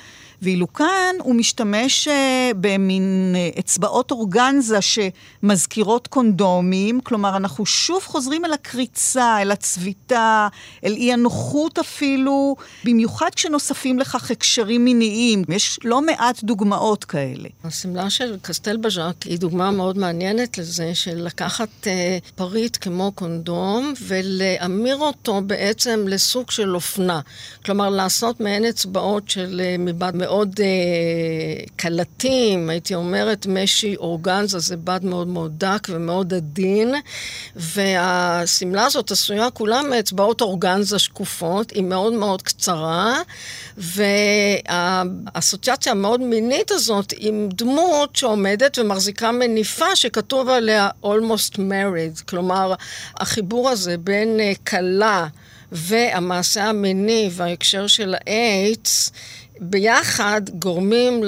ואילו 0.42 0.72
כאן 0.72 1.14
הוא 1.18 1.34
משתמש 1.34 2.08
uh, 2.08 2.10
במין 2.60 3.34
uh, 3.34 3.58
אצבעות 3.58 4.10
אורגנזה 4.10 4.78
שמזכירות 4.80 6.06
קונדומים, 6.06 7.00
כלומר 7.00 7.36
אנחנו 7.36 7.66
שוב 7.66 8.02
חוזרים 8.02 8.44
אל 8.44 8.52
הקריצה, 8.52 9.42
אל 9.42 9.50
הצביטה, 9.50 10.48
אל 10.84 10.92
אי 10.92 11.12
הנוחות 11.12 11.78
אפילו, 11.78 12.56
במיוחד 12.84 13.28
כשנוספים 13.36 13.98
לכך 13.98 14.30
הקשרים 14.30 14.84
מיניים. 14.84 15.44
יש 15.48 15.78
לא 15.84 16.02
מעט 16.02 16.42
דוגמאות 16.42 17.04
כאלה. 17.04 17.48
השמלה 17.64 18.10
של 18.10 18.36
קסטל 18.42 18.76
בז'אק 18.76 19.22
היא 19.22 19.38
דוגמה 19.38 19.70
מאוד 19.70 19.98
מעניינת 19.98 20.58
לזה 20.58 20.94
של 20.94 21.24
לקחת 21.24 21.68
uh, 21.82 21.88
פריט 22.34 22.76
כמו 22.80 23.12
קונדום 23.14 23.92
ולהמיר 24.06 24.96
אותו 24.96 25.40
בעצם 25.40 26.04
לסוג 26.08 26.50
של 26.50 26.74
אופנה. 26.74 27.20
כלומר, 27.64 27.90
לעשות 27.90 28.40
מעין 28.40 28.64
אצבעות 28.64 29.28
של 29.28 29.60
uh, 29.64 29.80
מבעד 29.80 30.16
מאוד 30.28 30.60
אה, 30.60 30.66
קלטים, 31.76 32.70
הייתי 32.70 32.94
אומרת, 32.94 33.46
משי 33.46 33.96
אורגנזה 33.96 34.58
זה 34.58 34.76
בד 34.76 35.04
מאוד 35.04 35.28
מאוד 35.28 35.52
דק 35.58 35.86
ומאוד 35.90 36.34
עדין, 36.34 36.94
והשמלה 37.56 38.84
הזאת 38.84 39.10
עשויה 39.10 39.50
כולה 39.50 39.82
מאצבעות 39.82 40.40
אורגנזה 40.40 40.98
שקופות, 40.98 41.70
היא 41.70 41.82
מאוד 41.82 42.12
מאוד 42.12 42.42
קצרה, 42.42 43.20
והאסוציאציה 44.68 45.92
המאוד 45.92 46.20
מינית 46.20 46.70
הזאת 46.70 47.12
עם 47.16 47.48
דמות 47.52 48.16
שעומדת 48.16 48.78
ומחזיקה 48.78 49.32
מניפה 49.32 49.96
שכתוב 49.96 50.48
עליה 50.48 50.88
Almost 51.04 51.54
Married, 51.56 52.22
כלומר, 52.28 52.74
החיבור 53.16 53.70
הזה 53.70 53.98
בין 53.98 54.40
אה, 54.40 54.52
כלה 54.66 55.26
והמעשה 55.72 56.64
המיני 56.64 57.30
וההקשר 57.32 57.86
של 57.86 58.14
האיידס 58.14 59.12
ביחד 59.60 60.40
גורמים 60.58 61.24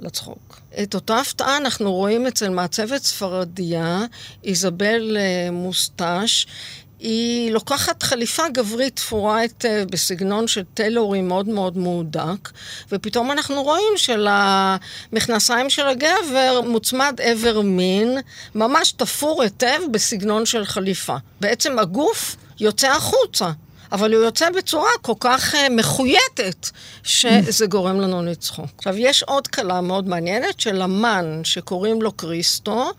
לצחוק. 0.00 0.60
את 0.82 0.94
אותה 0.94 1.18
הפתעה 1.18 1.56
אנחנו 1.56 1.92
רואים 1.92 2.26
אצל 2.26 2.48
מעצבת 2.48 3.02
ספרדיה, 3.02 4.04
איזבל 4.44 5.16
אה, 5.16 5.50
מוסטש. 5.50 6.46
היא 6.98 7.52
לוקחת 7.52 8.02
חליפה 8.02 8.48
גברית 8.48 8.96
תפורה 8.96 9.38
היטב 9.38 9.84
בסגנון 9.90 10.48
של 10.48 10.62
טיילורי 10.74 11.20
מאוד 11.20 11.48
מאוד 11.48 11.78
מהודק, 11.78 12.50
ופתאום 12.92 13.30
אנחנו 13.30 13.62
רואים 13.62 13.92
שלמכנסיים 13.96 15.70
של 15.70 15.86
הגבר 15.86 16.60
מוצמד 16.66 17.20
איבר 17.20 17.60
מין, 17.60 18.18
ממש 18.54 18.92
תפור 18.92 19.42
היטב 19.42 19.80
בסגנון 19.90 20.46
של 20.46 20.64
חליפה. 20.64 21.16
בעצם 21.40 21.78
הגוף 21.78 22.36
יוצא 22.60 22.88
החוצה. 22.88 23.50
אבל 23.92 24.14
הוא 24.14 24.24
יוצא 24.24 24.50
בצורה 24.50 24.90
כל 25.02 25.12
כך 25.20 25.54
uh, 25.54 25.58
מחויטת, 25.70 26.68
שזה 27.02 27.66
גורם 27.66 28.00
לנו 28.00 28.24
לצחוק. 28.24 28.70
עכשיו, 28.78 28.94
יש 28.96 29.22
עוד 29.22 29.46
כלה 29.46 29.80
מאוד 29.80 30.08
מעניינת 30.08 30.60
של 30.60 30.82
אמן, 30.82 31.40
שקוראים 31.44 32.02
לו 32.02 32.12
קריסטו. 32.12 32.90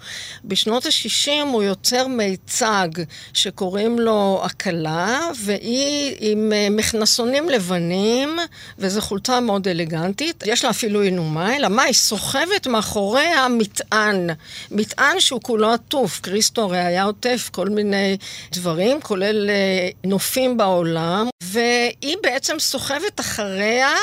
בשנות 0.45 0.85
ה-60 0.85 1.47
הוא 1.51 1.63
יוצר 1.63 2.07
מיצג 2.07 2.87
שקוראים 3.33 3.99
לו 3.99 4.41
הכלה, 4.43 5.19
והיא 5.43 6.15
עם 6.19 6.51
uh, 6.51 6.73
מכנסונים 6.73 7.49
לבנים, 7.49 8.39
וזו 8.79 9.01
חולצה 9.01 9.39
מאוד 9.39 9.67
אלגנטית. 9.67 10.43
יש 10.45 10.63
לה 10.63 10.69
אפילו 10.69 11.01
עינומי, 11.01 11.59
למה 11.59 11.83
היא 11.83 11.93
סוחבת 11.93 12.67
מאחוריה 12.67 13.47
מטען. 13.47 14.29
מטען 14.71 15.19
שהוא 15.19 15.41
כולו 15.41 15.73
עטוף. 15.73 16.19
קריסטו 16.19 16.61
הרי 16.63 16.79
היה 16.79 17.03
עוטף 17.03 17.49
כל 17.51 17.69
מיני 17.69 18.17
דברים, 18.51 19.01
כולל 19.01 19.49
uh, 19.49 20.07
נופים 20.07 20.57
בעולם. 20.57 20.80
העולם, 20.81 21.27
והיא 21.43 22.17
בעצם 22.23 22.59
סוחבת 22.59 23.19
אחריה 23.19 23.93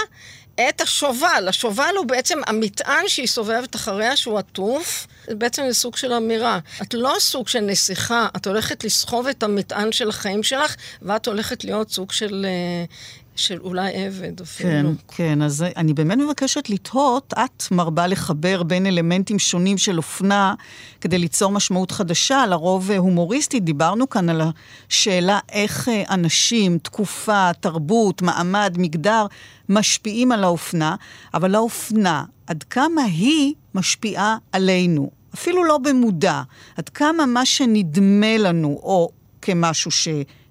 את 0.69 0.81
השובל. 0.81 1.47
השובל 1.49 1.95
הוא 1.97 2.07
בעצם 2.07 2.39
המטען 2.47 3.09
שהיא 3.09 3.27
סובבת 3.27 3.77
אחריה, 3.77 4.17
שהוא 4.17 4.39
עטוף. 4.39 5.07
בעצם 5.29 5.63
זה 5.69 5.75
סוג 5.75 5.97
של 5.97 6.13
אמירה. 6.13 6.59
את 6.83 6.95
לא 6.95 7.15
סוג 7.19 7.49
של 7.49 7.61
נסיכה, 7.61 8.29
את 8.37 8.47
הולכת 8.47 8.85
לסחוב 8.85 9.27
את 9.27 9.43
המטען 9.43 9.93
של 9.93 10.09
החיים 10.09 10.43
שלך, 10.43 10.77
ואת 11.03 11.29
הולכת 11.29 11.65
להיות 11.65 11.91
סוג 11.91 12.13
של 12.13 12.47
uh, 12.47 13.28
של 13.39 13.59
אולי 13.61 14.07
עבד 14.07 14.41
אפילו. 14.41 14.71
כן, 14.71 14.87
כן. 15.09 15.43
אז 15.43 15.65
אני 15.77 15.95
באמת 15.95 16.19
מבקשת 16.19 16.71
לתהות, 16.71 17.35
את 17.45 17.65
מרבה 17.71 18.07
לחבר 18.07 18.63
בין 18.63 18.87
אלמנטים 18.87 19.39
שונים 19.39 19.79
של 19.79 19.97
אופנה 19.97 20.55
כדי 21.01 21.19
ליצור 21.19 21.53
משמעות 21.53 21.91
חדשה, 21.91 22.47
לרוב 22.47 22.91
הומוריסטית. 22.91 23.65
דיברנו 23.65 24.09
כאן 24.09 24.29
על 24.29 24.43
השאלה 24.89 25.39
איך 25.53 25.89
אנשים, 26.11 26.79
תקופה, 26.79 27.51
תרבות, 27.61 28.23
מעמד, 28.23 28.75
מגדר, 28.79 29.27
משפיעים 29.69 30.33
על 30.33 30.45
האופנה, 30.45 30.97
אבל 31.35 31.55
האופנה, 31.55 32.25
עד 32.47 32.63
כמה 32.63 33.03
היא 33.03 33.55
משפיעה 33.75 34.37
עלינו. 34.53 35.11
אפילו 35.35 35.65
לא 35.65 35.79
במודע, 35.79 36.43
עד 36.77 36.89
כמה 36.89 37.27
מה 37.27 37.47
שנדמה 37.47 38.37
לנו, 38.39 38.81
או 38.83 39.11
כמשהו 39.43 39.91
ש... 39.91 40.09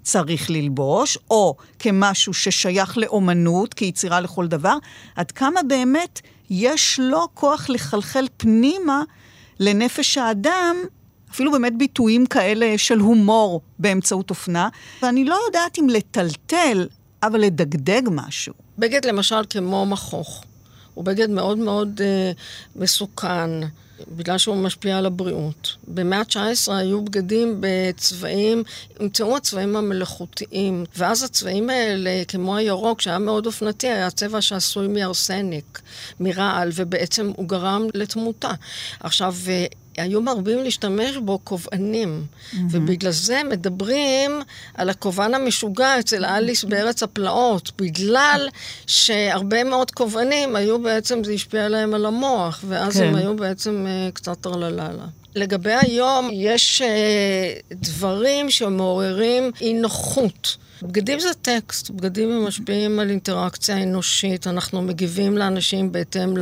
צריך 0.08 0.50
ללבוש, 0.50 1.18
או 1.32 1.56
כמשהו 1.80 2.34
ששייך 2.34 2.98
לאומנות, 2.98 3.74
כיצירה 3.74 4.22
לכל 4.22 4.48
דבר, 4.48 4.78
עד 5.16 5.32
כמה 5.32 5.64
באמת 5.64 6.22
יש 6.50 7.00
לו 7.00 7.28
כוח 7.34 7.70
לחלחל 7.70 8.26
פנימה 8.38 9.04
לנפש 9.60 10.18
האדם, 10.18 10.76
אפילו 11.32 11.52
באמת 11.52 11.78
ביטויים 11.78 12.26
כאלה 12.26 12.78
של 12.78 13.00
הומור 13.00 13.62
באמצעות 13.80 14.30
אופנה, 14.30 14.70
ואני 15.02 15.26
לא 15.26 15.38
יודעת 15.48 15.80
אם 15.80 15.90
לטלטל, 15.90 16.88
אבל 17.24 17.40
לדגדג 17.40 18.02
משהו. 18.12 18.54
בגד 18.78 19.06
למשל 19.06 19.42
כמו 19.50 19.86
מכוך. 19.86 20.44
הוא 20.98 21.06
בגד 21.06 21.30
מאוד 21.30 21.58
מאוד 21.58 22.02
אה, 22.04 22.32
מסוכן. 22.76 23.50
בגלל 24.08 24.38
שהוא 24.38 24.56
משפיע 24.56 24.98
על 24.98 25.06
הבריאות. 25.06 25.76
במאה 25.88 26.20
ה-19 26.20 26.72
היו 26.72 27.06
בגדים 27.06 27.58
בצבעים, 27.60 28.64
הומצאו 29.00 29.38
הצבעים 29.38 29.76
המלאכותיים, 29.76 30.86
ואז 30.98 31.24
הצבעים 31.24 31.70
האלה, 31.70 32.24
כמו 32.28 32.56
הירוק, 32.56 33.02
שהיה 33.02 33.20
מאוד 33.20 33.46
אופנתי, 33.46 33.88
היה 33.88 34.10
צבע 34.10 34.42
שעשוי 34.42 34.88
מארסניק, 34.88 35.82
מרעל, 36.20 36.70
ובעצם 36.76 37.32
הוא 37.36 37.48
גרם 37.48 37.88
לתמותה. 37.94 38.52
עכשיו, 39.00 39.36
היו 39.98 40.22
מרבים 40.22 40.64
להשתמש 40.64 41.18
בו 41.18 41.40
קובענים, 41.40 42.26
mm-hmm. 42.26 42.58
ובגלל 42.72 43.12
זה 43.12 43.42
מדברים 43.50 44.42
על 44.74 44.90
הקובען 44.90 45.34
המשוגע 45.34 46.00
אצל 46.00 46.26
אליס 46.26 46.64
בארץ 46.64 47.04
הפלאות, 47.04 47.72
בגלל 47.78 48.48
שהרבה 48.88 49.64
מאוד 49.64 49.92
קובענים 49.92 50.56
היו 50.56 50.80
בעצם, 50.80 51.24
זה 51.24 51.34
השפיע 51.34 51.66
עליהם 51.66 51.94
על 51.94 52.06
המוח, 52.06 52.64
ואז 52.68 52.98
כן. 52.98 53.04
הם 53.04 53.16
היו 53.16 53.36
בעצם 53.36 53.86
uh, 53.88 54.12
קצת 54.12 54.42
טרלללה. 54.42 55.06
לגבי 55.36 55.74
היום, 55.74 56.30
יש 56.34 56.82
uh, 56.82 57.76
דברים 57.76 58.50
שמעוררים 58.50 59.52
אי 59.62 59.74
נוחות. 59.74 60.58
בגדים 60.82 61.20
זה 61.20 61.34
טקסט, 61.42 61.90
בגדים 61.90 62.32
הם 62.32 62.46
משפיעים 62.46 63.00
על 63.00 63.10
אינטראקציה 63.10 63.84
אנושית, 63.84 64.48
אנחנו 64.48 64.82
מגיבים 64.82 65.38
לאנשים 65.38 65.92
בהתאם 65.92 66.34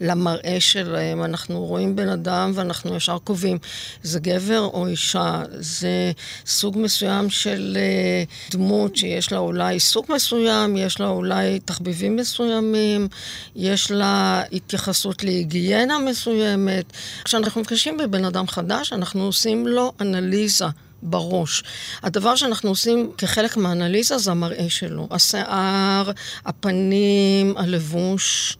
למראה 0.00 0.56
שלהם, 0.60 1.24
אנחנו 1.24 1.64
רואים 1.64 1.96
בן 1.96 2.08
אדם 2.08 2.52
ואנחנו 2.54 2.96
ישר 2.96 3.18
קובעים, 3.18 3.58
זה 4.02 4.20
גבר 4.20 4.60
או 4.60 4.86
אישה, 4.86 5.42
זה 5.50 6.12
סוג 6.46 6.78
מסוים 6.78 7.30
של 7.30 7.76
uh, 7.76 8.52
דמות 8.52 8.96
שיש 8.96 9.32
לה 9.32 9.38
אולי 9.38 9.80
סוג 9.80 10.06
מסוים, 10.08 10.76
יש 10.76 11.00
לה 11.00 11.08
אולי 11.08 11.60
תחביבים 11.60 12.16
מסוימים, 12.16 13.08
יש 13.56 13.90
לה 13.90 14.42
התייחסות 14.52 15.24
להיגיינה 15.24 15.98
מסוימת. 15.98 16.84
כשאנחנו 17.24 17.60
מפגשים 17.60 17.96
בבן 17.96 18.24
אדם 18.24 18.46
חדש, 18.48 18.92
אנחנו 18.92 19.24
עושים 19.24 19.66
לו 19.66 19.92
אנליזה. 20.00 20.66
בראש. 21.02 21.62
הדבר 22.02 22.36
שאנחנו 22.36 22.68
עושים 22.68 23.10
כחלק 23.18 23.56
מהאנליזה 23.56 24.18
זה 24.18 24.30
המראה 24.30 24.66
שלו. 24.68 25.08
השיער, 25.10 26.10
הפנים, 26.46 27.54
הלבוש. 27.56 28.56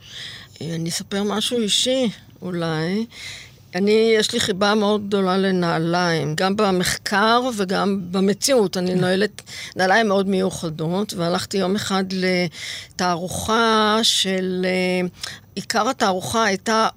אני 0.61 0.89
אספר 0.89 1.23
משהו 1.23 1.59
אישי, 1.59 2.11
אולי. 2.43 3.07
אני, 3.75 4.15
יש 4.19 4.33
לי 4.33 4.41
חיבה 4.41 4.75
מאוד 4.75 5.07
גדולה 5.07 5.39
לנעליים, 5.39 6.35
גם 6.35 6.57
במחקר 6.57 7.41
וגם 7.57 8.01
במציאות. 8.11 8.77
אני 8.77 8.95
נועלת 8.95 9.43
נעליים 9.77 10.09
מאוד 10.09 10.29
מיוחדות, 10.29 11.15
והלכתי 11.15 11.57
יום 11.57 11.77
אחד 11.77 12.05
לתערוכה 12.13 13.99
של... 14.03 14.63
אה, 14.65 15.09
עיקר 15.55 15.89
התערוכה 15.89 16.45
הייתה 16.45 16.89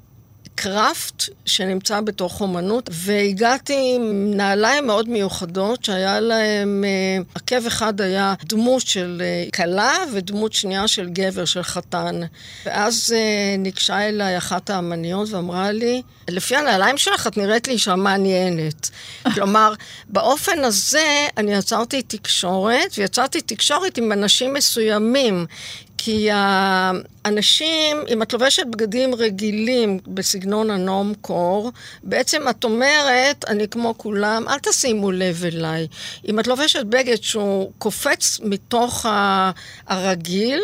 קראפט 0.56 1.24
שנמצא 1.45 2.01
בתוך 2.01 2.41
אומנות, 2.41 2.89
והגעתי 2.93 3.93
עם 3.95 4.32
נעליים 4.36 4.88
מאוד 4.88 5.10
מיוחדות, 5.10 5.86
שהיה 5.86 6.20
להם, 6.20 6.84
אה, 6.88 7.24
עקב 7.36 7.68
אחד 7.68 8.01
היה 8.01 8.34
דמות 8.43 8.82
של 8.82 9.22
אה, 9.26 9.45
כלה 9.51 9.93
ודמות 10.14 10.53
שנייה 10.53 10.88
של 10.88 11.10
גבר, 11.10 11.45
של 11.45 11.64
חתן. 11.64 12.22
ואז 12.66 13.14
אה, 13.16 13.58
ניגשה 13.58 14.08
אליי 14.10 14.38
אחת 14.38 14.70
האמניות 14.70 15.30
ואמרה 15.30 15.72
לי, 15.72 16.01
לפי 16.28 16.56
הנעליים 16.56 16.97
שלך 16.97 17.28
את 17.28 17.38
נראית 17.38 17.68
לי 17.68 17.74
אישה 17.74 17.95
מעניינת. 17.95 18.89
כלומר, 19.34 19.74
באופן 20.10 20.64
הזה 20.64 21.28
אני 21.38 21.53
יצרתי 21.53 22.01
תקשורת, 22.01 22.95
ויצרתי 22.97 23.41
תקשורת 23.41 23.97
עם 23.97 24.12
אנשים 24.12 24.53
מסוימים. 24.53 25.45
כי 26.06 26.30
האנשים, 26.32 27.97
אם 28.10 28.22
את 28.22 28.34
לובשת 28.34 28.66
בגדים 28.70 29.16
רגילים 29.16 29.99
בסגנון 30.08 30.72
הנום 30.72 31.14
קור, 31.22 31.72
בעצם 32.03 32.49
את 32.49 32.64
אומרת, 32.64 33.45
אני 33.47 33.68
כמו 33.68 33.97
כולם, 33.97 34.47
אל 34.47 34.60
תשימו 34.60 35.12
לב 35.12 35.45
אליי. 35.45 35.88
אם 36.28 36.39
את 36.39 36.47
לובשת 36.47 36.86
בגד 36.86 37.22
שהוא 37.22 37.72
קופץ 37.78 38.39
מתוך 38.43 39.06
הרגיל, 39.88 40.62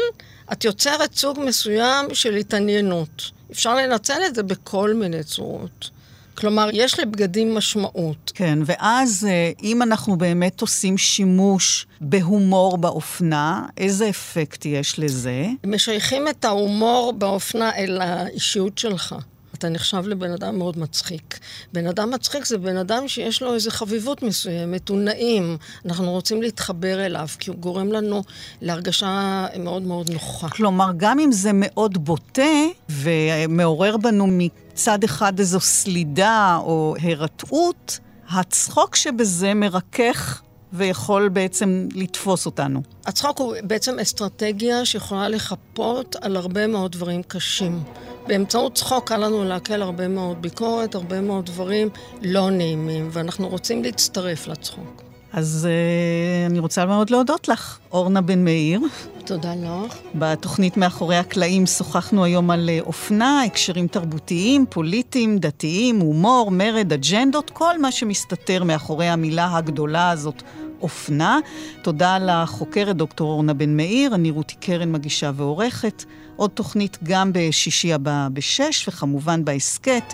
את 0.52 0.66
יוצרת 0.66 1.16
סוג 1.16 1.40
מסוים 1.40 2.14
של 2.14 2.36
התעניינות. 2.36 3.32
אפשר 3.52 3.76
לנצל 3.76 4.22
את 4.28 4.36
זה 4.36 4.44
בכל 4.44 4.94
מיני 4.94 5.24
צורות. 5.24 5.90
כלומר, 6.38 6.70
יש 6.74 7.00
לבגדים 7.00 7.56
משמעות. 7.56 8.32
כן, 8.36 8.60
ואז 8.66 9.28
אה, 9.30 9.52
אם 9.64 9.82
אנחנו 9.82 10.18
באמת 10.18 10.62
עושים 10.62 10.98
שימוש 10.98 11.86
בהומור 12.02 12.78
באופנה, 12.78 13.66
איזה 13.78 14.10
אפקט 14.10 14.66
יש 14.66 15.00
לזה? 15.00 15.46
משייכים 15.66 16.28
את 16.28 16.46
ההומור 16.46 17.14
באופנה 17.18 17.76
אל 17.76 18.02
האישיות 18.02 18.78
שלך. 18.78 19.16
אתה 19.62 19.70
נחשב 19.70 20.04
לבן 20.08 20.32
אדם 20.32 20.58
מאוד 20.58 20.80
מצחיק. 20.80 21.40
בן 21.74 21.88
אדם 21.88 22.12
מצחיק 22.12 22.46
זה 22.46 22.58
בן 22.58 22.78
אדם 22.78 23.08
שיש 23.08 23.42
לו 23.42 23.54
איזו 23.54 23.72
חביבות 23.72 24.24
מסוימת, 24.24 24.90
הוא 24.90 25.00
נעים. 25.00 25.58
אנחנו 25.86 26.12
רוצים 26.12 26.42
להתחבר 26.42 27.06
אליו, 27.06 27.28
כי 27.40 27.50
הוא 27.50 27.58
גורם 27.58 27.92
לנו 27.92 28.24
להרגשה 28.62 29.46
מאוד 29.60 29.82
מאוד 29.82 30.10
נוחה. 30.10 30.50
כלומר, 30.50 30.92
גם 30.98 31.20
אם 31.20 31.32
זה 31.32 31.52
מאוד 31.54 32.06
בוטה 32.06 32.42
ומעורר 32.90 33.98
בנו 33.98 34.28
מצד 34.30 35.04
אחד 35.04 35.40
איזו 35.40 35.60
סלידה 35.60 36.60
או 36.62 36.96
הירתעות, 37.02 38.00
הצחוק 38.30 38.96
שבזה 38.96 39.54
מרכך 39.54 40.42
ויכול 40.74 41.30
בעצם 41.30 41.88
לתפוס 41.96 42.46
אותנו. 42.46 42.82
הצחוק 43.06 43.40
הוא 43.40 43.56
בעצם 43.64 44.00
אסטרטגיה 44.00 44.86
שיכולה 44.86 45.30
לחפות 45.30 46.16
על 46.22 46.36
הרבה 46.36 46.68
מאוד 46.68 46.92
דברים 46.92 47.24
קשים. 47.24 47.84
באמצעות 48.28 48.76
צחוק 48.76 49.08
קל 49.08 49.18
לנו 49.18 49.44
להקל 49.44 49.82
הרבה 49.82 50.08
מאוד 50.08 50.42
ביקורת, 50.42 50.96
הרבה 50.96 51.22
מאוד 51.22 51.46
דברים 51.46 51.90
לא 52.22 52.50
נעימים, 52.50 53.10
ואנחנו 53.12 53.50
רוצים 53.50 53.84
להצטרף 53.84 54.48
לצחוק. 54.48 55.04
אז 55.34 55.68
uh, 55.68 56.52
אני 56.52 56.60
רוצה 56.60 56.86
מאוד 56.86 57.10
להודות 57.10 57.48
לך, 57.48 57.80
אורנה 57.92 58.22
בן 58.22 58.44
מאיר. 58.44 58.82
תודה 59.26 59.54
לך. 59.56 59.98
בתוכנית 60.16 60.78
מאחורי 60.78 61.16
הקלעים 61.16 61.66
שוחחנו 61.66 62.24
היום 62.24 62.52
על 62.52 62.70
uh, 62.70 62.86
אופנה, 62.86 63.44
הקשרים 63.44 63.88
תרבותיים, 63.88 64.66
פוליטיים, 64.70 65.38
דתיים, 65.38 66.00
הומור, 66.00 66.52
מרד, 66.52 66.94
אג'נדות, 66.94 67.50
כל 67.50 67.80
מה 67.80 67.92
שמסתתר 67.92 68.64
מאחורי 68.64 69.08
המילה 69.08 69.58
הגדולה 69.58 70.10
הזאת, 70.10 70.44
אופנה. 70.82 71.40
תודה 71.82 72.18
לחוקרת 72.18 72.96
דוקטור 72.96 73.32
אורנה 73.32 73.54
בן 73.54 73.78
מאיר, 73.78 74.16
אני 74.16 74.32
רותי 74.32 74.56
קרן 74.56 74.92
מגישה 74.92 75.32
ועורכת. 75.36 76.04
עוד 76.36 76.50
תוכנית 76.50 76.98
גם 77.04 77.32
בשישי 77.34 77.94
הבא 77.94 78.28
בשש, 78.34 78.88
וכמובן 78.88 79.46
בהסכת, 79.46 80.14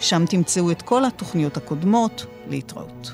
שם 0.00 0.24
תמצאו 0.26 0.70
את 0.70 0.82
כל 0.82 1.04
התוכניות 1.04 1.56
הקודמות. 1.56 2.26
להתראות. 2.48 3.10